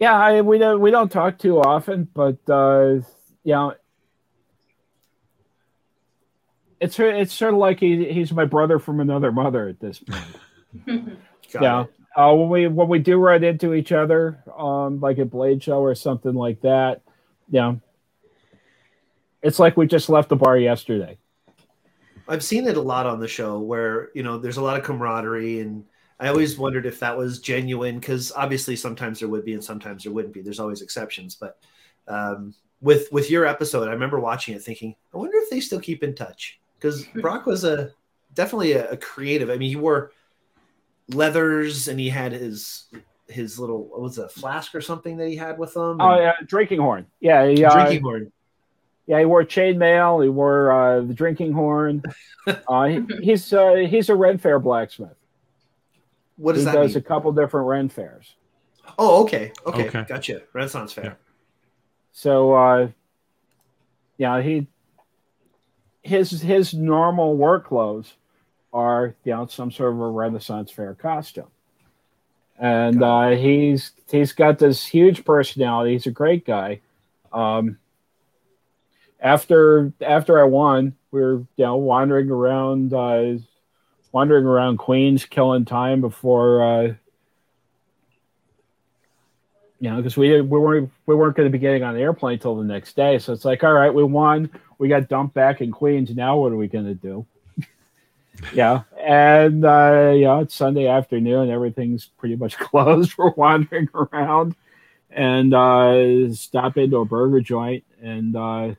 Yeah, 0.00 0.14
I, 0.18 0.40
we 0.40 0.58
don't 0.58 0.80
we 0.80 0.90
don't 0.90 1.12
talk 1.12 1.38
too 1.38 1.60
often, 1.60 2.08
but 2.14 2.38
uh, 2.48 3.00
you 3.44 3.52
know, 3.52 3.74
it's 6.80 6.96
sort- 6.96 7.14
it's 7.16 7.34
sort 7.34 7.52
of 7.52 7.60
like 7.60 7.78
he, 7.80 8.10
he's 8.10 8.32
my 8.32 8.46
brother 8.46 8.78
from 8.78 9.00
another 9.00 9.30
mother 9.30 9.68
at 9.68 9.78
this 9.78 9.98
point. 9.98 11.16
Yeah. 11.52 11.86
Uh, 12.16 12.32
when 12.32 12.48
we 12.48 12.68
when 12.68 12.88
we 12.88 13.00
do 13.00 13.18
run 13.18 13.42
into 13.42 13.74
each 13.74 13.90
other, 13.90 14.42
um, 14.56 15.00
like 15.00 15.18
a 15.18 15.24
blade 15.24 15.62
show 15.62 15.80
or 15.80 15.96
something 15.96 16.34
like 16.34 16.60
that, 16.60 17.02
yeah, 17.48 17.74
it's 19.42 19.58
like 19.58 19.76
we 19.76 19.86
just 19.88 20.08
left 20.08 20.28
the 20.28 20.36
bar 20.36 20.56
yesterday. 20.56 21.18
I've 22.28 22.44
seen 22.44 22.68
it 22.68 22.76
a 22.76 22.80
lot 22.80 23.06
on 23.06 23.18
the 23.18 23.26
show 23.26 23.58
where 23.58 24.10
you 24.14 24.22
know 24.22 24.38
there's 24.38 24.58
a 24.58 24.62
lot 24.62 24.76
of 24.76 24.84
camaraderie, 24.84 25.58
and 25.60 25.84
I 26.20 26.28
always 26.28 26.58
wondered 26.58 26.84
if 26.84 27.00
that 27.00 27.16
was 27.16 27.40
genuine 27.40 27.98
because 27.98 28.30
obviously 28.32 28.76
sometimes 28.76 29.20
there 29.20 29.28
would 29.28 29.44
be 29.44 29.54
and 29.54 29.64
sometimes 29.64 30.04
there 30.04 30.12
wouldn't 30.12 30.34
be. 30.34 30.42
There's 30.42 30.60
always 30.60 30.82
exceptions, 30.82 31.34
but 31.34 31.58
um, 32.08 32.54
with 32.82 33.10
with 33.10 33.30
your 33.30 33.46
episode, 33.46 33.88
I 33.88 33.92
remember 33.92 34.20
watching 34.20 34.54
it 34.54 34.62
thinking, 34.62 34.94
I 35.14 35.16
wonder 35.16 35.38
if 35.38 35.48
they 35.48 35.60
still 35.60 35.80
keep 35.80 36.02
in 36.02 36.14
touch 36.14 36.60
because 36.78 37.06
Brock 37.14 37.46
was 37.46 37.64
a 37.64 37.92
definitely 38.34 38.72
a, 38.72 38.90
a 38.90 38.96
creative. 38.98 39.48
I 39.48 39.56
mean, 39.56 39.70
he 39.70 39.76
wore 39.76 40.12
leathers 41.08 41.88
and 41.88 41.98
he 41.98 42.10
had 42.10 42.32
his 42.32 42.84
his 43.28 43.58
little 43.58 43.84
what 43.84 44.00
was 44.00 44.18
it, 44.18 44.26
a 44.26 44.28
flask 44.28 44.74
or 44.74 44.82
something 44.82 45.16
that 45.16 45.28
he 45.28 45.36
had 45.36 45.58
with 45.58 45.74
him. 45.74 46.00
Oh 46.00 46.18
yeah, 46.18 46.34
drinking 46.44 46.80
horn. 46.80 47.06
Yeah, 47.20 47.48
he, 47.48 47.64
uh, 47.64 47.72
drinking 47.72 48.02
horn. 48.02 48.32
yeah, 49.06 49.20
he 49.20 49.24
wore 49.24 49.44
chainmail. 49.44 50.22
He 50.22 50.28
wore 50.28 50.70
uh, 50.70 51.00
the 51.00 51.14
drinking 51.14 51.52
horn. 51.52 52.02
uh, 52.46 52.84
he, 52.84 53.06
he's 53.22 53.52
uh, 53.54 53.86
he's 53.88 54.10
a 54.10 54.14
Ren 54.14 54.36
Fair 54.36 54.58
blacksmith. 54.58 55.16
What 56.40 56.54
does 56.54 56.62
he 56.62 56.64
that 56.66 56.74
does 56.74 56.94
mean? 56.94 56.98
a 56.98 57.06
couple 57.06 57.32
different 57.32 57.66
Ren 57.66 57.88
fairs. 57.88 58.34
oh, 58.98 59.22
okay, 59.24 59.52
okay, 59.66 59.86
Okay. 59.88 60.04
gotcha. 60.08 60.42
Renaissance 60.52 60.92
fair. 60.92 61.04
Yeah. 61.04 61.14
So 62.12 62.54
uh 62.54 62.88
yeah, 64.16 64.40
he 64.42 64.66
his 66.02 66.30
his 66.40 66.74
normal 66.74 67.36
work 67.36 67.66
clothes 67.66 68.14
are 68.72 69.14
you 69.24 69.32
know 69.32 69.46
some 69.46 69.70
sort 69.70 69.92
of 69.92 70.00
a 70.00 70.08
Renaissance 70.08 70.70
fair 70.70 70.94
costume. 70.94 71.48
And 72.58 73.02
uh 73.02 73.30
he's 73.30 73.92
he's 74.10 74.32
got 74.32 74.58
this 74.58 74.84
huge 74.86 75.24
personality. 75.24 75.92
He's 75.92 76.06
a 76.06 76.10
great 76.10 76.44
guy. 76.46 76.80
Um 77.32 77.78
after 79.20 79.92
after 80.00 80.40
I 80.40 80.44
won, 80.44 80.96
we 81.10 81.20
were 81.20 81.34
you 81.56 81.64
know 81.64 81.76
wandering 81.76 82.30
around 82.30 82.92
uh 82.92 83.36
wandering 84.12 84.44
around 84.44 84.78
Queens 84.78 85.24
killing 85.24 85.64
time 85.64 86.00
before 86.00 86.62
uh 86.62 86.94
you 89.80 89.88
know, 89.88 89.96
because 89.96 90.16
we 90.16 90.40
we 90.42 90.58
weren't 90.58 90.90
we 91.06 91.14
weren't 91.14 91.36
going 91.36 91.48
to 91.48 91.52
be 91.52 91.58
getting 91.58 91.82
on 91.82 91.94
the 91.94 92.00
airplane 92.00 92.38
till 92.38 92.54
the 92.54 92.64
next 92.64 92.94
day. 92.94 93.18
So 93.18 93.32
it's 93.32 93.46
like, 93.46 93.64
all 93.64 93.72
right, 93.72 93.92
we 93.92 94.04
won, 94.04 94.50
we 94.78 94.88
got 94.88 95.08
dumped 95.08 95.34
back 95.34 95.62
in 95.62 95.72
Queens. 95.72 96.14
Now 96.14 96.36
what 96.36 96.52
are 96.52 96.56
we 96.56 96.68
going 96.68 96.84
to 96.84 96.94
do? 96.94 97.26
yeah, 98.54 98.82
and 99.00 99.64
uh, 99.64 100.12
yeah, 100.14 100.40
it's 100.40 100.54
Sunday 100.54 100.86
afternoon. 100.86 101.50
Everything's 101.50 102.06
pretty 102.18 102.36
much 102.36 102.58
closed. 102.58 103.16
We're 103.16 103.30
wandering 103.30 103.88
around, 103.94 104.54
and 105.10 105.54
uh, 105.54 106.32
stop 106.34 106.76
into 106.76 106.98
a 106.98 107.06
burger 107.06 107.40
joint, 107.40 107.84
and 108.02 108.36
uh, 108.36 108.74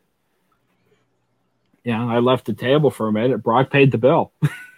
yeah, 1.84 2.06
I 2.06 2.20
left 2.20 2.46
the 2.46 2.54
table 2.54 2.92
for 2.92 3.08
a 3.08 3.12
minute. 3.12 3.40
Brock 3.40 3.72
paid 3.72 3.92
the 3.92 3.98
bill. 3.98 4.32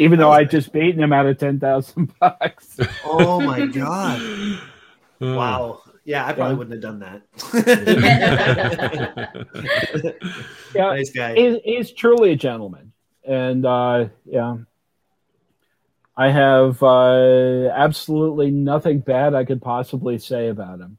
Even 0.00 0.18
though 0.18 0.30
I'd 0.30 0.50
just 0.50 0.72
beaten 0.72 1.02
him 1.02 1.12
out 1.12 1.26
of 1.26 1.36
ten 1.38 1.60
thousand 1.60 2.12
bucks. 2.20 2.80
Oh 3.04 3.40
my 3.40 3.66
god! 3.66 4.20
Uh, 5.22 5.34
Wow. 5.36 5.82
Yeah, 6.06 6.24
I 6.26 6.32
probably 6.32 6.54
Yeah. 6.54 6.58
wouldn't 6.58 6.82
have 6.82 6.82
done 6.82 7.00
that. 7.00 7.20
Yeah, 10.74 10.88
nice 10.88 11.10
guy. 11.10 11.34
he's, 11.34 11.58
he's 11.62 11.92
truly 11.92 12.32
a 12.32 12.36
gentleman 12.36 12.92
and 13.26 13.66
uh 13.66 14.06
yeah 14.24 14.56
i 16.16 16.30
have 16.30 16.82
uh 16.82 17.68
absolutely 17.68 18.50
nothing 18.50 19.00
bad 19.00 19.34
i 19.34 19.44
could 19.44 19.60
possibly 19.60 20.16
say 20.16 20.48
about 20.48 20.80
him 20.80 20.96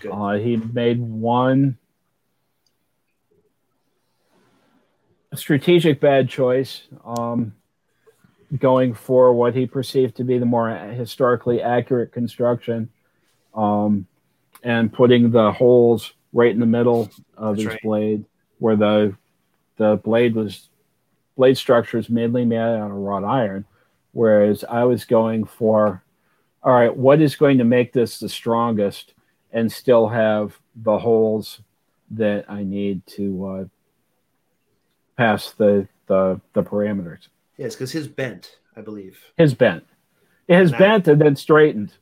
Good. 0.00 0.10
uh 0.10 0.32
he 0.34 0.56
made 0.56 1.00
one 1.00 1.78
strategic 5.34 5.98
bad 6.00 6.28
choice 6.28 6.82
um 7.04 7.54
going 8.58 8.92
for 8.94 9.32
what 9.32 9.54
he 9.54 9.66
perceived 9.66 10.16
to 10.16 10.24
be 10.24 10.38
the 10.38 10.46
more 10.46 10.68
historically 10.70 11.62
accurate 11.62 12.12
construction 12.12 12.88
um 13.54 14.06
and 14.62 14.92
putting 14.92 15.30
the 15.30 15.50
holes 15.52 16.12
right 16.32 16.52
in 16.52 16.60
the 16.60 16.66
middle 16.66 17.10
of 17.36 17.56
That's 17.56 17.58
his 17.58 17.66
right. 17.66 17.82
blade 17.82 18.24
where 18.58 18.76
the 18.76 19.16
the 19.76 19.96
blade 19.96 20.34
was 20.34 20.68
blade 21.36 21.56
structure 21.58 21.98
is 21.98 22.08
mainly 22.08 22.44
made 22.44 22.58
out 22.58 22.90
of 22.90 22.96
wrought 22.96 23.24
iron, 23.24 23.64
whereas 24.12 24.64
I 24.68 24.84
was 24.84 25.04
going 25.04 25.44
for, 25.44 26.02
all 26.62 26.72
right, 26.72 26.94
what 26.94 27.20
is 27.20 27.36
going 27.36 27.58
to 27.58 27.64
make 27.64 27.92
this 27.92 28.18
the 28.18 28.28
strongest 28.28 29.14
and 29.50 29.70
still 29.70 30.08
have 30.08 30.58
the 30.76 30.98
holes 30.98 31.60
that 32.12 32.44
I 32.48 32.62
need 32.62 33.06
to 33.08 33.46
uh, 33.46 33.64
pass 35.16 35.50
the, 35.52 35.88
the 36.06 36.40
the 36.52 36.62
parameters. 36.62 37.28
Yes, 37.62 37.76
because 37.76 37.92
his 37.92 38.08
bent, 38.08 38.58
I 38.76 38.80
believe, 38.80 39.20
His 39.36 39.54
bent, 39.54 39.84
his 40.48 40.72
Now- 40.72 40.78
bent 40.78 41.06
and 41.08 41.20
then 41.20 41.36
straightened. 41.36 41.92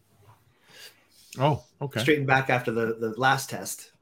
Oh, 1.38 1.62
okay. 1.82 2.00
straightened 2.00 2.26
back 2.26 2.48
after 2.48 2.70
the 2.72 2.96
the 2.98 3.11
last 3.18 3.50
test. 3.50 3.92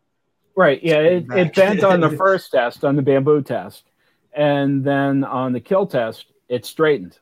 Right. 0.54 0.80
Yeah. 0.82 0.98
It, 1.00 1.26
it 1.32 1.54
bent 1.54 1.82
on 1.84 2.00
the 2.00 2.10
first 2.24 2.52
test, 2.52 2.84
on 2.84 2.94
the 2.96 3.02
bamboo 3.02 3.42
test, 3.42 3.90
and 4.32 4.84
then 4.84 5.24
on 5.24 5.52
the 5.52 5.60
kill 5.60 5.86
test, 5.86 6.26
it 6.48 6.64
straightened. 6.64 7.18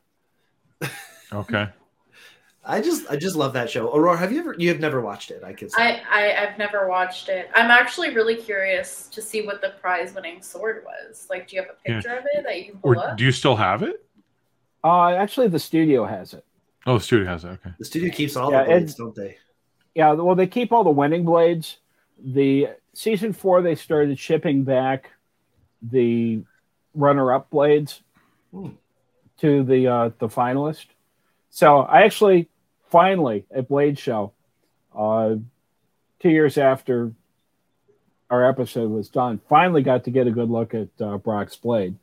Okay. 1.33 1.67
I 2.63 2.81
just 2.81 3.09
I 3.09 3.15
just 3.15 3.35
love 3.35 3.53
that 3.53 3.69
show. 3.71 3.87
Aurora, 3.95 4.17
have 4.17 4.31
you 4.31 4.39
ever 4.39 4.55
you 4.57 4.69
have 4.69 4.79
never 4.79 5.01
watched 5.01 5.31
it? 5.31 5.41
I 5.43 5.53
can 5.53 5.69
say. 5.69 5.81
I, 5.81 6.01
I 6.11 6.43
I've 6.43 6.57
never 6.59 6.87
watched 6.87 7.27
it. 7.29 7.49
I'm 7.55 7.71
actually 7.71 8.13
really 8.13 8.35
curious 8.35 9.07
to 9.07 9.21
see 9.21 9.45
what 9.47 9.61
the 9.61 9.69
prize-winning 9.81 10.41
sword 10.43 10.83
was. 10.85 11.27
Like, 11.29 11.47
do 11.47 11.55
you 11.55 11.61
have 11.63 11.71
a 11.71 11.75
Yeah. 11.89 11.95
picture 11.95 12.15
of 12.17 12.25
it 12.33 12.43
that 12.43 12.57
you 12.59 12.71
can 12.71 12.79
pull 12.81 12.91
Or 12.91 12.97
up? 13.11 13.17
do 13.17 13.23
you 13.23 13.31
still 13.31 13.55
have 13.55 13.83
it? 13.83 14.03
Uh, 14.87 15.09
actually, 15.15 15.47
the 15.49 15.59
studio 15.59 16.05
has 16.05 16.33
it. 16.33 16.45
Oh, 16.85 16.97
the 16.97 17.03
studio 17.03 17.25
has 17.27 17.43
it. 17.43 17.47
Okay. 17.49 17.71
the 17.77 17.85
studio 17.85 18.09
keeps 18.11 18.35
all 18.35 18.51
Yeah, 18.51 18.63
the 18.63 18.69
blades, 18.69 18.95
don't 18.95 19.15
they? 19.15 19.37
Yeah, 19.95 20.13
well, 20.13 20.35
they 20.35 20.47
keep 20.47 20.71
all 20.71 20.83
the 20.83 20.89
winning 20.89 21.25
blades. 21.25 21.77
The 22.23 22.69
season 22.93 23.33
four, 23.33 23.61
they 23.61 23.75
started 23.75 24.17
shipping 24.17 24.63
back 24.63 25.11
the 25.81 26.43
runner-up 26.93 27.49
blades 27.49 28.01
Hmm. 28.51 28.69
to 29.39 29.63
the 29.63 29.87
uh, 29.87 30.09
the 30.19 30.27
finalist. 30.29 30.85
So 31.49 31.79
I 31.81 32.03
actually 32.03 32.47
finally 32.89 33.45
at 33.53 33.67
Blade 33.67 33.99
Show, 33.99 34.31
uh, 34.95 35.35
two 36.21 36.29
years 36.29 36.57
after 36.57 37.11
our 38.29 38.47
episode 38.47 38.89
was 38.89 39.09
done, 39.09 39.41
finally 39.49 39.81
got 39.81 40.05
to 40.05 40.11
get 40.11 40.27
a 40.27 40.31
good 40.31 40.49
look 40.49 40.73
at 40.73 40.87
uh, 41.01 41.17
Brock's 41.17 41.55
blade 41.57 41.95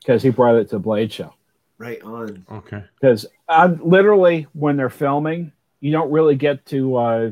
because 0.00 0.22
he 0.22 0.30
brought 0.30 0.56
it 0.56 0.68
to 0.70 0.78
Blade 0.78 1.12
Show. 1.12 1.32
Right 1.78 2.02
on. 2.02 2.44
Okay. 2.50 2.82
because 3.00 3.26
I'm 3.48 3.80
literally 3.86 4.46
when 4.54 4.76
they're 4.76 4.88
filming, 4.90 5.52
you 5.80 5.92
don't 5.92 6.10
really 6.10 6.34
get 6.36 6.64
to. 6.66 6.96
Uh, 6.96 7.30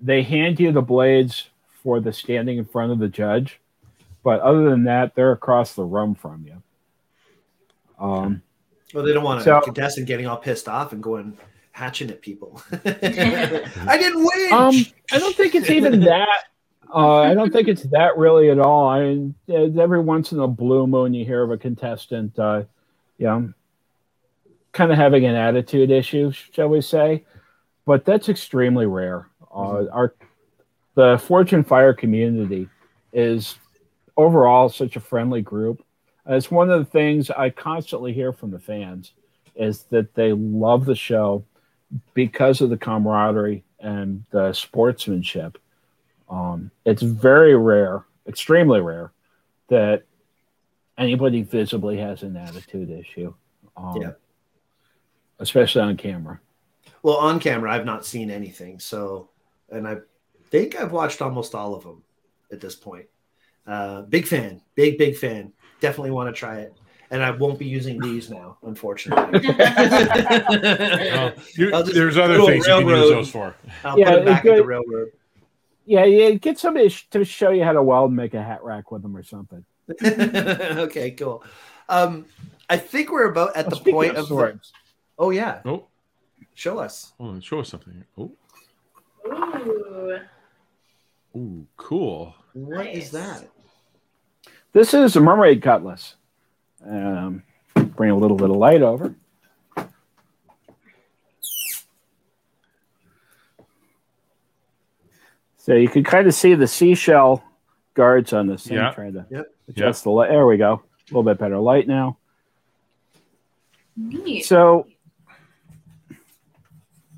they 0.00 0.22
hand 0.22 0.60
you 0.60 0.70
the 0.72 0.82
blades 0.82 1.48
for 1.82 2.00
the 2.00 2.12
standing 2.12 2.58
in 2.58 2.64
front 2.64 2.92
of 2.92 2.98
the 3.00 3.08
judge, 3.08 3.60
but 4.22 4.40
other 4.40 4.68
than 4.70 4.84
that, 4.84 5.14
they're 5.14 5.32
across 5.32 5.74
the 5.74 5.82
room 5.84 6.14
from 6.14 6.44
you. 6.46 6.62
Um, 7.98 8.42
Well, 8.94 9.04
they 9.04 9.12
don't 9.12 9.24
want 9.24 9.40
a 9.40 9.44
So- 9.44 9.60
contestant 9.60 10.06
getting 10.06 10.26
all 10.26 10.36
pissed 10.36 10.68
off 10.68 10.92
and 10.92 11.02
going 11.02 11.36
hatching 11.72 12.10
at 12.10 12.20
people. 12.20 12.60
I 12.72 13.96
didn't 13.98 14.18
win. 14.24 14.52
um, 14.52 14.74
I 15.12 15.18
don't 15.18 15.34
think 15.34 15.54
it's 15.54 15.70
even 15.70 16.00
that. 16.04 16.28
Uh, 16.94 17.20
I 17.20 17.32
don't 17.34 17.50
think 17.52 17.68
it's 17.68 17.84
that 17.84 18.18
really 18.18 18.50
at 18.50 18.58
all. 18.58 18.88
I 18.88 19.00
mean, 19.02 19.34
every 19.50 20.00
once 20.00 20.32
in 20.32 20.40
a 20.40 20.46
blue 20.48 20.86
moon 20.86 21.14
you 21.14 21.24
hear 21.24 21.42
of 21.42 21.50
a 21.50 21.56
contestant, 21.56 22.38
uh, 22.38 22.64
you 23.22 23.28
know, 23.28 23.52
kind 24.72 24.90
of 24.90 24.98
having 24.98 25.24
an 25.24 25.36
attitude 25.36 25.92
issue, 25.92 26.32
shall 26.32 26.66
we 26.66 26.80
say? 26.80 27.24
But 27.86 28.04
that's 28.04 28.28
extremely 28.28 28.84
rare. 28.84 29.28
Uh, 29.54 29.86
our 29.92 30.14
the 30.96 31.22
Forged 31.24 31.52
in 31.52 31.62
Fire 31.62 31.94
community 31.94 32.68
is 33.12 33.56
overall 34.16 34.68
such 34.68 34.96
a 34.96 35.00
friendly 35.00 35.40
group. 35.40 35.84
It's 36.26 36.50
one 36.50 36.68
of 36.68 36.80
the 36.80 36.90
things 36.90 37.30
I 37.30 37.50
constantly 37.50 38.12
hear 38.12 38.32
from 38.32 38.50
the 38.50 38.58
fans 38.58 39.12
is 39.54 39.84
that 39.90 40.14
they 40.14 40.32
love 40.32 40.84
the 40.84 40.96
show 40.96 41.44
because 42.14 42.60
of 42.60 42.70
the 42.70 42.76
camaraderie 42.76 43.62
and 43.78 44.24
the 44.32 44.52
sportsmanship. 44.52 45.58
Um, 46.28 46.72
it's 46.84 47.02
very 47.02 47.54
rare, 47.56 48.04
extremely 48.26 48.80
rare, 48.80 49.12
that 49.68 50.02
anybody 50.98 51.42
visibly 51.42 51.98
has 51.98 52.22
an 52.22 52.36
attitude 52.36 52.90
issue. 52.90 53.34
Um, 53.76 53.96
Yeah. 54.00 54.12
Especially 55.38 55.80
on 55.82 55.96
camera. 55.96 56.40
well, 57.02 57.16
on 57.16 57.40
camera, 57.40 57.72
I've 57.72 57.84
not 57.86 58.04
seen 58.06 58.30
anything. 58.30 58.78
So, 58.78 59.28
and 59.70 59.88
I 59.88 59.96
think 60.50 60.80
I've 60.80 60.92
watched 60.92 61.20
almost 61.20 61.54
all 61.54 61.74
of 61.74 61.82
them 61.82 62.02
at 62.52 62.60
this 62.60 62.74
point. 62.76 63.06
Uh, 63.66 64.02
big 64.02 64.26
fan, 64.26 64.60
big 64.76 64.98
big 64.98 65.16
fan. 65.16 65.52
Definitely 65.80 66.10
want 66.12 66.32
to 66.32 66.38
try 66.38 66.58
it. 66.60 66.76
And 67.10 67.22
I 67.22 67.30
won't 67.30 67.58
be 67.58 67.66
using 67.66 68.00
these 68.00 68.30
now, 68.30 68.56
unfortunately. 68.62 69.40
Well, 69.58 71.32
you- 71.56 71.82
there's 71.92 72.16
other 72.18 72.36
go 72.38 72.46
things 72.46 72.66
you 72.66 72.72
can 72.74 72.88
use 72.88 73.10
those 73.10 73.30
for. 73.30 73.54
I'll 73.84 73.98
Yeah, 73.98 74.10
put 74.10 74.18
it 74.20 74.24
back 74.26 74.42
good. 74.44 74.52
at 74.52 74.56
the 74.58 74.64
railroad. 74.64 75.08
Yeah, 75.84 76.04
yeah. 76.04 76.30
Get 76.32 76.58
somebody 76.58 76.88
to 77.10 77.24
show 77.24 77.50
you 77.50 77.64
how 77.64 77.72
to 77.72 77.82
weld 77.82 78.10
and 78.10 78.16
make 78.16 78.34
a 78.34 78.42
hat 78.42 78.62
rack 78.62 78.90
with 78.92 79.02
them 79.02 79.16
or 79.16 79.22
something. 79.22 79.64
okay, 80.04 81.10
cool. 81.12 81.42
Um, 81.88 82.26
I 82.70 82.76
think 82.76 83.10
we're 83.10 83.30
about 83.30 83.56
at 83.56 83.66
Oh, 83.66 83.70
the 83.76 83.90
point 83.92 84.16
of 84.16 84.30
of. 84.30 84.36
the- 84.36 84.60
oh 85.18 85.30
yeah, 85.30 85.60
Oh, 85.64 85.86
show 86.54 86.78
us. 86.78 87.12
hold 87.18 87.34
on, 87.34 87.40
show 87.40 87.60
us 87.60 87.68
something. 87.70 88.04
Oh, 88.16 88.32
Ooh. 89.26 90.20
ooh, 91.36 91.66
cool. 91.76 92.34
What 92.54 92.86
is 92.86 93.12
Nice. 93.12 93.40
that? 93.40 93.48
this 94.72 94.94
is 94.94 95.16
a 95.16 95.20
mermaid 95.20 95.62
cutlass. 95.62 96.16
Um, 96.84 97.42
bring 97.74 98.10
a 98.10 98.16
little 98.16 98.36
bit 98.36 98.50
of 98.50 98.56
light 98.56 98.82
over. 98.82 99.14
So 105.56 105.74
you 105.74 105.88
can 105.88 106.02
kind 106.04 106.26
of 106.26 106.34
see 106.34 106.54
the 106.54 106.66
seashell 106.66 107.44
guards 107.94 108.32
on 108.32 108.46
this 108.46 108.66
thing. 108.66 108.78
Yeah. 108.78 108.92
Trying 108.92 109.12
to 109.14 109.26
Yep. 109.30 109.46
Adjust 109.76 110.04
the 110.04 110.10
light. 110.10 110.30
There 110.30 110.46
we 110.46 110.56
go. 110.56 110.74
A 110.74 110.80
little 111.10 111.22
bit 111.22 111.38
better 111.38 111.58
light 111.58 111.86
now. 111.88 112.18
Neat. 113.96 114.44
So 114.44 114.86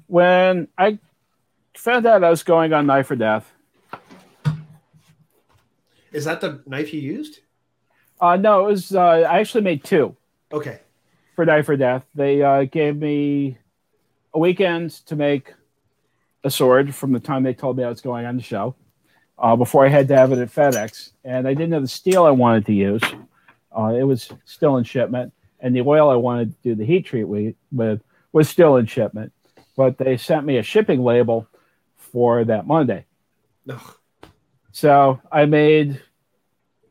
when 0.07 0.69
I 0.79 0.99
found 1.77 2.07
out 2.07 2.25
I 2.25 2.31
was 2.31 2.43
going 2.43 2.73
on 2.73 2.87
Knife 2.87 3.11
or 3.11 3.17
Death, 3.17 3.51
Is 6.13 6.25
that 6.27 6.41
the 6.41 6.63
knife 6.67 6.95
you 6.95 7.01
used? 7.01 7.41
uh, 8.21 8.37
no, 8.37 8.67
it 8.67 8.71
was 8.71 8.95
uh, 8.95 9.01
I 9.01 9.41
actually 9.41 9.63
made 9.63 9.83
two 9.85 10.17
Okay. 10.53 10.79
for 11.35 11.45
Knife 11.45 11.69
or 11.69 11.77
Death. 11.77 12.05
They 12.15 12.43
uh, 12.43 12.65
gave 12.65 12.97
me 12.97 13.59
a 14.33 14.39
weekend 14.39 14.91
to 15.07 15.17
make 15.17 15.53
a 16.45 16.51
sword 16.51 16.95
from 16.95 17.13
the 17.13 17.21
time 17.21 17.43
they 17.43 17.55
told 17.55 17.77
me 17.77 17.85
I 17.85 17.89
was 17.89 18.01
going 18.01 18.27
on 18.27 18.37
the 18.37 18.43
show. 18.43 18.75
Uh, 19.37 19.57
before 19.57 19.85
I 19.85 19.89
had 19.89 20.07
to 20.09 20.17
have 20.17 20.31
it 20.33 20.39
at 20.39 20.49
FedEx, 20.49 21.11
and 21.25 21.49
I 21.49 21.55
didn't 21.55 21.73
have 21.73 21.83
the 21.83 21.89
steel 21.89 22.25
I 22.25 22.31
wanted 22.31 22.67
to 22.67 22.73
use. 22.73 23.03
Uh, 23.77 23.93
it 23.99 24.05
was 24.05 24.31
still 24.45 24.77
in 24.77 24.85
shipment, 24.85 25.33
and 25.59 25.75
the 25.75 25.81
oil 25.81 26.09
I 26.09 26.15
wanted 26.15 26.51
to 26.51 26.69
do 26.69 26.75
the 26.77 26.85
heat 26.85 27.07
treat 27.07 27.25
with 27.73 28.03
was 28.33 28.49
still 28.49 28.77
in 28.77 28.87
shipment. 28.87 29.33
But 29.77 29.99
they 29.99 30.17
sent 30.17 30.47
me 30.47 30.59
a 30.59 30.63
shipping 30.63 31.03
label 31.03 31.49
for 31.97 32.45
that 32.45 32.67
Monday. 32.67 33.07
No. 33.67 33.81
So 34.71 35.21
I 35.33 35.47
made 35.47 36.01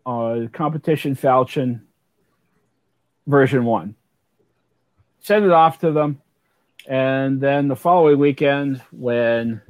uh, 0.05 0.47
competition 0.51 1.15
falchion 1.15 1.81
version 3.25 3.63
one, 3.63 3.95
sent 5.21 5.45
it 5.45 5.51
off 5.51 5.79
to 5.79 5.91
them, 5.91 6.21
and 6.87 7.39
then 7.39 7.69
the 7.69 7.75
following 7.77 8.19
weekend, 8.19 8.81
when 8.91 9.61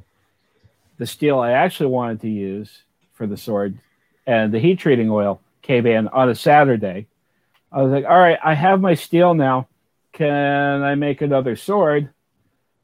the 1.04 1.08
steel 1.08 1.40
I 1.40 1.52
actually 1.52 1.88
wanted 1.88 2.22
to 2.22 2.30
use 2.30 2.84
for 3.12 3.28
the 3.28 3.36
sword 3.36 3.78
and 4.26 4.54
the 4.54 4.60
heat 4.60 4.80
treating 4.80 5.10
oil 5.10 5.42
came 5.62 5.86
in 5.86 6.08
on 6.08 6.30
a 6.30 6.36
Saturday, 6.36 7.08
I 7.74 7.82
was 7.82 7.92
like, 7.92 8.06
"All 8.06 8.18
right, 8.18 8.40
I 8.42 8.54
have 8.54 8.80
my 8.80 8.94
steel 8.94 9.34
now. 9.34 9.68
Can 10.14 10.82
I 10.82 10.96
make 10.96 11.22
another 11.22 11.58
sword?" 11.58 12.10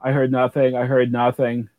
I 0.02 0.12
heard 0.12 0.34
nothing. 0.34 0.76
I 0.76 0.84
heard 0.84 1.14
nothing. 1.14 1.70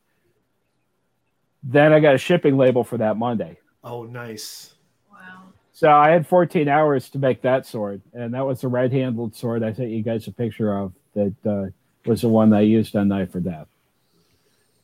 Then 1.62 1.92
I 1.92 2.00
got 2.00 2.14
a 2.14 2.18
shipping 2.18 2.56
label 2.56 2.84
for 2.84 2.96
that 2.96 3.18
Monday. 3.18 3.58
Oh, 3.84 4.04
nice. 4.04 4.72
Wow. 5.12 5.42
So 5.74 5.90
I 5.90 6.08
had 6.08 6.26
14 6.26 6.68
hours 6.68 7.10
to 7.10 7.18
make 7.18 7.42
that 7.42 7.66
sword, 7.66 8.00
and 8.14 8.32
that 8.32 8.46
was 8.46 8.62
the 8.62 8.68
red-handled 8.68 9.36
sword 9.36 9.62
I 9.62 9.74
sent 9.74 9.90
you 9.90 10.02
guys 10.02 10.26
a 10.26 10.32
picture 10.32 10.74
of. 10.74 10.94
That 11.12 11.34
uh, 11.44 11.66
was 12.08 12.22
the 12.22 12.30
one 12.30 12.50
I 12.54 12.62
used 12.62 12.96
on 12.96 13.08
Knife 13.08 13.34
or 13.34 13.40
Death. 13.40 13.68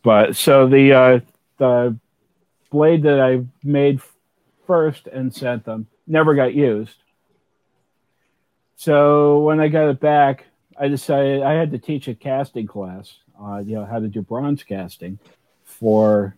But 0.03 0.37
so 0.37 0.69
the 0.69 0.93
uh, 0.93 1.21
the 1.59 1.97
blade 2.71 3.03
that 3.03 3.21
I 3.21 3.45
made 3.63 4.01
first 4.67 5.07
and 5.07 5.35
sent 5.35 5.65
them 5.65 5.87
never 6.07 6.35
got 6.35 6.55
used. 6.55 6.97
So 8.77 9.41
when 9.41 9.61
I 9.61 9.69
got 9.69 9.89
it 9.89 10.01
back, 10.01 10.45
I 10.79 10.89
decided 10.89 11.43
I 11.43 11.55
had 11.55 11.71
to 11.71 11.79
teach 11.79 12.09
a 12.09 12.15
casting 12.15 12.67
class, 12.67 13.19
uh, 13.41 13.63
you 13.65 13.77
know, 13.77 13.87
how 13.87 13.99
to 13.99 14.09
do 14.09 14.21
bronze 14.21 14.63
casting 14.63 15.19
for 15.65 16.37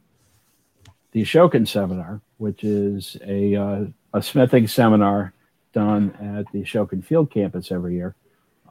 the 1.13 1.23
Ashokan 1.23 1.67
seminar, 1.67 2.21
which 2.37 2.63
is 2.63 3.17
a 3.27 3.57
uh, 3.57 3.85
a 4.15 4.23
smithing 4.23 4.69
seminar 4.69 5.33
done 5.73 6.15
at 6.39 6.51
the 6.53 6.63
Ashokan 6.63 7.05
Field 7.05 7.31
Campus 7.31 7.73
every 7.73 7.95
year. 7.95 8.15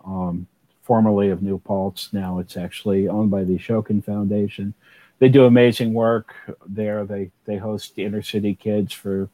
Um, 0.05 0.47
formerly 0.83 1.29
of 1.29 1.41
New 1.41 1.59
Paltz, 1.59 2.13
now 2.13 2.39
it's 2.39 2.55
actually 2.55 3.09
owned 3.09 3.29
by 3.29 3.43
the 3.43 3.57
Ashokan 3.57 4.03
Foundation. 4.03 4.73
They 5.19 5.29
do 5.29 5.45
amazing 5.45 5.93
work 5.93 6.35
there. 6.67 7.05
They 7.05 7.31
they 7.45 7.57
host 7.57 7.95
the 7.95 8.03
inner 8.05 8.21
city 8.21 8.53
kids 8.55 8.93
for 8.93 9.29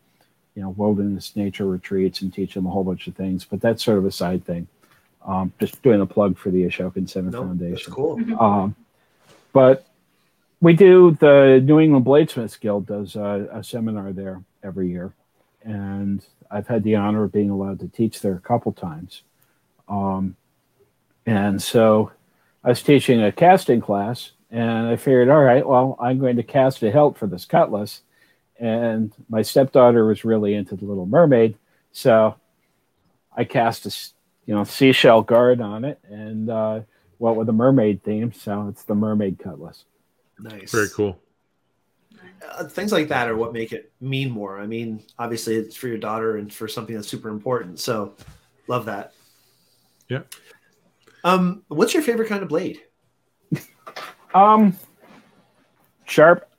you 0.55 0.61
know 0.61 0.69
wilderness 0.69 1.35
nature 1.35 1.65
retreats 1.65 2.21
and 2.21 2.33
teach 2.33 2.53
them 2.53 2.65
a 2.65 2.69
whole 2.69 2.83
bunch 2.83 3.07
of 3.07 3.15
things. 3.15 3.43
But 3.45 3.61
that's 3.61 3.83
sort 3.83 3.97
of 3.97 4.05
a 4.05 4.11
side 4.11 4.45
thing. 4.45 4.67
Um, 5.25 5.53
just 5.59 5.81
doing 5.81 6.01
a 6.01 6.05
plug 6.05 6.37
for 6.37 6.51
the 6.51 6.63
Ashokan 6.65 7.09
Center 7.09 7.31
No, 7.31 7.47
that's 7.53 7.85
Foundation. 7.85 7.93
cool. 7.93 8.19
Um, 8.39 8.75
but 9.53 9.85
we 10.61 10.73
do 10.73 11.17
the 11.19 11.61
New 11.63 11.79
England 11.79 12.05
Bladesmiths 12.05 12.59
Guild 12.59 12.85
does 12.87 13.15
a, 13.15 13.49
a 13.51 13.63
seminar 13.63 14.11
there 14.13 14.43
every 14.63 14.89
year, 14.89 15.13
and 15.63 16.25
I've 16.49 16.67
had 16.67 16.83
the 16.83 16.95
honor 16.95 17.23
of 17.25 17.31
being 17.31 17.49
allowed 17.49 17.79
to 17.81 17.87
teach 17.87 18.21
there 18.21 18.35
a 18.35 18.39
couple 18.39 18.71
times. 18.71 19.23
Um, 19.89 20.35
and 21.25 21.61
so 21.61 22.11
I 22.63 22.69
was 22.69 22.81
teaching 22.81 23.21
a 23.21 23.31
casting 23.31 23.81
class, 23.81 24.31
and 24.53 24.87
I 24.87 24.97
figured, 24.97 25.29
all 25.29 25.41
right, 25.41 25.67
well, 25.67 25.97
I'm 25.99 26.19
going 26.19 26.35
to 26.35 26.43
cast 26.43 26.83
a 26.83 26.91
help 26.91 27.17
for 27.17 27.25
this 27.25 27.43
cutlass. 27.43 28.03
And 28.59 29.11
my 29.27 29.41
stepdaughter 29.41 30.05
was 30.05 30.23
really 30.23 30.53
into 30.53 30.75
the 30.75 30.85
Little 30.85 31.07
Mermaid, 31.07 31.57
so 31.91 32.35
I 33.35 33.45
cast 33.45 33.87
a 33.87 34.11
you 34.45 34.53
know 34.53 34.63
seashell 34.63 35.23
guard 35.23 35.59
on 35.59 35.83
it, 35.83 35.99
and 36.07 36.51
uh, 36.51 36.81
went 37.17 37.35
with 37.35 37.49
a 37.49 37.53
mermaid 37.53 38.03
theme, 38.03 38.31
so 38.31 38.67
it's 38.67 38.83
the 38.83 38.93
mermaid 38.93 39.39
cutlass. 39.39 39.85
Nice. 40.39 40.71
Very 40.71 40.89
cool. 40.89 41.19
Uh, 42.47 42.65
things 42.65 42.91
like 42.91 43.07
that 43.07 43.27
are 43.27 43.35
what 43.35 43.53
make 43.53 43.73
it 43.73 43.91
mean 43.99 44.29
more. 44.29 44.59
I 44.59 44.67
mean, 44.67 45.03
obviously, 45.17 45.55
it's 45.55 45.75
for 45.75 45.87
your 45.87 45.97
daughter 45.97 46.37
and 46.37 46.53
for 46.53 46.67
something 46.67 46.95
that's 46.95 47.07
super 47.07 47.29
important. 47.29 47.79
So, 47.79 48.13
love 48.67 48.85
that. 48.85 49.13
Yeah. 50.09 50.21
Um, 51.23 51.63
what's 51.69 51.95
your 51.95 52.03
favorite 52.03 52.29
kind 52.29 52.43
of 52.43 52.49
blade? 52.49 52.81
Um, 54.33 54.75
sharp. 56.05 56.49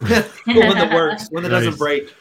the 0.00 0.24
one 0.46 0.76
that 0.76 0.92
works, 0.92 1.28
one 1.30 1.42
that 1.44 1.50
Nice. 1.50 1.64
doesn't 1.64 1.78
break. 1.78 2.12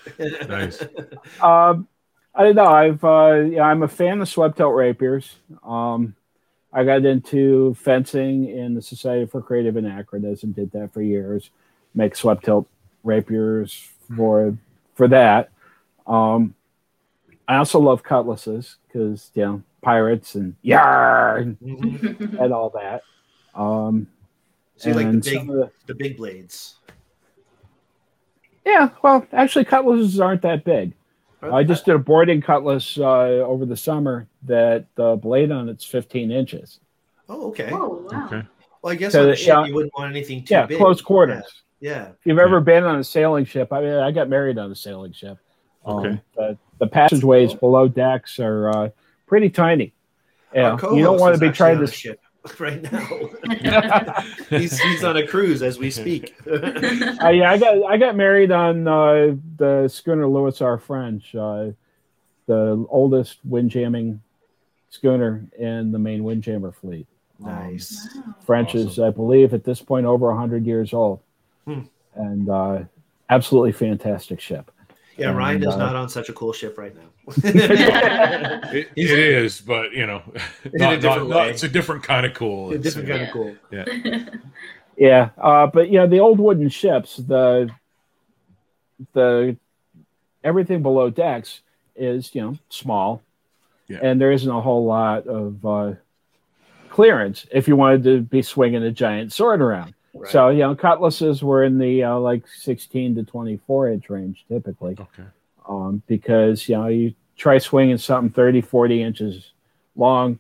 Nice. 0.48 0.84
Um, 1.42 1.88
I 2.36 2.44
don't 2.44 2.56
know. 2.56 2.66
I've 2.66 3.04
uh, 3.04 3.44
yeah, 3.48 3.64
I'm 3.64 3.84
a 3.84 3.88
fan 3.88 4.22
of 4.22 4.28
swept 4.30 4.58
hilt 4.58 4.74
rapiers. 4.74 5.36
Um, 5.64 6.16
I 6.72 6.84
got 6.84 7.06
into 7.06 7.76
fencing 7.76 8.50
in 8.50 8.74
the 8.74 8.82
Society 8.82 9.26
for 9.28 9.42
Creative 9.42 9.76
Anachronism. 9.78 10.52
Did 10.54 10.72
that 10.72 10.94
for 10.94 11.02
years. 11.04 11.52
Make 11.94 12.16
swept 12.16 12.46
hilt 12.46 12.68
rapiers 13.04 13.88
for 14.16 14.58
for 14.96 15.08
that. 15.10 15.50
Um, 16.08 16.56
I 17.48 17.58
also 17.58 17.80
love 17.80 18.02
cutlasses 18.04 18.78
because 18.88 19.30
you 19.36 19.44
know 19.44 19.64
pirates 19.84 20.34
and 20.36 20.56
yar 20.64 21.38
and, 21.38 21.60
Mhm. 21.60 22.40
and 22.42 22.54
all 22.54 22.70
that. 22.72 23.04
Um, 23.54 24.08
So 24.78 24.90
you 24.90 24.96
like 24.96 25.12
the 25.12 25.18
big, 25.20 25.48
the- 25.48 25.72
the 25.88 25.96
big 25.96 26.18
blades. 26.18 26.76
yeah, 28.66 28.90
well, 29.02 29.26
actually, 29.34 29.66
cutlasses 29.66 30.20
aren't 30.20 30.42
that 30.44 30.64
big. 30.64 30.94
I 31.42 31.64
just 31.64 31.84
did 31.84 31.96
a 31.96 32.00
boarding 32.00 32.42
cutlass 32.42 32.98
uh, 32.98 33.04
over 33.44 33.66
the 33.66 33.76
summer 33.76 34.28
that 34.44 34.86
the 34.96 35.18
blade 35.18 35.52
on 35.52 35.68
it's 35.68 35.84
15 35.84 36.32
inches. 36.32 36.80
Oh, 37.28 37.50
okay. 37.50 37.70
Oh 37.72 38.08
wow. 38.10 38.26
Okay. 38.28 38.48
Well, 38.82 38.94
I 38.94 38.96
guess 38.96 39.12
So 39.12 39.22
on 39.22 39.26
the- 39.28 39.34
a 39.34 39.36
ship 39.36 39.48
yeah. 39.48 39.66
you 39.66 39.74
wouldn't 39.74 39.94
want 39.98 40.10
anything 40.10 40.46
too 40.46 40.54
yeah, 40.54 40.66
big. 40.66 40.78
close 40.78 41.02
quarters. 41.02 41.44
Yeah. 41.82 42.10
If 42.12 42.26
you've 42.26 42.40
ever 42.40 42.62
been 42.62 42.86
on 42.86 42.98
a 43.00 43.04
sailing 43.04 43.44
ship, 43.44 43.74
I 43.74 43.82
mean, 43.82 43.94
I 43.94 44.12
got 44.12 44.30
married 44.30 44.58
on 44.58 44.72
a 44.72 44.76
sailing 44.76 45.12
ship. 45.12 45.38
Um, 45.86 45.98
Okay. 45.98 46.22
but 46.34 46.58
the 46.80 46.88
passageways 46.88 47.50
Cool. 47.50 47.58
below 47.60 47.88
decks 47.90 48.40
are 48.40 48.70
uh, 48.70 48.90
pretty 49.28 49.50
tiny. 49.50 49.94
Yeah, 50.54 50.78
Our 50.82 50.96
you 50.96 51.04
don't 51.04 51.20
want 51.20 51.36
to 51.36 51.42
be 51.42 51.52
trying 51.52 51.80
to. 51.80 51.88
ship 51.88 52.22
right 52.60 52.82
now. 52.92 53.30
he's 54.50 54.78
he's 54.80 55.04
on 55.04 55.18
a 55.18 55.26
cruise 55.26 55.62
as 55.62 55.78
we 55.78 55.90
speak. 55.92 56.36
Uh, 57.24 57.30
yeah, 57.30 57.52
I 57.52 57.58
got 57.58 57.86
I 57.86 57.98
got 57.98 58.16
married 58.16 58.52
on 58.52 58.88
uh, 58.88 59.36
the 59.58 59.88
schooner 59.88 60.28
Lewis 60.28 60.62
R. 60.62 60.78
French, 60.78 61.34
uh, 61.36 61.70
the 62.48 62.86
oldest 62.90 63.40
windjamming 63.46 64.20
schooner 64.90 65.46
in 65.58 65.92
the 65.92 66.00
Maine 66.00 66.24
windjammer 66.24 66.72
fleet. 66.72 67.08
Um, 67.44 67.50
nice. 67.50 68.10
Wow. 68.16 68.36
French 68.46 68.76
is, 68.76 69.00
I 69.00 69.10
believe, 69.10 69.54
at 69.54 69.64
this 69.64 69.82
point 69.82 70.06
over 70.06 70.28
100 70.28 70.66
years 70.66 70.94
old. 70.94 71.22
Hmm. 71.66 71.82
And 72.16 72.50
uh, 72.50 72.84
absolutely 73.30 73.72
fantastic 73.72 74.40
ship. 74.40 74.72
Yeah, 75.18 75.32
Ryan 75.32 75.62
is 75.64 75.74
uh, 75.74 75.78
not 75.78 75.96
on 75.96 76.10
such 76.10 76.30
a 76.30 76.34
cool 76.34 76.54
ship 76.54 76.78
right 76.78 76.94
now. 76.96 77.10
It, 78.74 78.90
it 78.96 79.10
is, 79.20 79.62
but 79.62 79.92
you 79.94 80.06
know, 80.08 80.24
not, 80.74 81.02
not, 81.04 81.28
not, 81.28 81.48
it's 81.50 81.64
a 81.64 81.68
different 81.70 82.04
kind 82.04 82.26
of 82.26 82.34
cool. 82.34 82.72
A 82.72 82.76
It's, 82.76 82.84
different 82.84 83.10
uh, 83.10 83.14
kind 83.14 83.28
of 83.28 83.34
cool. 83.34 84.40
Yeah, 84.98 85.30
uh, 85.40 85.66
but 85.68 85.90
you 85.90 85.98
know 85.98 86.06
the 86.06 86.20
old 86.20 86.40
wooden 86.40 86.70
ships. 86.70 87.18
The 87.18 87.70
the 89.14 89.58
everything 90.44 90.84
below 90.84 91.10
decks 91.10 91.62
is 91.96 92.34
you 92.36 92.42
know 92.42 92.58
small, 92.70 93.22
Yeah. 93.88 94.00
and 94.04 94.22
there 94.22 94.32
isn't 94.32 94.50
a 94.50 94.62
whole 94.62 94.86
lot 94.86 95.26
of 95.26 95.66
uh, 95.66 95.94
clearance 96.90 97.48
if 97.52 97.68
you 97.68 97.76
wanted 97.76 98.04
to 98.04 98.22
be 98.22 98.44
swinging 98.44 98.84
a 98.84 98.92
giant 98.92 99.34
sword 99.34 99.62
around. 99.62 99.96
Right. 100.14 100.32
So 100.32 100.50
you 100.50 100.60
know, 100.60 100.76
cutlasses 100.76 101.42
were 101.44 101.64
in 101.64 101.78
the 101.80 102.04
uh, 102.04 102.18
like 102.20 102.48
16 102.48 103.16
to 103.16 103.24
24 103.24 103.90
inch 103.90 104.10
range 104.10 104.46
typically, 104.48 104.96
Okay. 105.00 105.24
um, 105.68 106.04
because 106.08 106.70
you 106.70 106.76
know 106.78 106.88
you 106.88 107.14
try 107.36 107.58
swinging 107.58 107.98
something 107.98 108.32
30, 108.32 108.62
40 108.62 109.02
inches 109.02 109.52
long 109.96 110.38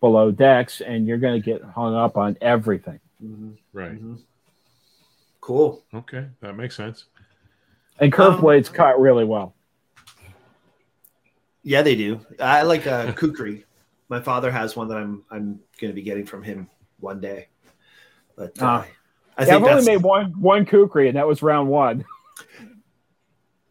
below 0.00 0.30
decks, 0.30 0.80
and 0.80 1.06
you're 1.06 1.18
going 1.18 1.40
to 1.40 1.44
get 1.44 1.60
hung 1.62 1.94
up 1.96 2.16
on 2.16 2.36
everything. 2.40 3.00
Mhm, 3.22 3.56
Right. 3.72 3.92
mhm. 4.00 4.20
Cool. 5.40 5.82
Okay. 5.94 6.26
That 6.40 6.56
makes 6.56 6.76
sense. 6.76 7.06
And 7.98 8.12
curve 8.12 8.34
Um, 8.34 8.40
blades 8.40 8.68
cut 8.68 9.00
really 9.00 9.24
well. 9.24 9.54
Yeah, 11.62 11.82
they 11.82 11.96
do. 11.96 12.20
I 12.38 12.62
like 12.62 12.86
uh, 12.86 13.12
kukri. 13.16 13.64
My 14.08 14.20
father 14.20 14.50
has 14.52 14.76
one 14.76 14.86
that 14.88 14.98
I'm 14.98 15.24
I'm 15.30 15.60
going 15.80 15.90
to 15.90 15.94
be 15.94 16.02
getting 16.02 16.26
from 16.26 16.42
him 16.42 16.68
one 17.00 17.20
day. 17.20 17.48
But 18.36 18.50
uh, 18.62 18.64
Ah. 18.64 18.86
I 19.36 19.44
Yeah, 19.44 19.54
think 19.54 19.66
I've 19.66 19.70
only 19.78 19.84
made 19.84 20.02
one 20.02 20.32
one 20.40 20.64
kukri, 20.66 21.08
and 21.08 21.16
that 21.16 21.26
was 21.26 21.42
round 21.42 21.68
one. 21.68 22.04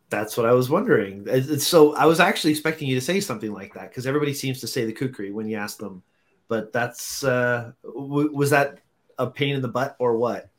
that's 0.10 0.38
what 0.38 0.46
I 0.46 0.54
was 0.54 0.70
wondering. 0.70 1.60
So 1.60 1.96
I 1.96 2.06
was 2.06 2.20
actually 2.20 2.52
expecting 2.52 2.88
you 2.88 2.96
to 2.96 3.02
say 3.02 3.20
something 3.20 3.52
like 3.52 3.74
that 3.74 3.90
because 3.90 4.06
everybody 4.08 4.34
seems 4.34 4.62
to 4.62 4.68
say 4.68 4.86
the 4.86 4.94
kukri 4.94 5.32
when 5.32 5.48
you 5.48 5.58
ask 5.58 5.78
them. 5.78 6.04
But 6.48 6.72
that's 6.72 7.24
uh, 7.24 7.72
w- 7.84 8.32
was 8.32 8.52
that 8.52 8.80
a 9.18 9.28
pain 9.28 9.56
in 9.56 9.62
the 9.62 9.68
butt 9.68 9.96
or 10.00 10.18
what? 10.18 10.50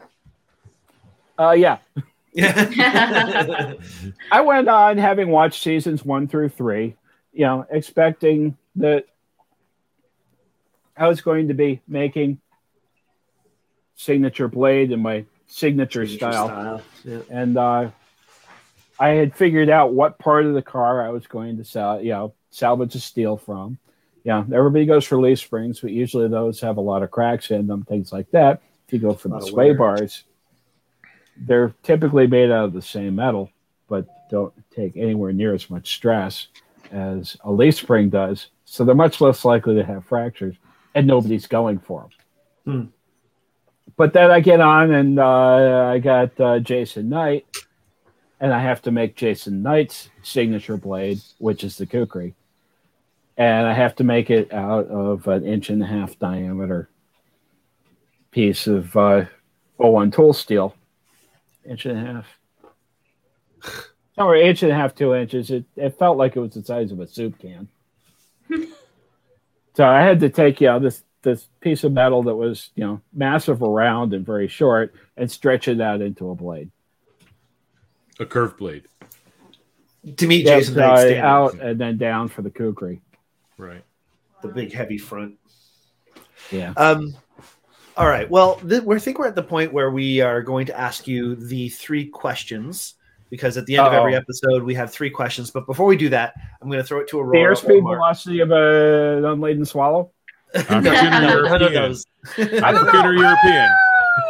Uh, 1.38 1.52
yeah, 1.52 1.78
Yeah. 2.32 2.64
I 4.32 4.40
went 4.40 4.68
on 4.68 4.98
having 4.98 5.30
watched 5.30 5.62
seasons 5.62 6.04
one 6.04 6.26
through 6.28 6.48
three, 6.48 6.96
you 7.32 7.44
know, 7.46 7.66
expecting 7.70 8.56
that 8.76 9.04
I 10.96 11.08
was 11.08 11.20
going 11.20 11.48
to 11.48 11.54
be 11.54 11.82
making 11.86 12.40
signature 13.96 14.48
blade 14.48 14.92
and 14.92 15.02
my 15.02 15.24
signature, 15.46 16.06
style. 16.06 16.82
Yeah. 17.04 17.20
and 17.30 17.56
uh, 17.56 17.90
I 18.98 19.08
had 19.08 19.34
figured 19.34 19.68
out 19.68 19.92
what 19.92 20.18
part 20.18 20.46
of 20.46 20.54
the 20.54 20.62
car 20.62 21.04
I 21.04 21.10
was 21.10 21.26
going 21.26 21.56
to 21.58 21.64
sell, 21.64 22.00
you 22.00 22.10
know, 22.10 22.34
salvage 22.50 22.92
the 22.92 23.00
steel 23.00 23.36
from. 23.36 23.78
Yeah, 24.24 24.44
everybody 24.52 24.86
goes 24.86 25.04
for 25.04 25.20
leaf 25.20 25.38
springs, 25.38 25.80
but 25.80 25.92
usually 25.92 26.28
those 26.28 26.60
have 26.60 26.78
a 26.78 26.80
lot 26.80 27.02
of 27.02 27.10
cracks 27.10 27.50
in 27.50 27.66
them, 27.66 27.84
things 27.84 28.12
like 28.12 28.30
that. 28.32 28.60
If 28.86 28.92
you 28.92 28.98
go 28.98 29.14
for 29.14 29.28
the 29.28 29.40
sway 29.40 29.72
bars, 29.72 30.24
they're 31.36 31.74
typically 31.82 32.26
made 32.26 32.50
out 32.50 32.64
of 32.64 32.72
the 32.72 32.82
same 32.82 33.16
metal, 33.16 33.50
but 33.88 34.06
don't 34.28 34.52
take 34.74 34.96
anywhere 34.96 35.32
near 35.32 35.54
as 35.54 35.70
much 35.70 35.94
stress 35.94 36.48
as 36.90 37.36
a 37.44 37.52
leaf 37.52 37.76
spring 37.76 38.08
does. 38.08 38.48
So 38.64 38.84
they're 38.84 38.94
much 38.94 39.20
less 39.20 39.44
likely 39.44 39.76
to 39.76 39.84
have 39.84 40.04
fractures, 40.06 40.56
and 40.94 41.06
nobody's 41.06 41.46
going 41.46 41.78
for 41.78 42.08
them. 42.64 42.90
Hmm. 42.90 42.95
But 43.96 44.12
then 44.12 44.30
I 44.30 44.40
get 44.40 44.60
on, 44.60 44.92
and 44.92 45.18
uh, 45.18 45.90
I 45.92 45.98
got 45.98 46.38
uh, 46.38 46.58
Jason 46.58 47.08
Knight, 47.08 47.46
and 48.40 48.52
I 48.52 48.60
have 48.60 48.82
to 48.82 48.90
make 48.90 49.16
Jason 49.16 49.62
Knight's 49.62 50.10
signature 50.22 50.76
blade, 50.76 51.20
which 51.38 51.64
is 51.64 51.78
the 51.78 51.86
kukri, 51.86 52.34
and 53.38 53.66
I 53.66 53.72
have 53.72 53.96
to 53.96 54.04
make 54.04 54.28
it 54.28 54.52
out 54.52 54.86
of 54.88 55.26
an 55.28 55.46
inch 55.46 55.70
and 55.70 55.82
a 55.82 55.86
half 55.86 56.18
diameter 56.18 56.90
piece 58.30 58.66
of 58.66 58.94
uh, 58.96 59.24
O1 59.80 60.12
tool 60.14 60.34
steel, 60.34 60.74
inch 61.64 61.86
and 61.86 61.98
a 61.98 62.12
half. 62.12 62.26
Somewhere 64.14 64.36
inch 64.36 64.62
and 64.62 64.72
a 64.72 64.74
half, 64.74 64.94
two 64.94 65.14
inches. 65.14 65.50
It, 65.50 65.64
it 65.74 65.98
felt 65.98 66.18
like 66.18 66.36
it 66.36 66.40
was 66.40 66.52
the 66.52 66.62
size 66.62 66.92
of 66.92 67.00
a 67.00 67.06
soup 67.06 67.38
can. 67.38 67.68
so 69.74 69.86
I 69.86 70.02
had 70.02 70.20
to 70.20 70.28
take 70.28 70.60
you 70.60 70.68
know 70.68 70.78
this 70.78 71.02
this 71.26 71.48
piece 71.60 71.82
of 71.84 71.92
metal 71.92 72.22
that 72.22 72.36
was 72.36 72.70
you 72.76 72.84
know 72.86 73.00
massive 73.12 73.62
around 73.62 74.14
and 74.14 74.24
very 74.24 74.46
short 74.48 74.94
and 75.16 75.30
stretch 75.30 75.66
it 75.68 75.80
out 75.80 76.00
into 76.00 76.30
a 76.30 76.34
blade. 76.34 76.70
A 78.20 78.24
curved 78.24 78.56
blade. 78.56 78.84
To 80.16 80.26
meet 80.28 80.46
Yeah, 80.46 80.58
Jason 80.58 80.74
so 80.74 80.80
Knight's 80.80 81.18
out 81.18 81.54
and 81.60 81.78
then 81.80 81.98
down 81.98 82.28
for 82.28 82.42
the 82.42 82.50
kukri. 82.50 83.02
Right. 83.58 83.82
the 84.42 84.48
big 84.48 84.72
heavy 84.72 84.98
front. 84.98 85.34
Yeah. 86.52 86.72
Um, 86.76 87.14
all 87.96 88.06
right. 88.06 88.30
Well, 88.30 88.56
th- 88.56 88.82
we 88.82 89.00
think 89.00 89.18
we're 89.18 89.26
at 89.26 89.34
the 89.34 89.42
point 89.42 89.72
where 89.72 89.90
we 89.90 90.20
are 90.20 90.42
going 90.42 90.66
to 90.66 90.78
ask 90.78 91.08
you 91.08 91.34
the 91.34 91.68
three 91.70 92.06
questions 92.06 92.94
because 93.30 93.56
at 93.56 93.66
the 93.66 93.76
end 93.78 93.88
of 93.88 93.92
every 93.94 94.14
episode 94.14 94.62
we 94.62 94.74
have 94.74 94.92
three 94.92 95.10
questions. 95.10 95.50
But 95.50 95.66
before 95.66 95.86
we 95.86 95.96
do 95.96 96.08
that, 96.10 96.34
I'm 96.62 96.68
going 96.68 96.78
to 96.80 96.84
throw 96.86 97.00
it 97.00 97.08
to 97.08 97.16
The 97.16 97.22
Aurora. 97.22 97.56
airspeed 97.56 97.82
velocity 97.82 98.38
of 98.40 98.50
an 98.52 99.24
unladen 99.24 99.64
swallow. 99.64 100.12
African 100.56 100.82
no, 100.82 101.38
or 101.38 101.42
no, 101.42 101.48
none 101.48 101.62
of 101.62 101.72
European? 101.72 101.82
those. 101.82 102.04
African 102.62 103.06
or 103.06 103.14
European? 103.14 103.70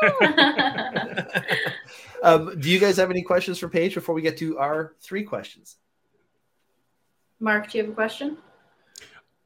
um, 2.22 2.61
do 2.61 2.70
you 2.70 2.79
guys 2.79 2.97
have 2.97 3.11
any 3.11 3.22
questions 3.22 3.59
for 3.59 3.68
Page 3.68 3.95
before 3.95 4.14
we 4.14 4.22
get 4.22 4.37
to 4.39 4.59
our 4.59 4.95
three 5.01 5.22
questions? 5.22 5.77
Mark, 7.41 7.70
do 7.70 7.79
you 7.79 7.85
have 7.85 7.93
a 7.93 7.95
question? 7.95 8.39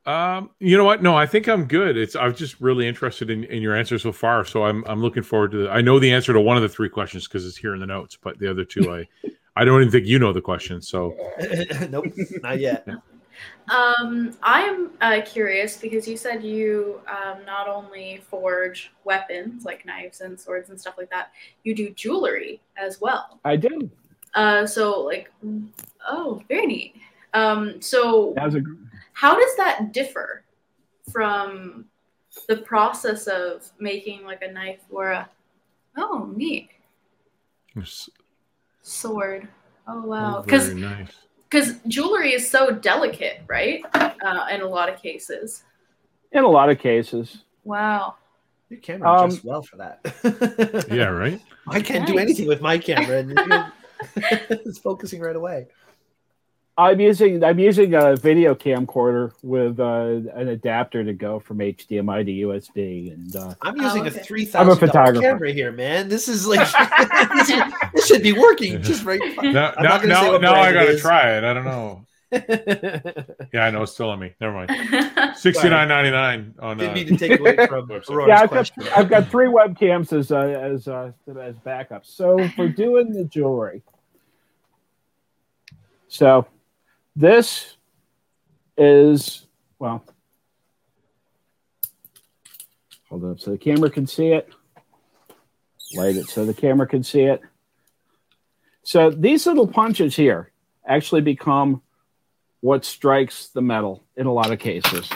Um, 0.06 0.50
you 0.58 0.76
know 0.76 0.84
what? 0.84 1.02
No, 1.02 1.16
I 1.16 1.26
think 1.26 1.46
I'm 1.46 1.66
good. 1.66 1.96
It's 1.96 2.16
I'm 2.16 2.34
just 2.34 2.60
really 2.60 2.88
interested 2.88 3.28
in, 3.28 3.44
in 3.44 3.62
your 3.62 3.76
answer 3.76 3.98
so 3.98 4.12
far. 4.12 4.44
So 4.44 4.64
I'm 4.64 4.82
I'm 4.86 5.02
looking 5.02 5.22
forward 5.22 5.50
to. 5.52 5.64
The, 5.64 5.70
I 5.70 5.82
know 5.82 5.98
the 5.98 6.12
answer 6.12 6.32
to 6.32 6.40
one 6.40 6.56
of 6.56 6.62
the 6.62 6.68
three 6.68 6.88
questions 6.88 7.28
because 7.28 7.46
it's 7.46 7.56
here 7.56 7.74
in 7.74 7.80
the 7.80 7.86
notes, 7.86 8.16
but 8.20 8.38
the 8.38 8.50
other 8.50 8.64
two 8.64 8.92
I 8.92 9.06
I 9.56 9.64
don't 9.64 9.80
even 9.80 9.92
think 9.92 10.06
you 10.06 10.18
know 10.18 10.32
the 10.32 10.40
question. 10.40 10.80
So 10.80 11.14
nope, 11.90 12.06
not 12.42 12.58
yet. 12.58 12.88
Um, 13.68 14.36
I'm 14.42 14.90
uh, 15.00 15.20
curious 15.24 15.76
because 15.76 16.08
you 16.08 16.16
said 16.16 16.42
you 16.42 17.00
um, 17.08 17.44
not 17.44 17.68
only 17.68 18.22
forge 18.28 18.92
weapons 19.04 19.64
like 19.64 19.86
knives 19.86 20.20
and 20.20 20.38
swords 20.38 20.70
and 20.70 20.80
stuff 20.80 20.94
like 20.98 21.10
that, 21.10 21.30
you 21.62 21.74
do 21.74 21.90
jewelry 21.90 22.60
as 22.76 23.00
well. 23.00 23.38
I 23.44 23.56
do. 23.56 23.90
Uh, 24.34 24.66
so 24.66 25.00
like, 25.00 25.30
oh, 26.08 26.42
very 26.48 26.66
neat. 26.66 26.96
Um, 27.34 27.80
so 27.80 28.32
That 28.36 28.46
was 28.46 28.56
a 28.56 28.62
how 29.12 29.38
does 29.38 29.56
that 29.56 29.92
differ 29.92 30.44
from 31.12 31.84
the 32.48 32.56
process 32.58 33.26
of 33.26 33.70
making 33.78 34.24
like 34.24 34.42
a 34.42 34.50
knife 34.50 34.80
or 34.90 35.10
a 35.10 35.28
oh 35.96 36.32
neat 36.34 36.70
sword? 38.82 39.46
Oh 39.86 40.06
wow, 40.06 40.42
because 40.42 40.68
very 40.68 40.80
nice. 40.80 41.12
Because 41.50 41.74
jewelry 41.88 42.32
is 42.32 42.48
so 42.48 42.70
delicate, 42.70 43.40
right? 43.48 43.82
Uh, 43.94 44.46
in 44.52 44.60
a 44.62 44.66
lot 44.68 44.88
of 44.88 45.00
cases. 45.02 45.64
in 46.32 46.44
a 46.44 46.48
lot 46.48 46.70
of 46.70 46.78
cases. 46.78 47.44
Wow. 47.64 48.14
Your 48.68 48.78
camera 48.80 49.10
Um, 49.12 49.26
adjusts 49.30 49.44
well 49.44 49.62
for 49.62 49.76
that. 49.78 50.86
Yeah, 50.90 51.06
right. 51.06 51.40
I 51.68 51.80
can't 51.82 52.06
do 52.06 52.18
anything 52.18 52.46
with 52.46 52.60
my 52.60 52.78
camera, 52.78 53.18
and 53.18 53.32
it's 54.16 54.78
focusing 54.88 55.20
right 55.20 55.34
away. 55.36 55.66
I'm 56.78 56.98
using 57.00 57.44
I'm 57.44 57.58
using 57.58 57.94
a 57.94 58.16
video 58.16 58.54
camcorder 58.54 59.32
with 59.42 59.78
uh, 59.80 60.30
an 60.38 60.48
adapter 60.48 61.04
to 61.04 61.12
go 61.12 61.38
from 61.38 61.58
HDMI 61.58 62.24
to 62.24 62.32
USB, 62.48 63.12
and 63.12 63.36
uh, 63.36 63.54
I'm 63.60 63.78
Oh, 63.80 63.84
using 63.84 64.06
okay. 64.06 64.18
a 64.18 64.22
three 64.22 64.42
I'm 64.42 64.46
a 64.46 64.50
thousand 64.50 64.66
dollar 64.66 64.76
photographer. 64.76 65.20
camera 65.20 65.52
here, 65.52 65.72
man. 65.72 66.08
This 66.08 66.26
is 66.28 66.46
like 66.46 66.60
this, 67.36 67.50
is- 67.50 67.62
this 67.94 68.06
should 68.06 68.22
be 68.22 68.32
working 68.32 68.80
just 68.82 69.04
right. 69.04 69.20
Now, 69.42 69.74
I'm 69.76 69.82
now, 69.82 69.96
not 69.98 70.06
now, 70.06 70.38
now 70.38 70.54
I 70.54 70.72
gotta 70.72 70.90
is. 70.92 71.00
try 71.02 71.36
it. 71.36 71.44
I 71.44 71.52
don't 71.52 71.64
know. 71.64 72.06
Yeah, 73.52 73.64
I 73.66 73.70
know 73.72 73.82
it's 73.82 73.90
still 73.92 74.08
on 74.10 74.20
me. 74.20 74.32
Never 74.40 74.54
mind. 74.54 74.70
Sixty 75.36 75.68
nine 75.68 75.88
ninety 75.88 76.12
nine 76.12 76.54
on. 76.60 76.78
Didn't 76.78 76.92
Uh, 76.92 76.94
mean 76.94 77.06
to 77.08 77.16
take 77.16 77.40
away 77.40 77.56
from 77.66 77.90
yeah, 78.28 78.42
I've 78.42 78.50
got. 78.50 78.70
I've 78.96 79.10
got 79.10 79.28
three 79.28 79.48
webcams 79.48 80.16
as 80.16 80.30
uh, 80.30 80.38
as 80.38 80.86
uh, 80.86 81.10
as 81.40 81.56
backup. 81.56 82.06
So 82.06 82.46
for 82.50 82.68
doing 82.68 83.12
the 83.12 83.24
jewelry, 83.24 83.82
so 86.06 86.46
this 87.16 87.76
is 88.76 89.46
well. 89.78 90.04
Hold 93.08 93.24
up 93.24 93.40
so 93.40 93.50
the 93.50 93.58
camera 93.58 93.90
can 93.90 94.06
see 94.06 94.28
it. 94.28 94.48
Light 95.94 96.16
it 96.16 96.28
so 96.28 96.44
the 96.44 96.54
camera 96.54 96.86
can 96.86 97.02
see 97.02 97.22
it. 97.22 97.40
So 98.82 99.10
these 99.10 99.46
little 99.46 99.66
punches 99.66 100.14
here 100.14 100.52
actually 100.86 101.20
become 101.20 101.82
what 102.60 102.84
strikes 102.84 103.48
the 103.48 103.62
metal 103.62 104.04
in 104.16 104.26
a 104.26 104.32
lot 104.32 104.50
of 104.50 104.58
cases. 104.58 105.08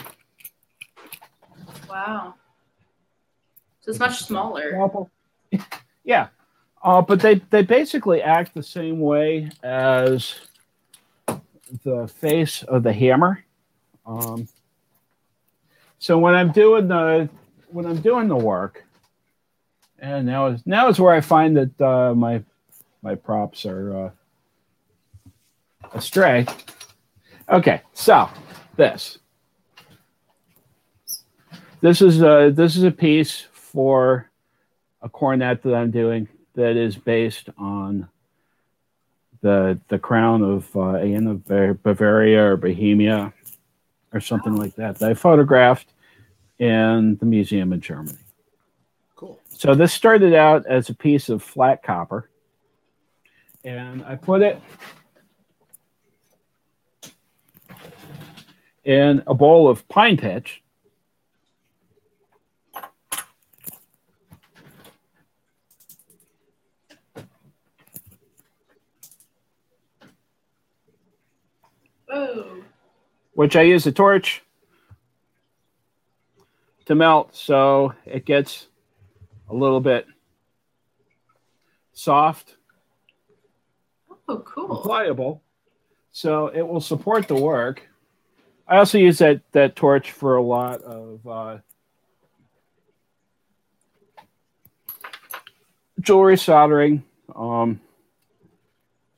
wow. 1.89 2.33
So 3.81 3.91
it's 3.91 3.99
much 3.99 4.23
smaller. 4.23 4.97
Yeah, 6.03 6.27
uh, 6.83 7.01
but 7.01 7.19
they 7.19 7.41
they 7.49 7.63
basically 7.63 8.21
act 8.21 8.53
the 8.53 8.61
same 8.61 8.99
way 8.99 9.49
as 9.63 10.35
the 11.83 12.07
face 12.07 12.63
of 12.63 12.83
the 12.83 12.93
hammer. 12.93 13.43
Um, 14.05 14.47
so 15.99 16.17
when 16.17 16.35
I'm 16.35 16.51
doing 16.51 16.87
the 16.87 17.29
when 17.69 17.85
I'm 17.85 18.01
doing 18.01 18.27
the 18.27 18.35
work, 18.35 18.83
and 19.99 20.25
now 20.25 20.47
is 20.47 20.61
now 20.65 20.87
is 20.89 20.99
where 20.99 21.13
I 21.13 21.21
find 21.21 21.57
that 21.57 21.81
uh, 21.81 22.13
my 22.13 22.43
my 23.01 23.15
props 23.15 23.65
are 23.65 24.05
uh, 24.05 24.09
astray. 25.93 26.45
Okay, 27.49 27.81
so 27.93 28.29
this. 28.75 29.19
This 31.81 32.01
is 32.01 32.21
a 32.21 32.51
this 32.53 32.75
is 32.75 32.83
a 32.83 32.91
piece 32.91 33.47
for 33.51 34.29
a 35.01 35.09
cornet 35.09 35.61
that 35.63 35.75
I'm 35.75 35.91
doing 35.91 36.27
that 36.55 36.77
is 36.77 36.95
based 36.95 37.49
on 37.57 38.07
the 39.45 39.79
the 39.89 39.99
crown 39.99 40.41
of 40.41 40.75
uh, 40.75 40.95
Anne 40.95 41.27
of 41.27 41.83
Bavaria 41.83 42.43
or 42.43 42.57
Bohemia 42.57 43.31
or 44.11 44.19
something 44.19 44.55
like 44.55 44.73
that 44.75 44.97
that 44.97 45.11
I 45.11 45.13
photographed 45.13 45.93
in 46.57 47.15
the 47.17 47.27
museum 47.27 47.71
in 47.71 47.79
Germany. 47.79 48.17
Cool. 49.15 49.39
So 49.49 49.75
this 49.75 49.93
started 49.93 50.33
out 50.33 50.65
as 50.65 50.89
a 50.89 50.95
piece 50.95 51.29
of 51.29 51.43
flat 51.43 51.83
copper, 51.83 52.27
and 53.63 54.03
I 54.03 54.15
put 54.15 54.41
it 54.41 54.59
in 58.83 59.21
a 59.27 59.35
bowl 59.35 59.69
of 59.69 59.87
pine 59.87 60.17
pitch. 60.17 60.63
Oh. 72.15 72.63
Which 73.33 73.57
I 73.57 73.63
use 73.63 73.85
a 73.85 73.91
torch 73.91 74.41
to 76.85 76.95
melt 76.95 77.35
so 77.35 77.93
it 78.05 78.25
gets 78.25 78.67
a 79.49 79.53
little 79.53 79.81
bit 79.81 80.07
soft, 81.91 82.55
Oh, 84.27 84.39
cool. 84.39 84.77
pliable, 84.77 85.43
so 86.11 86.47
it 86.47 86.61
will 86.61 86.79
support 86.81 87.27
the 87.27 87.35
work. 87.35 87.87
I 88.67 88.77
also 88.77 88.97
use 88.97 89.17
that 89.19 89.41
that 89.51 89.75
torch 89.75 90.11
for 90.11 90.37
a 90.37 90.41
lot 90.41 90.81
of 90.81 91.27
uh, 91.27 91.57
jewelry 95.99 96.37
soldering, 96.37 97.03
um, 97.35 97.79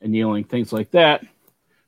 annealing, 0.02 0.44
things 0.44 0.72
like 0.72 0.90
that. 0.90 1.24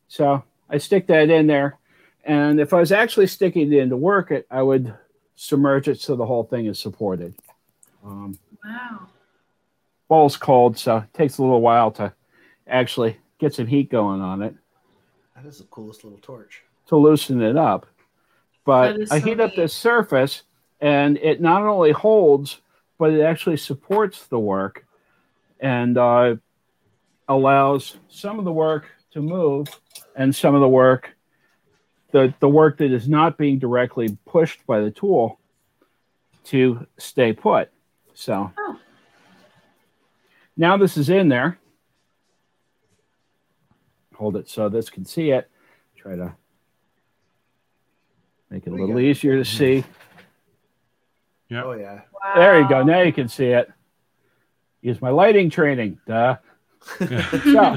So 0.08 0.42
I 0.70 0.78
stick 0.78 1.06
that 1.08 1.28
in 1.30 1.46
there, 1.46 1.78
and 2.24 2.60
if 2.60 2.72
I 2.72 2.78
was 2.80 2.92
actually 2.92 3.26
sticking 3.26 3.72
it 3.72 3.78
in 3.78 3.90
to 3.90 3.96
work 3.96 4.30
it, 4.30 4.46
I 4.50 4.62
would 4.62 4.94
submerge 5.36 5.88
it 5.88 6.00
so 6.00 6.14
the 6.16 6.26
whole 6.26 6.44
thing 6.44 6.66
is 6.66 6.78
supported. 6.78 7.34
Um, 8.04 8.38
Wow. 8.64 9.08
bowl's 10.08 10.36
cold, 10.36 10.78
so 10.78 10.98
it 10.98 11.14
takes 11.14 11.38
a 11.38 11.42
little 11.42 11.60
while 11.60 11.90
to 11.92 12.12
actually 12.66 13.16
get 13.38 13.54
some 13.54 13.66
heat 13.66 13.90
going 13.90 14.20
on 14.20 14.42
it 14.42 14.54
That 15.34 15.46
is 15.46 15.58
the 15.58 15.64
coolest 15.64 16.04
little 16.04 16.18
torch. 16.20 16.62
to 16.88 16.96
loosen 16.96 17.40
it 17.42 17.56
up. 17.56 17.86
But 18.64 18.92
That 18.92 19.00
is 19.00 19.10
I 19.12 19.18
so 19.20 19.26
heat 19.26 19.40
up 19.40 19.50
neat. 19.50 19.56
this 19.56 19.72
surface, 19.74 20.42
and 20.80 21.16
it 21.18 21.40
not 21.40 21.62
only 21.62 21.92
holds, 21.92 22.60
but 22.98 23.12
it 23.12 23.22
actually 23.22 23.56
supports 23.56 24.26
the 24.26 24.38
work 24.38 24.84
and 25.58 25.96
uh, 25.98 26.36
allows 27.28 27.96
some 28.08 28.38
of 28.38 28.44
the 28.44 28.52
work 28.52 28.90
to 29.12 29.20
move 29.22 29.68
and 30.16 30.34
some 30.34 30.54
of 30.54 30.60
the 30.60 30.68
work, 30.68 31.16
the, 32.12 32.34
the 32.40 32.48
work 32.48 32.78
that 32.78 32.92
is 32.92 33.08
not 33.08 33.38
being 33.38 33.58
directly 33.58 34.16
pushed 34.26 34.66
by 34.66 34.80
the 34.80 34.90
tool, 34.90 35.38
to 36.44 36.86
stay 36.98 37.32
put. 37.32 37.70
So 38.14 38.50
Oh. 38.58 38.78
now 40.56 40.76
this 40.76 40.96
is 40.96 41.08
in 41.10 41.28
there. 41.28 41.58
Hold 44.16 44.36
it 44.36 44.48
so 44.48 44.68
this 44.68 44.90
can 44.90 45.04
see 45.04 45.30
it. 45.30 45.48
Try 45.96 46.16
to 46.16 46.34
make 48.50 48.66
it 48.66 48.70
a 48.72 48.74
little 48.74 48.98
easier 48.98 49.36
to 49.36 49.44
see. 49.44 49.84
Yeah. 51.48 51.64
Oh 51.64 51.72
yeah. 51.72 52.00
Wow. 52.12 52.34
There 52.36 52.60
you 52.60 52.68
go. 52.68 52.82
Now 52.82 53.00
you 53.02 53.12
can 53.12 53.28
see 53.28 53.46
it. 53.48 53.70
Use 54.82 55.00
my 55.00 55.10
lighting 55.10 55.50
training. 55.50 55.98
Duh. 56.06 56.36
So, 56.98 57.76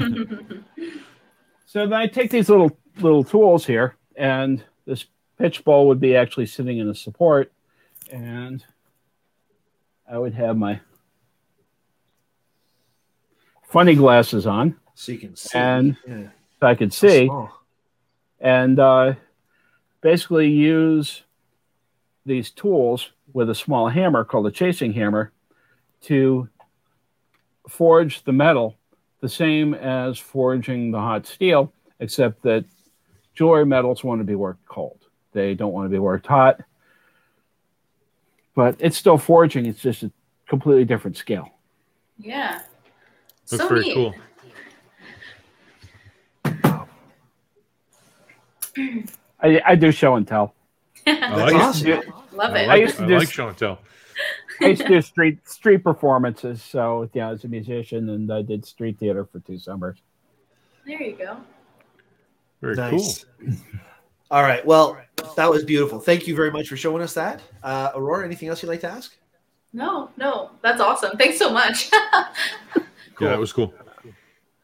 so 1.74 1.88
then 1.88 1.92
I 1.92 2.06
take 2.06 2.30
these 2.30 2.48
little 2.48 2.78
little 3.00 3.24
tools 3.24 3.66
here, 3.66 3.96
and 4.14 4.62
this 4.86 5.06
pitch 5.36 5.64
bowl 5.64 5.88
would 5.88 5.98
be 5.98 6.14
actually 6.14 6.46
sitting 6.46 6.78
in 6.78 6.88
a 6.88 6.94
support, 6.94 7.52
and 8.12 8.64
I 10.08 10.18
would 10.18 10.34
have 10.34 10.56
my 10.56 10.78
funny 13.64 13.96
glasses 13.96 14.46
on, 14.46 14.76
so 14.94 15.10
you 15.10 15.18
can 15.18 15.34
see. 15.34 15.58
and 15.58 15.96
yeah. 16.06 16.28
I 16.62 16.76
could 16.76 16.92
see. 16.92 17.28
and 18.38 18.78
uh, 18.78 19.14
basically 20.00 20.50
use 20.50 21.24
these 22.24 22.52
tools 22.52 23.10
with 23.32 23.50
a 23.50 23.54
small 23.54 23.88
hammer 23.88 24.22
called 24.22 24.46
a 24.46 24.52
chasing 24.52 24.92
hammer 24.92 25.32
to 26.02 26.48
forge 27.68 28.22
the 28.22 28.32
metal 28.32 28.76
the 29.24 29.28
same 29.30 29.72
as 29.72 30.18
forging 30.18 30.90
the 30.90 30.98
hot 30.98 31.26
steel, 31.26 31.72
except 31.98 32.42
that 32.42 32.62
jewelry 33.34 33.64
metals 33.64 34.04
want 34.04 34.20
to 34.20 34.24
be 34.24 34.34
worked 34.34 34.66
cold. 34.66 34.98
They 35.32 35.54
don't 35.54 35.72
want 35.72 35.86
to 35.86 35.88
be 35.88 35.98
worked 35.98 36.26
hot. 36.26 36.60
But 38.54 38.76
it's 38.80 38.98
still 38.98 39.16
forging, 39.16 39.64
it's 39.64 39.80
just 39.80 40.02
a 40.02 40.12
completely 40.46 40.84
different 40.84 41.16
scale. 41.16 41.48
Yeah. 42.18 42.60
That's 43.48 43.62
so 43.62 43.68
very 43.68 43.80
neat. 43.80 43.94
cool. 43.94 44.14
I, 49.40 49.62
I 49.64 49.74
do 49.74 49.90
show 49.90 50.16
and 50.16 50.28
tell. 50.28 50.54
I 51.06 51.50
That's 51.50 51.82
like 51.82 52.04
it. 52.04 52.12
Love 52.34 52.54
it. 52.56 52.58
I 52.58 52.66
like, 52.66 52.80
used 52.82 52.96
to 52.98 53.04
I 53.04 53.06
do- 53.06 53.18
like 53.20 53.32
show 53.32 53.48
and 53.48 53.56
tell. 53.56 53.78
I 54.60 54.66
used 54.66 54.82
to 54.82 54.88
do 54.88 55.02
street 55.02 55.48
street 55.48 55.84
performances. 55.84 56.62
So 56.62 57.08
yeah, 57.12 57.30
as 57.30 57.44
a 57.44 57.48
musician, 57.48 58.10
and 58.10 58.32
I 58.32 58.42
did 58.42 58.64
street 58.64 58.98
theater 58.98 59.24
for 59.24 59.40
two 59.40 59.58
summers. 59.58 59.98
There 60.86 61.02
you 61.02 61.16
go. 61.16 61.36
Very 62.60 62.76
Nice. 62.76 63.26
All 64.30 64.42
right. 64.42 64.64
Well, 64.64 64.98
that 65.36 65.50
was 65.50 65.64
beautiful. 65.64 66.00
Thank 66.00 66.26
you 66.26 66.34
very 66.34 66.50
much 66.50 66.68
for 66.68 66.76
showing 66.76 67.02
us 67.02 67.14
that. 67.14 67.40
Uh, 67.62 67.92
Aurora, 67.94 68.24
anything 68.24 68.48
else 68.48 68.62
you'd 68.62 68.68
like 68.68 68.80
to 68.80 68.90
ask? 68.90 69.16
No, 69.72 70.10
no, 70.16 70.50
that's 70.62 70.80
awesome. 70.80 71.16
Thanks 71.18 71.38
so 71.38 71.50
much. 71.50 71.90
cool. 71.90 72.84
Yeah, 73.20 73.28
that 73.28 73.38
was 73.38 73.52
cool. 73.52 73.72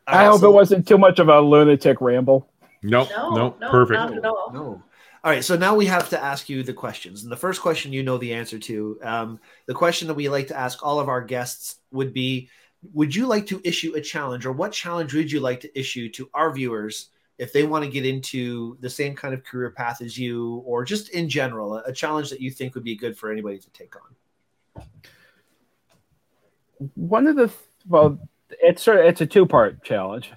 All 0.09 0.19
I 0.19 0.25
hope 0.25 0.43
it 0.43 0.49
wasn't 0.49 0.89
too 0.89 0.99
much 0.99 1.21
of 1.21 1.29
a 1.29 1.41
lunatic 1.41 2.01
ramble. 2.01 2.49
Nope. 2.83 3.09
no, 3.17 3.31
nope. 3.31 3.61
no, 3.61 3.71
Perfect. 3.71 3.95
not 3.95 4.17
at 4.17 4.25
all. 4.25 4.51
No. 4.53 4.83
All 5.23 5.31
right, 5.31 5.45
so 5.45 5.55
now 5.55 5.75
we 5.75 5.85
have 5.85 6.09
to 6.11 6.23
ask 6.23 6.49
you 6.49 6.63
the 6.63 6.73
questions. 6.73 7.25
And 7.25 7.33
the 7.33 7.37
first 7.37 7.61
question 7.61 7.93
you 7.93 8.03
know 8.03 8.17
the 8.17 8.33
answer 8.33 8.59
to. 8.59 8.99
Um, 9.03 9.41
the 9.67 9.75
question 9.75 10.09
that 10.09 10.15
we 10.15 10.31
like 10.31 10.47
to 10.49 10.59
ask 10.59 10.83
all 10.83 10.99
of 10.99 11.11
our 11.11 11.21
guests 11.21 11.77
would 11.93 12.15
be 12.15 12.49
Would 12.95 13.15
you 13.15 13.27
like 13.27 13.45
to 13.47 13.61
issue 13.63 13.95
a 13.97 14.01
challenge, 14.01 14.47
or 14.47 14.53
what 14.53 14.73
challenge 14.73 15.13
would 15.13 15.31
you 15.31 15.41
like 15.41 15.61
to 15.61 15.79
issue 15.79 16.09
to 16.13 16.31
our 16.33 16.51
viewers 16.51 17.11
if 17.37 17.53
they 17.53 17.65
want 17.65 17.85
to 17.85 17.91
get 17.91 18.07
into 18.07 18.79
the 18.81 18.89
same 18.89 19.15
kind 19.15 19.35
of 19.35 19.45
career 19.45 19.71
path 19.71 20.01
as 20.01 20.17
you, 20.17 20.63
or 20.65 20.85
just 20.85 21.11
in 21.11 21.29
general, 21.29 21.77
a, 21.77 21.93
challenge 21.93 22.31
that 22.31 22.41
you 22.41 22.51
think 22.51 22.75
would 22.75 22.85
be 22.85 22.97
good 22.97 23.17
for 23.17 23.31
anybody 23.31 23.59
to 23.59 23.71
take 23.71 23.95
on? 23.97 24.87
One 26.95 27.27
of 27.27 27.37
the 27.37 27.53
well, 27.87 28.19
it's 28.49 28.83
sort 28.83 29.01
of 29.01 29.05
it's 29.05 29.21
a 29.21 29.27
two 29.27 29.45
part 29.45 29.85
challenge. 29.85 30.33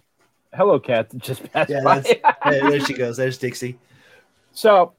Hello, 0.54 0.78
cat 0.78 1.08
just 1.20 1.50
passed 1.54 1.70
Yeah, 1.70 1.84
by. 1.86 2.00
there 2.44 2.80
she 2.82 2.94
goes. 2.94 3.16
There's 3.16 3.38
Dixie. 3.38 3.80
So, 4.54 4.94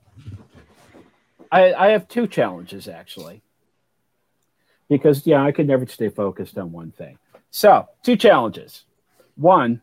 I 1.51 1.73
I 1.73 1.89
have 1.91 2.09
two 2.09 2.27
challenges 2.27 2.89
actually, 2.89 3.43
because 4.89 5.27
yeah, 5.27 5.43
I 5.43 5.53
could 5.53 5.69
never 5.69 5.87
stay 5.87 6.09
focused 6.09 6.59
on 6.59 6.73
one 6.73 6.91
thing. 6.91 7.19
So, 7.51 7.89
two 8.03 8.17
challenges. 8.17 8.85
One, 9.37 9.81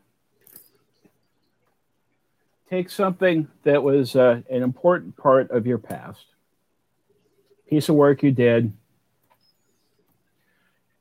take 2.69 2.89
something 2.89 3.47
that 3.63 3.81
was 3.81 4.15
uh, 4.15 4.41
an 4.49 4.61
important 4.61 5.15
part 5.15 5.51
of 5.51 5.65
your 5.65 5.77
past, 5.77 6.25
piece 7.69 7.87
of 7.87 7.95
work 7.95 8.23
you 8.23 8.31
did. 8.31 8.73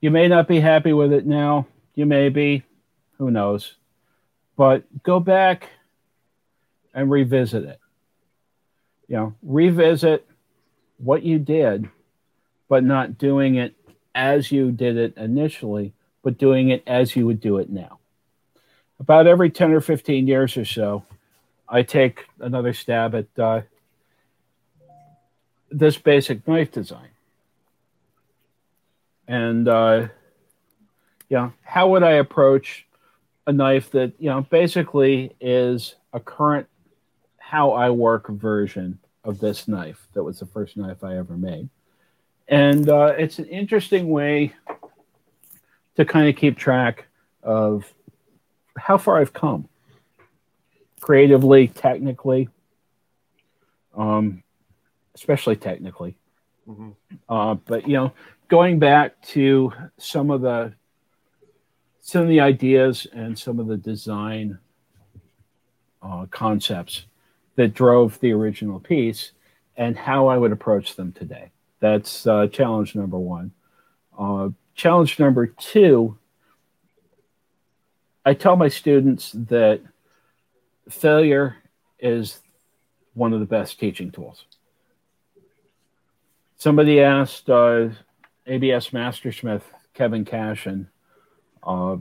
You 0.01 0.11
may 0.11 0.29
not 0.29 0.49
be 0.49 0.61
happy 0.61 0.93
with 0.93 1.13
it 1.13 1.27
now. 1.27 1.67
You 1.95 2.07
may 2.07 2.29
be, 2.29 2.63
who 3.19 3.31
knows? 3.31 3.75
But 4.57 4.85
go 5.03 5.21
back 5.21 5.69
and 6.95 7.11
revisit 7.11 7.65
it 7.65 7.81
you 9.11 9.17
know, 9.17 9.35
revisit 9.43 10.25
what 10.99 11.25
you 11.25 11.41
did, 11.41 11.91
but 12.69 12.85
not 12.85 13.19
doing 13.19 13.57
it 13.57 13.75
as 14.15 14.53
you 14.53 14.71
did 14.71 14.97
it 14.97 15.17
initially, 15.17 15.93
but 16.23 16.39
doing 16.39 16.69
it 16.69 16.85
as 16.87 17.17
you 17.17 17.27
would 17.27 17.41
do 17.41 17.59
it 17.59 17.69
now. 17.69 17.99
About 19.01 19.27
every 19.27 19.51
10 19.51 19.73
or 19.73 19.81
15 19.81 20.29
years 20.29 20.57
or 20.57 20.65
so, 20.65 21.05
I 21.69 21.83
take 21.83 22.27
another 22.39 22.73
stab 22.73 23.17
at 23.17 23.27
uh, 23.37 23.63
this 25.73 25.99
basic 25.99 26.47
knife 26.47 26.71
design. 26.71 27.09
And, 29.27 29.67
uh, 29.67 30.07
you 31.29 31.37
know, 31.37 31.53
how 31.63 31.89
would 31.89 32.05
I 32.05 32.13
approach 32.13 32.87
a 33.47 33.53
knife 33.53 33.91
that, 33.91 34.13
you 34.21 34.31
know, 34.31 34.43
basically 34.43 35.35
is 35.41 35.97
a 36.13 36.21
current 36.21 36.69
how 37.51 37.73
I 37.73 37.91
work 37.91 38.29
version 38.29 39.01
of 39.25 39.41
this 39.41 39.67
knife. 39.67 40.07
That 40.13 40.23
was 40.23 40.39
the 40.39 40.47
first 40.47 40.77
knife 40.77 41.03
I 41.03 41.17
ever 41.17 41.37
made, 41.37 41.69
and 42.47 42.89
uh, 42.89 43.15
it's 43.19 43.41
an 43.41 43.47
interesting 43.47 44.09
way 44.09 44.55
to 45.97 46.05
kind 46.05 46.29
of 46.29 46.37
keep 46.37 46.57
track 46.57 47.07
of 47.43 47.93
how 48.79 48.99
far 48.99 49.19
I've 49.19 49.33
come 49.33 49.69
creatively, 51.01 51.67
technically, 51.67 52.49
um, 53.97 54.45
especially 55.17 55.57
technically. 55.57 56.15
Mhm. 56.69 56.95
Uh, 57.29 57.55
but 57.55 57.89
you 57.89 57.95
know, 57.95 58.13
going 58.47 58.79
back 58.79 59.21
to 59.23 59.73
some 59.99 60.31
of 60.31 60.41
the 60.41 60.73
some 62.01 62.23
of 62.23 62.29
the 62.29 62.41
ideas 62.41 63.09
and 63.13 63.37
some 63.37 63.59
of 63.59 63.67
the 63.67 63.77
design 63.77 64.61
uh, 66.01 66.27
concepts 66.31 67.07
that 67.57 67.75
drove 67.75 68.19
the 68.21 68.33
original 68.33 68.81
piece, 68.81 69.33
and 69.77 69.97
how 69.97 70.29
I 70.29 70.37
would 70.37 70.53
approach 70.53 70.97
them 70.97 71.13
today. 71.13 71.51
That's 71.81 72.27
uh, 72.27 72.47
challenge 72.49 72.95
number 72.95 73.19
one. 73.19 73.53
Uh, 74.19 74.51
challenge 74.75 75.19
number 75.19 75.47
two. 75.47 76.17
I 78.25 78.35
tell 78.35 78.57
my 78.57 78.69
students 78.69 79.33
that 79.33 79.81
failure 80.89 81.57
is 81.99 82.41
one 83.15 83.33
of 83.33 83.41
the 83.41 83.47
best 83.47 83.81
teaching 83.81 84.11
tools. 84.11 84.45
Somebody 86.57 87.01
asked 87.01 87.49
uh, 87.49 87.89
ABS 88.47 88.93
Mastersmith 88.93 89.65
Kevin 89.95 90.25
Cashen 90.25 90.89
uh, 91.63 91.97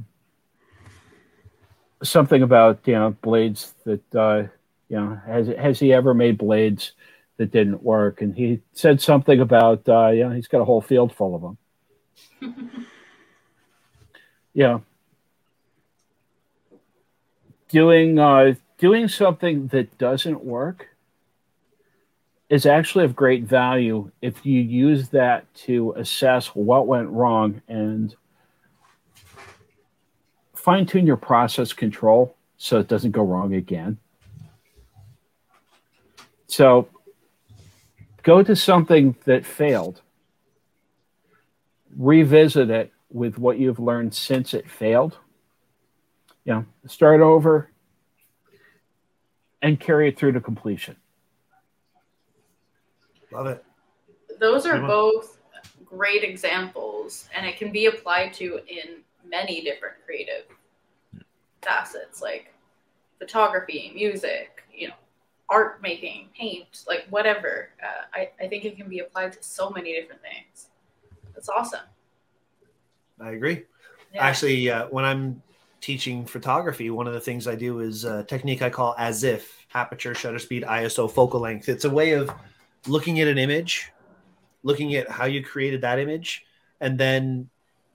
something 2.04 2.42
about 2.42 2.80
you 2.86 2.94
know 2.94 3.12
blades 3.22 3.74
that 3.86 4.16
uh, 4.16 4.44
you 4.90 4.98
know 4.98 5.20
has 5.26 5.48
has 5.48 5.80
he 5.80 5.94
ever 5.94 6.14
made 6.14 6.38
blades 6.38 6.94
that 7.38 7.52
didn't 7.52 7.84
work? 7.84 8.22
And 8.22 8.36
he 8.36 8.62
said 8.74 9.02
something 9.02 9.40
about 9.40 9.88
uh, 9.88 10.10
you 10.10 10.26
know 10.26 10.32
he's 10.32 10.48
got 10.48 10.62
a 10.62 10.66
whole 10.66 10.82
field 10.82 11.14
full 11.14 11.36
of 11.36 11.42
them. 12.42 12.58
yeah, 14.54 14.80
doing 17.70 18.20
uh, 18.20 18.56
doing 18.78 19.08
something 19.08 19.68
that 19.68 19.98
doesn't 19.98 20.44
work 20.44 20.88
is 22.50 22.66
actually 22.66 23.06
of 23.06 23.16
great 23.16 23.44
value 23.44 24.12
if 24.22 24.46
you 24.46 24.60
use 24.60 25.10
that 25.10 25.54
to 25.54 25.94
assess 25.96 26.48
what 26.48 26.88
went 26.88 27.08
wrong 27.10 27.62
and 27.68 28.16
fine 30.56 30.86
tune 30.86 31.06
your 31.06 31.16
process 31.16 31.74
control 31.74 32.36
so 32.58 32.80
it 32.80 32.88
doesn't 32.88 33.12
go 33.12 33.24
wrong 33.24 33.54
again. 33.54 33.98
So 36.50 36.90
go 38.24 38.42
to 38.42 38.56
something 38.56 39.16
that 39.26 39.46
failed, 39.46 40.02
revisit 41.96 42.72
it 42.72 42.92
with 43.12 43.38
what 43.38 43.60
you've 43.60 43.80
learned 43.80 44.16
since 44.16 44.56
it 44.56 44.70
failed. 44.70 45.18
You 46.46 46.54
know, 46.54 46.66
start 46.88 47.22
over 47.22 47.70
and 49.62 49.80
carry 49.80 50.10
it 50.10 50.18
through 50.18 50.32
to 50.32 50.42
completion. 50.42 50.96
Love 53.32 53.46
it. 53.46 53.64
Those 54.40 54.66
are 54.66 54.82
both 54.82 55.38
great 55.86 56.24
examples, 56.24 57.30
and 57.36 57.46
it 57.46 57.58
can 57.58 57.72
be 57.72 57.86
applied 57.86 58.34
to 58.36 58.60
in 58.68 59.02
many 59.24 59.62
different 59.62 59.96
creative 60.04 60.46
facets 61.62 62.24
like 62.24 62.52
photography, 63.20 63.92
music, 63.94 64.64
you 64.74 64.88
know, 64.88 64.94
art 65.50 65.82
making, 65.82 66.30
paint, 66.38 66.86
like 66.88 67.06
whatever. 67.10 67.70
Uh, 67.82 68.06
I, 68.14 68.30
I 68.44 68.48
think 68.48 68.66
it 68.66 68.78
can 68.78 68.88
be 68.88 69.00
applied 69.00 69.34
to 69.34 69.44
so 69.44 69.70
many 69.70 69.94
different 69.94 70.22
things. 70.22 70.68
That's 71.34 71.50
awesome. 71.50 71.82
I 73.20 73.32
agree. 73.32 73.64
Yeah. 74.14 74.24
Actually, 74.24 74.70
uh, 74.70 74.88
when 74.90 75.06
I'm 75.06 75.42
teaching 75.82 76.26
photography, 76.26 76.90
one 76.90 77.08
of 77.08 77.14
the 77.14 77.20
things 77.20 77.48
I 77.48 77.56
do 77.56 77.80
is 77.80 78.04
a 78.04 78.24
technique 78.24 78.62
I 78.62 78.70
call 78.70 78.96
as 78.98 79.24
if 79.24 79.66
aperture, 79.74 80.14
shutter 80.14 80.40
speed, 80.40 80.64
ISO, 80.64 81.12
focal 81.12 81.40
length. 81.40 81.70
It's 81.70 81.86
a 81.86 81.90
way 81.90 82.12
of 82.14 82.32
looking 82.88 83.20
at 83.20 83.28
an 83.28 83.38
image, 83.38 83.92
looking 84.64 84.96
at 84.96 85.10
how 85.10 85.26
you 85.26 85.44
created 85.44 85.82
that 85.82 86.00
image, 86.00 86.46
and 86.82 86.98
then 86.98 87.50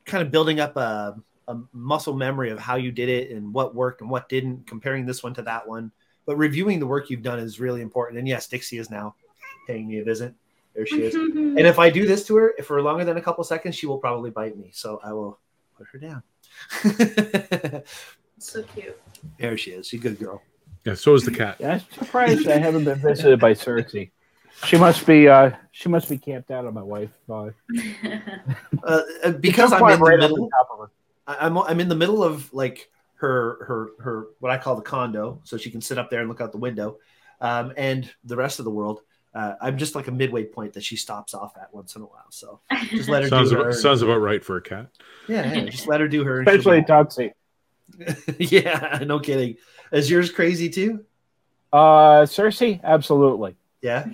kind 0.05 0.23
of 0.23 0.31
building 0.31 0.61
up 0.61 0.77
a, 0.77 1.17
a 1.49 1.59
muscle 1.73 2.15
memory 2.15 2.51
of 2.51 2.59
how 2.59 2.77
you 2.77 2.93
did 2.93 3.09
it 3.09 3.31
and 3.31 3.53
what 3.53 3.75
worked 3.75 4.01
and 4.01 4.11
what 4.11 4.29
didn't, 4.29 4.67
comparing 4.67 5.07
this 5.07 5.23
one 5.23 5.35
to 5.35 5.43
that 5.43 5.67
one. 5.67 5.93
But 6.27 6.37
reviewing 6.37 6.81
the 6.81 6.87
work 6.87 7.11
you've 7.11 7.23
done 7.23 7.39
is 7.39 7.61
really 7.61 7.83
important. 7.83 8.19
And 8.19 8.27
yes, 8.27 8.47
Dixie 8.47 8.79
is 8.79 8.91
now 8.91 9.15
paying 9.67 9.87
me 9.89 9.99
a 9.99 10.05
visit. 10.05 10.35
There 10.75 10.87
she 10.87 11.03
is. 11.03 11.15
And 11.15 11.61
if 11.61 11.79
I 11.79 11.89
do 11.91 12.07
this 12.07 12.27
to 12.27 12.37
her 12.37 12.55
if 12.59 12.67
for 12.67 12.81
longer 12.83 13.05
than 13.05 13.17
a 13.17 13.23
couple 13.23 13.45
seconds, 13.45 13.77
she 13.77 13.87
will 13.87 13.99
probably 13.99 14.31
bite 14.31 14.57
me. 14.57 14.71
So 14.73 15.01
I 15.05 15.13
will 15.13 15.39
put 15.77 15.87
her 15.93 15.99
down. 15.99 16.23
so 18.39 18.63
cute. 18.75 19.01
there 19.39 19.57
she 19.57 19.71
is. 19.73 19.87
She's 19.87 20.01
a 20.01 20.03
good 20.03 20.19
girl. 20.19 20.43
Yeah, 20.85 20.95
so 20.95 21.15
is 21.15 21.25
the 21.25 21.31
cat. 21.31 21.57
Yeah, 21.61 21.75
I'm 21.75 21.81
surprised 22.05 22.49
I 22.49 22.59
haven't 22.59 22.85
been 22.85 22.99
visited 22.99 23.41
by 23.41 23.55
Cersei. 23.55 24.11
She 24.65 24.77
must 24.77 25.07
be 25.07 25.29
uh, 25.29 25.51
she 25.73 25.89
must 25.89 26.09
be 26.09 26.19
camped 26.19 26.51
out 26.51 26.67
on 26.67 26.75
my 26.75 26.83
wife. 26.83 27.11
Uh, 27.29 27.51
Uh, 28.83 29.01
uh, 29.25 29.31
because 29.31 29.73
I'm 29.73 29.83
in 29.89 29.99
the 29.99 30.05
right 30.05 30.21
up 30.21 30.31
middle. 30.31 30.45
on 30.45 30.51
top 30.51 30.69
of 30.73 30.79
her. 30.81 30.91
I'm 31.27 31.57
I'm 31.57 31.81
in 31.81 31.89
the 31.89 31.95
middle 31.95 32.23
of 32.23 32.53
like 32.53 32.91
her 33.17 33.65
her 33.67 33.91
her 34.03 34.27
what 34.41 34.51
I 34.53 34.59
call 34.59 34.77
the 34.77 34.83
condo, 34.83 35.41
so 35.45 35.57
she 35.57 35.71
can 35.71 35.81
sit 35.81 35.99
up 35.99 36.11
there 36.11 36.21
and 36.21 36.29
look 36.29 36.41
out 36.41 36.53
the 36.53 36.59
window, 36.59 36.99
um, 37.41 37.73
and 37.77 38.11
the 38.25 38.37
rest 38.37 38.59
of 38.59 38.65
the 38.65 38.71
world. 38.71 39.01
Uh, 39.35 39.55
I'm 39.61 39.77
just 39.79 39.97
like 39.97 40.07
a 40.07 40.13
midway 40.13 40.45
point 40.45 40.75
that 40.75 40.85
she 40.85 40.95
stops 40.97 41.35
off 41.35 41.57
at 41.61 41.73
once 41.75 41.97
in 41.97 42.03
a 42.03 42.05
while. 42.05 42.27
So 42.31 42.61
just 42.91 43.09
let 43.09 43.23
her 43.25 43.29
Sounds 43.31 43.51
do 43.51 43.57
her. 43.57 43.63
about, 43.63 43.75
sounds 43.75 44.01
about 44.03 44.19
right 44.21 44.45
for 44.45 44.57
a 44.59 44.63
cat. 44.63 44.87
yeah, 45.29 45.53
yeah, 45.55 45.65
just 45.65 45.89
let 45.89 46.01
her 46.01 46.07
do 46.07 46.23
her. 46.23 46.41
Especially 46.43 46.81
be- 46.83 46.87
Tootsie. 46.87 47.33
yeah, 48.39 49.01
no 49.07 49.19
kidding. 49.19 49.57
Is 49.93 50.09
yours 50.11 50.31
crazy 50.31 50.69
too? 50.69 51.05
Uh, 51.73 52.23
Cersei, 52.23 52.81
absolutely. 52.85 53.57
Yeah. 53.83 54.07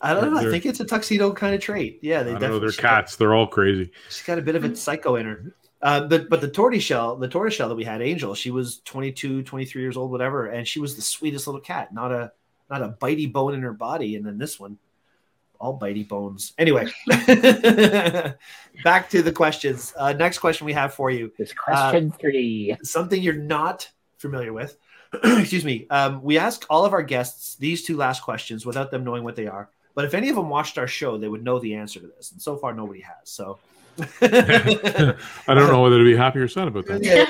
I 0.00 0.14
don't 0.14 0.32
know. 0.32 0.38
I 0.38 0.50
think 0.50 0.64
it's 0.66 0.78
a 0.78 0.84
tuxedo 0.84 1.32
kind 1.32 1.54
of 1.54 1.60
trait. 1.60 1.98
Yeah, 2.02 2.22
they 2.22 2.30
I 2.30 2.32
don't 2.32 2.34
know. 2.34 2.38
definitely. 2.40 2.60
They're 2.60 2.70
she's 2.70 2.80
got- 2.80 2.88
cats. 2.90 3.16
They're 3.16 3.34
all 3.34 3.46
crazy. 3.48 3.90
She's 4.08 4.22
got 4.22 4.38
a 4.38 4.42
bit 4.42 4.54
of 4.54 4.62
a 4.64 4.76
psycho 4.76 5.16
in 5.16 5.26
her. 5.26 5.54
Uh, 5.82 6.06
but 6.06 6.28
but 6.28 6.40
the 6.40 6.48
tortoiseshell, 6.48 7.16
the 7.16 7.28
tortoiseshell 7.28 7.68
that 7.68 7.74
we 7.74 7.84
had, 7.84 8.00
Angel, 8.00 8.34
she 8.34 8.50
was 8.50 8.80
22, 8.84 9.42
23 9.42 9.82
years 9.82 9.96
old, 9.96 10.10
whatever, 10.10 10.46
and 10.46 10.66
she 10.66 10.80
was 10.80 10.96
the 10.96 11.02
sweetest 11.02 11.46
little 11.46 11.60
cat. 11.60 11.92
Not 11.92 12.12
a 12.12 12.32
not 12.70 12.82
a 12.82 12.88
bitey 12.88 13.30
bone 13.30 13.54
in 13.54 13.62
her 13.62 13.72
body. 13.72 14.16
And 14.16 14.26
then 14.26 14.38
this 14.38 14.58
one, 14.58 14.78
all 15.60 15.78
bitey 15.78 16.06
bones. 16.08 16.54
Anyway, 16.58 16.86
back 18.84 19.10
to 19.10 19.22
the 19.22 19.32
questions. 19.32 19.92
Uh, 19.96 20.12
next 20.12 20.38
question 20.38 20.64
we 20.64 20.72
have 20.72 20.94
for 20.94 21.10
you 21.10 21.30
It's 21.38 21.52
question 21.52 22.10
Uh, 22.12 22.16
three. 22.18 22.76
something 22.82 23.22
you're 23.22 23.34
not 23.34 23.88
familiar 24.18 24.52
with. 24.52 24.78
Excuse 25.24 25.64
me. 25.64 25.86
Um, 25.90 26.22
we 26.22 26.38
ask 26.38 26.66
all 26.68 26.84
of 26.84 26.92
our 26.92 27.02
guests 27.02 27.56
these 27.56 27.84
two 27.84 27.96
last 27.96 28.22
questions 28.22 28.66
without 28.66 28.90
them 28.90 29.04
knowing 29.04 29.24
what 29.24 29.36
they 29.36 29.46
are. 29.46 29.68
But 29.94 30.04
if 30.04 30.14
any 30.14 30.28
of 30.28 30.36
them 30.36 30.48
watched 30.48 30.76
our 30.78 30.88
show, 30.88 31.16
they 31.16 31.28
would 31.28 31.44
know 31.44 31.58
the 31.58 31.74
answer 31.74 32.00
to 32.00 32.06
this. 32.06 32.32
And 32.32 32.42
so 32.42 32.56
far, 32.56 32.74
nobody 32.74 33.00
has. 33.00 33.14
So. 33.24 33.58
I 34.20 35.54
don't 35.54 35.68
know 35.68 35.82
whether 35.82 35.98
to 35.98 36.04
be 36.04 36.16
happy 36.16 36.38
or 36.38 36.48
sad 36.48 36.68
about 36.68 36.86
that. 36.86 37.02
Yeah, 37.02 37.24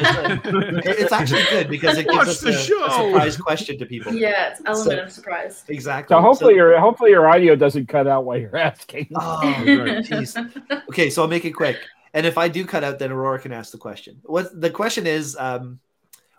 it's, 0.85 1.01
it's 1.01 1.13
actually 1.13 1.45
good 1.51 1.69
because 1.69 1.97
it 1.99 2.05
gives 2.05 2.17
Watch 2.17 2.29
us 2.29 2.41
the 2.41 2.51
a, 2.51 2.53
show. 2.53 2.85
a 2.87 2.91
surprise 2.91 3.37
question 3.37 3.79
to 3.79 3.87
people. 3.87 4.13
yeah, 4.15 4.51
it's 4.51 4.61
element 4.67 4.99
So- 4.99 5.03
of 5.05 5.13
surprise. 5.13 5.65
Exactly. 5.69 6.15
So 6.15 6.21
hopefully 6.21 6.55
So- 6.55 6.57
your 6.57 6.81
hopefully 6.81 7.11
your 7.11 7.29
audio 7.29 7.55
doesn't 7.57 7.87
cut 7.87 8.07
out 8.07 8.25
while 8.25 8.39
you're 8.39 8.57
asking. 8.57 9.09
Oh, 9.15 9.41
right. 9.43 10.05
jeez. 10.05 10.37
Okay, 10.89 11.11
so 11.11 11.23
I'll 11.23 11.29
make 11.29 11.45
it 11.45 11.53
quick. 11.53 11.79
And 12.15 12.25
if 12.27 12.39
I 12.39 12.49
do 12.49 12.65
cut 12.65 12.83
out, 12.83 12.99
then 12.99 13.13
Aurora 13.13 13.39
can 13.39 13.53
ask 13.53 13.73
the 13.73 13.79
question. 13.79 14.21
What 14.25 14.59
the 14.61 14.71
question 14.71 15.07
is? 15.07 15.37
Um, 15.39 15.79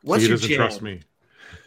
what's 0.01 0.23
he 0.23 0.29
your 0.29 0.37
doesn't 0.37 0.49
jam? 0.49 0.57
trust 0.57 0.81
me. 0.81 1.01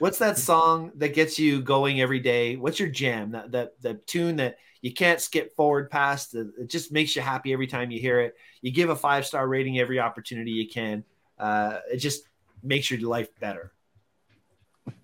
What's 0.01 0.19
that 0.19 0.37
song 0.39 0.93
that 0.97 1.15
gets 1.15 1.39
you 1.39 1.61
going 1.63 2.01
every 2.01 2.21
day? 2.21 2.57
What's 2.57 2.81
your 2.81 2.89
jam? 2.89 3.31
That 3.33 3.53
that 3.53 3.81
that 3.83 4.07
tune 4.07 4.37
that 4.37 4.57
you 4.81 4.93
can't 4.93 5.21
skip 5.21 5.55
forward 5.55 5.91
past. 5.91 6.33
That 6.33 6.53
it 6.59 6.69
just 6.69 6.93
makes 6.93 7.15
you 7.15 7.23
happy 7.23 7.53
every 7.53 7.67
time 7.67 7.91
you 7.91 8.01
hear 8.01 8.21
it. 8.21 8.37
You 8.63 8.71
give 8.73 8.91
a 8.91 8.97
five 8.97 9.27
star 9.27 9.47
rating 9.47 9.79
every 9.79 10.01
opportunity 10.01 10.53
you 10.53 10.69
can. 10.69 11.05
Uh, 11.39 11.79
it 11.91 11.99
just 11.99 12.25
makes 12.63 12.91
your 12.91 13.01
life 13.01 13.29
better. 13.41 13.73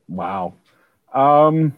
Wow. 0.08 0.54
Um, 1.12 1.76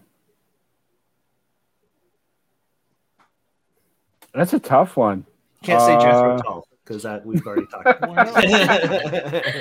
that's 4.35 4.53
a 4.53 4.59
tough 4.59 4.97
one. 4.97 5.25
Can't 5.63 5.81
say 5.81 5.95
Jethro 5.95 6.35
Uh, 6.37 6.43
Tull 6.43 6.69
because 6.85 7.03
that 7.03 7.25
we've 7.27 7.45
already 7.47 7.67
talked 7.67 8.03
about. 8.03 8.37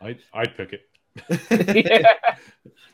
I'd, 0.00 0.18
I'd 0.32 0.56
pick 0.56 0.72
it. 0.72 0.86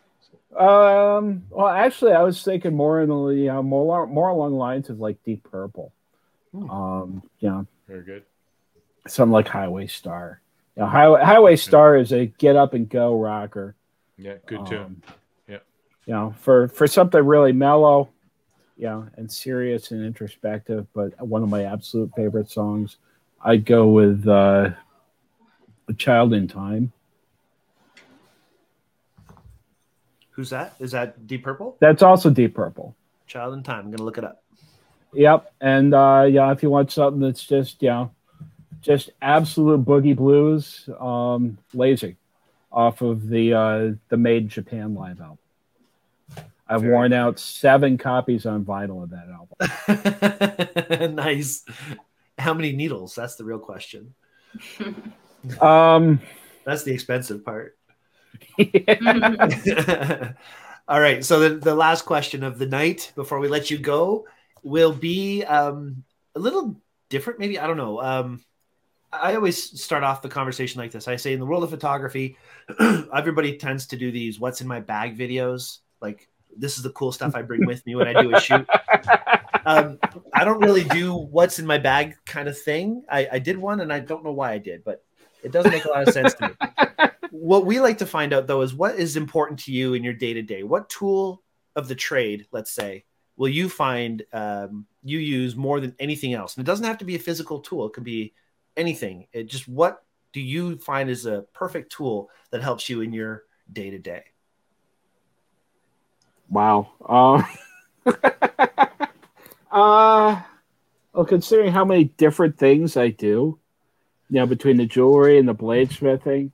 Um. 0.57 1.45
Well, 1.51 1.69
actually, 1.69 2.13
I 2.13 2.23
was 2.23 2.43
thinking 2.43 2.75
more 2.75 3.01
in 3.03 3.09
the 3.09 3.29
you 3.29 3.47
know, 3.47 3.63
more 3.63 4.07
more 4.07 4.29
along 4.29 4.51
the 4.53 4.57
lines 4.57 4.91
of 4.91 4.99
like 4.99 5.23
Deep 5.25 5.49
Purple. 5.51 5.93
Hmm. 6.53 6.71
Um. 6.71 7.23
You 7.39 7.49
know, 7.51 7.67
Very 7.87 8.03
good. 8.03 8.25
something 9.07 9.33
like 9.33 9.47
Highway 9.49 9.87
Star. 9.87 10.41
You 10.77 10.83
know, 10.83 10.89
Highway 10.89 11.23
Highway 11.23 11.57
Star 11.57 11.97
is 11.97 12.13
a 12.13 12.27
get 12.27 12.57
up 12.57 12.75
and 12.75 12.89
go 12.89 13.15
rocker. 13.21 13.77
Yeah, 14.19 14.35
good 14.47 14.67
too. 14.67 14.79
Um, 14.81 15.03
Yeah. 15.49 15.59
you 16.07 16.13
know, 16.15 16.35
for 16.41 16.69
for 16.69 16.87
something 16.87 17.25
really 17.25 17.53
mellow, 17.53 18.09
you 18.77 18.87
know, 18.87 19.07
and 19.17 19.31
serious 19.31 19.93
and 19.93 20.05
introspective, 20.05 20.87
but 20.95 21.21
one 21.25 21.43
of 21.45 21.49
my 21.49 21.65
absolute 21.65 22.11
favorite 22.17 22.51
songs, 22.51 22.97
I'd 23.43 23.65
go 23.65 23.87
with 23.89 24.27
uh, 24.27 24.71
"A 25.89 25.93
Child 25.95 26.35
in 26.35 26.49
Time." 26.49 26.93
Who's 30.41 30.49
that? 30.49 30.75
Is 30.79 30.93
that 30.93 31.27
Deep 31.27 31.45
Purple? 31.45 31.77
That's 31.81 32.03
also 32.03 32.31
Deep 32.31 32.55
Purple. 32.55 32.97
Child 33.27 33.53
in 33.53 33.63
Time. 33.63 33.85
I'm 33.85 33.91
gonna 33.91 34.05
look 34.05 34.17
it 34.17 34.25
up. 34.25 34.43
Yep, 35.13 35.53
and 35.61 35.93
uh, 35.93 36.27
yeah, 36.31 36.51
if 36.51 36.63
you 36.63 36.71
want 36.71 36.91
something 36.91 37.21
that's 37.21 37.45
just 37.45 37.83
you 37.83 37.91
know, 37.91 38.11
just 38.81 39.11
absolute 39.21 39.85
boogie 39.85 40.17
blues, 40.17 40.89
um, 40.99 41.59
"Lazy," 41.75 42.17
off 42.73 43.03
of 43.03 43.29
the 43.29 43.53
uh, 43.53 43.93
the 44.09 44.17
Made 44.17 44.45
in 44.45 44.49
Japan 44.49 44.95
live 44.95 45.21
album. 45.21 45.37
I've 46.67 46.81
Very 46.81 46.95
worn 46.95 47.13
out 47.13 47.39
seven 47.39 47.99
copies 47.99 48.47
on 48.47 48.65
vinyl 48.65 49.03
of 49.03 49.11
that 49.11 49.29
album. 49.91 51.15
nice. 51.17 51.67
How 52.39 52.55
many 52.55 52.73
needles? 52.73 53.15
That's 53.15 53.35
the 53.35 53.45
real 53.45 53.59
question. 53.59 54.15
Um, 55.59 56.21
That's 56.65 56.83
the 56.83 56.93
expensive 56.93 57.43
part. 57.47 57.79
All 60.89 61.01
right. 61.01 61.25
So 61.25 61.41
the, 61.41 61.57
the 61.57 61.75
last 61.75 62.03
question 62.03 62.43
of 62.43 62.59
the 62.59 62.67
night 62.67 63.13
before 63.15 63.39
we 63.39 63.49
let 63.49 63.71
you 63.71 63.79
go 63.79 64.27
will 64.63 64.93
be 64.93 65.45
um, 65.45 66.05
a 66.35 66.39
little 66.39 66.81
different, 67.09 67.39
maybe. 67.39 67.59
I 67.59 67.67
don't 67.67 67.77
know. 67.77 68.01
Um, 68.01 68.45
I 69.13 69.35
always 69.35 69.81
start 69.81 70.05
off 70.05 70.23
the 70.23 70.29
conversation 70.29 70.81
like 70.81 70.93
this. 70.93 71.09
I 71.09 71.17
say, 71.17 71.33
in 71.33 71.41
the 71.41 71.47
world 71.47 71.65
of 71.65 71.71
photography, 71.71 72.37
everybody 73.15 73.57
tends 73.57 73.87
to 73.89 73.97
do 73.97 74.13
these 74.13 74.39
"What's 74.39 74.61
in 74.61 74.69
my 74.69 74.81
bag" 74.81 75.19
videos. 75.19 75.79
Like, 76.01 76.29
this 76.57 76.77
is 76.77 76.83
the 76.83 76.91
cool 76.91 77.13
stuff 77.13 77.35
I 77.35 77.43
bring 77.43 77.67
with 77.67 77.85
me 77.87 77.97
when 77.97 78.09
I 78.09 78.21
do 78.21 78.35
a 78.35 78.41
shoot. 78.41 78.67
Um, 79.67 79.99
I 80.33 80.45
don't 80.45 80.61
really 80.61 80.85
do 80.85 81.15
"What's 81.15 81.59
in 81.59 81.67
my 81.67 81.79
bag" 81.79 82.17
kind 82.25 82.49
of 82.49 82.59
thing. 82.59 83.05
I, 83.11 83.29
I 83.33 83.39
did 83.41 83.59
one, 83.59 83.81
and 83.81 83.93
I 83.93 84.01
don't 84.01 84.25
know 84.25 84.33
why 84.33 84.53
I 84.53 84.59
did, 84.59 84.85
but 84.85 85.05
it 85.43 85.53
doesn't 85.53 85.73
make 85.73 85.85
a 85.85 85.89
lot 85.89 86.07
of 86.07 86.15
sense 86.15 86.35
to 86.35 86.49
me 86.49 87.09
what 87.31 87.67
we 87.67 87.81
like 87.81 87.99
to 87.99 88.07
find 88.07 88.33
out 88.33 88.47
though 88.47 88.63
is 88.63 88.75
what 88.75 88.97
is 88.97 89.17
important 89.17 89.61
to 89.61 89.73
you 89.73 89.95
in 89.95 90.05
your 90.05 90.15
day 90.15 90.35
to 90.35 90.43
day. 90.43 90.63
What 90.63 90.89
tool 90.89 91.43
of 91.77 91.89
the 91.89 91.95
trade, 91.95 92.47
let's 92.53 92.71
say, 92.71 93.05
will 93.37 93.49
you 93.49 93.69
find 93.69 94.23
um, 94.33 94.87
you 95.03 95.19
use 95.19 95.57
more 95.57 95.81
than 95.81 95.95
anything 95.99 96.35
else? 96.35 96.57
And 96.57 96.67
it 96.67 96.71
doesn't 96.71 96.87
have 96.87 96.99
to 96.99 97.05
be 97.05 97.17
a 97.17 97.21
physical 97.21 97.61
tool; 97.61 97.87
it 97.87 97.93
could 97.93 98.05
be 98.05 98.35
anything. 98.77 99.27
It 99.33 99.45
just 99.45 99.69
what 99.69 100.03
do 100.33 100.41
you 100.41 100.77
find 100.79 101.11
is 101.11 101.27
a 101.27 101.45
perfect 101.53 101.93
tool 101.93 102.31
that 102.51 102.63
helps 102.63 102.89
you 102.89 103.01
in 103.01 103.13
your 103.13 103.45
day 103.73 103.91
to 103.91 103.99
day? 103.99 104.25
wow. 106.51 106.91
Uh, 107.09 107.43
uh, 109.71 110.43
well, 111.13 111.25
considering 111.27 111.73
how 111.73 111.85
many 111.85 112.05
different 112.05 112.59
things 112.59 112.97
I 112.97 113.09
do, 113.09 113.59
you 114.29 114.41
know, 114.41 114.47
between 114.47 114.77
the 114.77 114.87
jewelry 114.87 115.39
and 115.39 115.49
the 115.49 115.55
bladesmithing, 115.55 116.51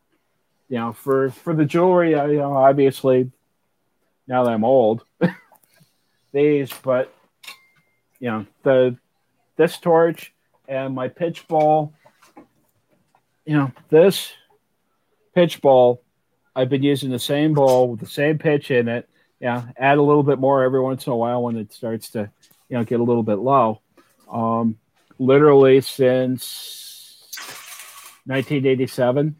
you 0.68 0.78
know, 0.78 0.92
for 0.92 1.30
for 1.30 1.54
the 1.54 1.64
jewelry, 1.64 2.14
I 2.14 2.26
you 2.26 2.38
know, 2.38 2.56
obviously 2.56 3.30
now 4.26 4.44
that 4.44 4.50
I'm 4.50 4.64
old, 4.64 5.04
these, 6.32 6.70
but 6.82 7.14
you 8.18 8.30
know, 8.30 8.46
the 8.62 8.96
this 9.56 9.78
torch 9.78 10.32
and 10.68 10.94
my 10.94 11.08
pitch 11.08 11.46
ball, 11.48 11.92
you 13.44 13.56
know, 13.56 13.72
this 13.88 14.32
pitch 15.34 15.60
ball, 15.60 16.02
I've 16.54 16.68
been 16.68 16.82
using 16.82 17.10
the 17.10 17.18
same 17.18 17.54
ball 17.54 17.88
with 17.88 18.00
the 18.00 18.06
same 18.06 18.38
pitch 18.38 18.70
in 18.70 18.88
it. 18.88 19.08
Yeah, 19.40 19.66
add 19.76 19.98
a 19.98 20.02
little 20.02 20.22
bit 20.22 20.38
more 20.38 20.62
every 20.62 20.80
once 20.80 21.06
in 21.06 21.12
a 21.12 21.16
while 21.16 21.42
when 21.42 21.56
it 21.56 21.72
starts 21.72 22.10
to, 22.10 22.30
you 22.68 22.76
know, 22.76 22.84
get 22.84 23.00
a 23.00 23.04
little 23.04 23.22
bit 23.22 23.38
low. 23.38 23.80
Um, 24.30 24.78
literally 25.18 25.80
since 25.80 27.28
1987. 28.24 29.36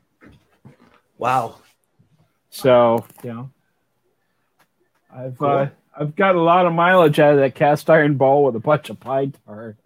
Wow. 1.19 1.57
So, 2.51 3.05
you 3.23 3.33
know, 3.33 3.51
I've 5.14 5.39
Cool. 5.39 5.49
uh, 5.49 5.69
I've 5.99 6.14
got 6.14 6.37
a 6.37 6.41
lot 6.41 6.67
of 6.67 6.75
mileage 6.75 7.19
out 7.19 7.33
of 7.33 7.39
that 7.41 7.55
cast 7.55 7.89
iron 7.89 8.17
ball 8.17 8.45
with 8.45 8.55
a 8.55 8.61
bunch 8.61 8.91
of 8.91 9.01
pine 9.01 9.33
tar. 9.47 9.77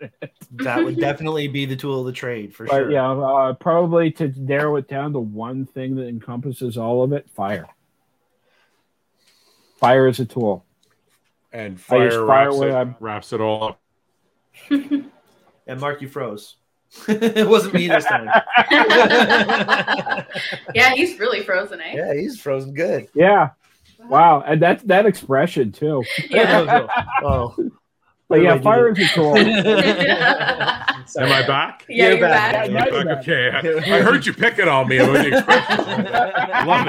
That 0.52 0.84
would 0.84 0.96
definitely 0.98 1.46
be 1.46 1.66
the 1.66 1.76
tool 1.76 2.00
of 2.00 2.06
the 2.06 2.12
trade 2.12 2.52
for 2.54 2.66
But 2.66 2.72
sure. 2.72 2.90
yeah, 2.90 3.08
uh, 3.10 3.52
probably 3.54 4.10
to 4.12 4.32
narrow 4.36 4.74
it 4.76 4.88
down 4.88 5.12
to 5.12 5.20
one 5.20 5.66
thing 5.66 5.94
that 5.96 6.08
encompasses 6.08 6.76
all 6.76 7.04
of 7.04 7.12
it: 7.12 7.30
fire. 7.30 7.68
Fire 9.78 10.08
is 10.08 10.18
a 10.18 10.26
tool. 10.26 10.64
And 11.52 11.80
fire, 11.80 12.10
fire 12.10 12.24
wraps, 12.24 12.56
when 12.56 12.68
it, 12.88 12.94
wraps 13.00 13.32
it 13.32 13.40
all 13.40 13.64
up. 13.64 13.80
And 15.66 15.78
Mark, 15.78 16.02
you 16.02 16.08
froze. 16.08 16.56
it 17.08 17.48
wasn't 17.48 17.74
me 17.74 17.86
this 17.88 18.04
time. 18.04 18.26
yeah, 20.74 20.94
he's 20.94 21.18
really 21.18 21.42
frozen, 21.42 21.80
eh? 21.80 21.92
yeah, 21.94 22.14
he's 22.14 22.40
frozen 22.40 22.74
good. 22.74 23.08
Yeah. 23.14 23.50
Wow, 24.08 24.42
and 24.46 24.62
that 24.62 24.86
that 24.88 25.06
expression 25.06 25.72
too. 25.72 26.02
Yeah. 26.30 26.86
oh. 27.22 27.54
But 28.28 28.42
yeah, 28.42 28.60
fire 28.60 28.92
wait, 28.92 28.98
is 28.98 29.10
a 29.10 29.14
tool. 29.14 29.36
Am 29.36 29.46
I 31.32 31.44
back? 31.46 31.84
you're, 31.88 32.12
You're 32.12 32.20
back. 32.20 32.52
back. 32.52 32.68
Am 32.68 32.72
Yeah, 32.74 32.84
I 32.84 32.86
you're 32.86 33.04
back? 33.04 33.24
back. 33.26 33.28
Okay. 33.28 33.90
I, 33.92 33.96
I 33.96 34.02
heard 34.02 34.24
you 34.24 34.32
picking 34.32 34.68
on 34.68 34.86
me 34.88 34.98
with 35.00 35.12
the 35.22 35.36
expression. 35.36 35.84
Love 36.66 36.86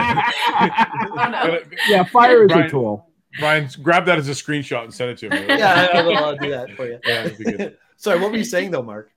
Oh 1.43 1.53
it. 1.53 1.67
yeah, 1.89 2.03
fire 2.03 2.45
is 2.45 2.51
a 2.51 2.69
tool. 2.69 3.07
Brian, 3.39 3.67
grab 3.81 4.05
that 4.05 4.19
as 4.19 4.29
a 4.29 4.33
screenshot 4.33 4.83
and 4.83 4.93
send 4.93 5.11
it 5.11 5.17
to 5.19 5.29
me. 5.29 5.45
yeah, 5.47 5.87
I, 5.93 5.97
I 5.97 6.01
will 6.03 6.17
I'll 6.17 6.37
do 6.37 6.49
that 6.51 6.69
for 6.75 6.85
you. 6.85 6.99
Yeah, 7.05 7.23
that'd 7.23 7.37
be 7.37 7.43
good. 7.45 7.77
Sorry, 7.97 8.19
what 8.19 8.31
were 8.31 8.37
you 8.37 8.43
saying 8.43 8.71
though, 8.71 8.83
Mark? 8.83 9.10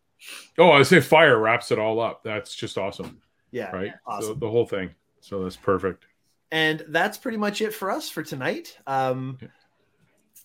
Oh, 0.59 0.71
I 0.73 0.83
say 0.83 1.01
fire 1.01 1.39
wraps 1.39 1.71
it 1.71 1.79
all 1.79 2.01
up. 2.01 2.23
That's 2.23 2.55
just 2.55 2.79
awesome, 2.79 3.21
Yeah, 3.51 3.71
right? 3.75 3.93
awesome. 4.07 4.29
So 4.29 4.35
the 4.35 4.51
whole 4.51 4.67
thing. 4.67 4.91
So 5.21 5.43
that's 5.43 5.57
perfect. 5.57 6.05
And 6.53 6.85
that's 6.89 7.19
pretty 7.19 7.39
much 7.39 7.61
it 7.61 7.75
for 7.75 7.91
us 7.91 8.09
for 8.09 8.23
tonight. 8.23 8.77
Um, 8.87 9.39
Okay. 9.43 9.51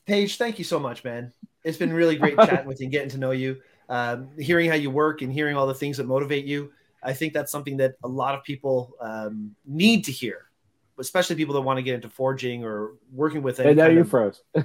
Page, 0.05 0.38
thank 0.38 0.57
you 0.57 0.65
so 0.65 0.80
much, 0.80 1.03
man. 1.03 1.32
It's 1.63 1.77
been 1.77 1.93
really 1.93 2.15
great 2.15 2.36
chatting 2.39 2.65
with 2.67 2.80
you 2.80 2.86
and 2.86 2.91
getting 2.91 3.09
to 3.09 3.19
know 3.19 3.30
you, 3.32 3.61
um, 3.89 4.30
hearing 4.39 4.67
how 4.69 4.75
you 4.75 4.89
work 4.89 5.21
and 5.21 5.32
hearing 5.32 5.55
all 5.55 5.67
the 5.67 5.73
things 5.75 5.97
that 5.97 6.07
motivate 6.07 6.45
you. 6.45 6.71
I 7.03 7.13
think 7.13 7.34
that's 7.34 7.51
something 7.51 7.77
that 7.77 7.93
a 8.03 8.07
lot 8.07 8.34
of 8.34 8.43
people 8.43 8.95
um, 8.99 9.55
need 9.67 10.03
to 10.05 10.11
hear, 10.11 10.45
especially 10.99 11.36
people 11.36 11.53
that 11.53 11.61
want 11.61 11.77
to 11.77 11.84
get 11.84 11.93
into 11.93 12.09
forging 12.09 12.63
or 12.65 12.93
working 13.13 13.43
with 13.43 13.59
any 13.59 13.69
And 13.69 13.77
now 13.77 13.88
you 13.88 14.01
of- 14.01 14.09
froze. 14.09 14.41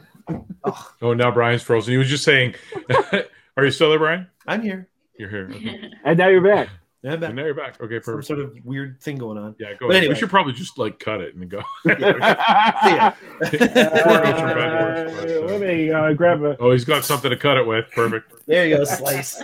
Oh, 0.67 0.91
Oh, 1.03 1.13
now 1.13 1.31
Brian's 1.31 1.63
frozen. 1.63 1.93
He 1.93 1.99
was 1.99 2.09
just 2.09 2.25
saying, 2.25 2.55
Are 3.59 3.65
you 3.67 3.71
still 3.71 3.91
there, 3.91 3.99
Brian? 3.99 4.27
I'm 4.47 4.63
here. 4.63 4.89
You're 5.19 5.31
here. 5.31 5.49
Okay. 5.51 5.91
And 6.05 6.19
now 6.19 6.29
you're 6.29 6.41
back. 6.43 6.69
Yeah, 7.03 7.13
I'm 7.13 7.23
And 7.23 7.37
now 7.37 7.45
you're 7.45 7.55
back. 7.55 7.81
Okay, 7.83 8.01
perfect. 8.01 8.05
Some 8.05 8.15
perfect. 8.15 8.27
sort 8.27 8.41
of 8.41 8.65
weird 8.65 8.99
thing 9.01 9.17
going 9.19 9.37
on. 9.37 9.55
Yeah, 9.59 9.73
go 9.75 9.87
But 9.89 9.91
ahead. 9.91 9.97
anyway. 10.05 10.15
We 10.15 10.19
should 10.21 10.31
probably 10.31 10.55
just 10.55 10.79
like 10.79 10.99
cut 10.99 11.21
it 11.21 11.35
and 11.35 11.49
go. 11.51 11.61
See 11.87 11.91
ya. 11.91 13.13
Before 13.41 13.53
it 13.53 13.61
goes 13.61 14.41
from 14.41 14.49
bad 14.49 14.71
to 14.71 15.13
worse, 15.13 15.13
but, 15.21 15.31
uh, 15.31 15.41
let 15.47 15.61
me 15.61 15.91
uh, 15.91 16.13
grab 16.15 16.43
a. 16.43 16.57
Oh, 16.59 16.73
he's 16.73 16.85
got 16.87 17.05
something 17.05 17.31
to 17.31 17.37
cut 17.37 17.57
it 17.59 17.67
with. 17.67 17.85
Perfect. 17.93 18.33
There 18.47 18.67
you 18.67 18.77
go, 18.79 18.85
slice. 18.85 19.43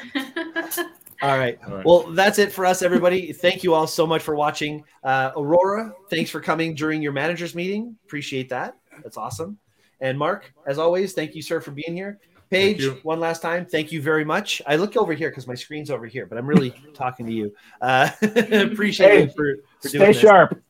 All 1.22 1.36
right. 1.38 1.58
All 1.66 1.76
right. 1.76 1.84
Well, 1.84 2.02
that's 2.12 2.38
it 2.38 2.50
for 2.52 2.64
us, 2.66 2.80
everybody. 2.82 3.32
Thank 3.32 3.62
you 3.62 3.74
all 3.74 3.86
so 3.86 4.06
much 4.06 4.22
for 4.22 4.34
watching. 4.34 4.84
Uh, 5.04 5.30
Aurora, 5.36 5.92
thanks 6.08 6.30
for 6.30 6.40
coming 6.40 6.74
during 6.74 7.02
your 7.02 7.12
managers 7.12 7.54
meeting. 7.54 7.96
Appreciate 8.04 8.48
that. 8.50 8.76
That's 9.02 9.16
awesome. 9.18 9.58
And 10.00 10.18
Mark, 10.18 10.52
as 10.66 10.78
always, 10.78 11.12
thank 11.12 11.34
you, 11.34 11.42
sir, 11.42 11.60
for 11.60 11.72
being 11.72 11.94
here. 11.94 12.18
Page, 12.50 12.84
one 13.04 13.20
last 13.20 13.42
time, 13.42 13.64
thank 13.64 13.92
you 13.92 14.02
very 14.02 14.24
much. 14.24 14.60
I 14.66 14.74
look 14.74 14.96
over 14.96 15.12
here 15.14 15.28
because 15.30 15.46
my 15.46 15.54
screen's 15.54 15.88
over 15.88 16.06
here, 16.06 16.26
but 16.26 16.36
I'm 16.36 16.46
really 16.48 16.74
talking 16.94 17.26
to 17.26 17.32
you. 17.32 17.54
Uh, 17.80 18.10
appreciate 18.22 19.08
Hey, 19.10 19.22
you 19.22 19.28
for, 19.30 19.56
for 19.80 19.88
Stay 19.88 19.98
doing 19.98 20.10
this. 20.12 20.18
sharp. 20.20 20.60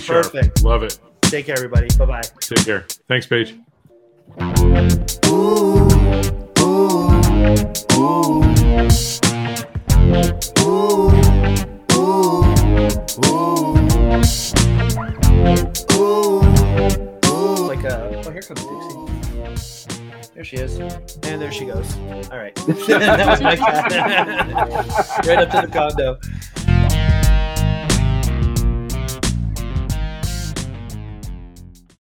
Sharp. 0.00 0.24
Perfect. 0.32 0.62
Love 0.62 0.82
it. 0.82 0.98
Take 1.22 1.46
care, 1.46 1.56
everybody. 1.56 1.88
Bye 1.98 2.06
bye. 2.06 2.22
Take 2.40 2.64
care. 2.64 2.86
Thanks, 3.08 3.26
Page. 3.26 3.56
Like, 16.50 17.84
uh, 17.84 18.22
oh, 18.24 18.30
here 18.32 18.42
comes 18.42 18.60
Dixie. 18.60 19.09
There 20.34 20.44
she 20.44 20.56
is. 20.56 20.78
And 20.78 21.42
there 21.42 21.50
she 21.50 21.66
goes. 21.66 21.96
All 22.30 22.38
right. 22.38 22.54
that 22.54 23.26
was 23.28 23.40
my 23.40 23.56
cat. 23.56 25.26
right 25.26 25.38
up 25.38 25.50
to 25.50 25.66
the 25.66 25.72
condo. 25.72 26.18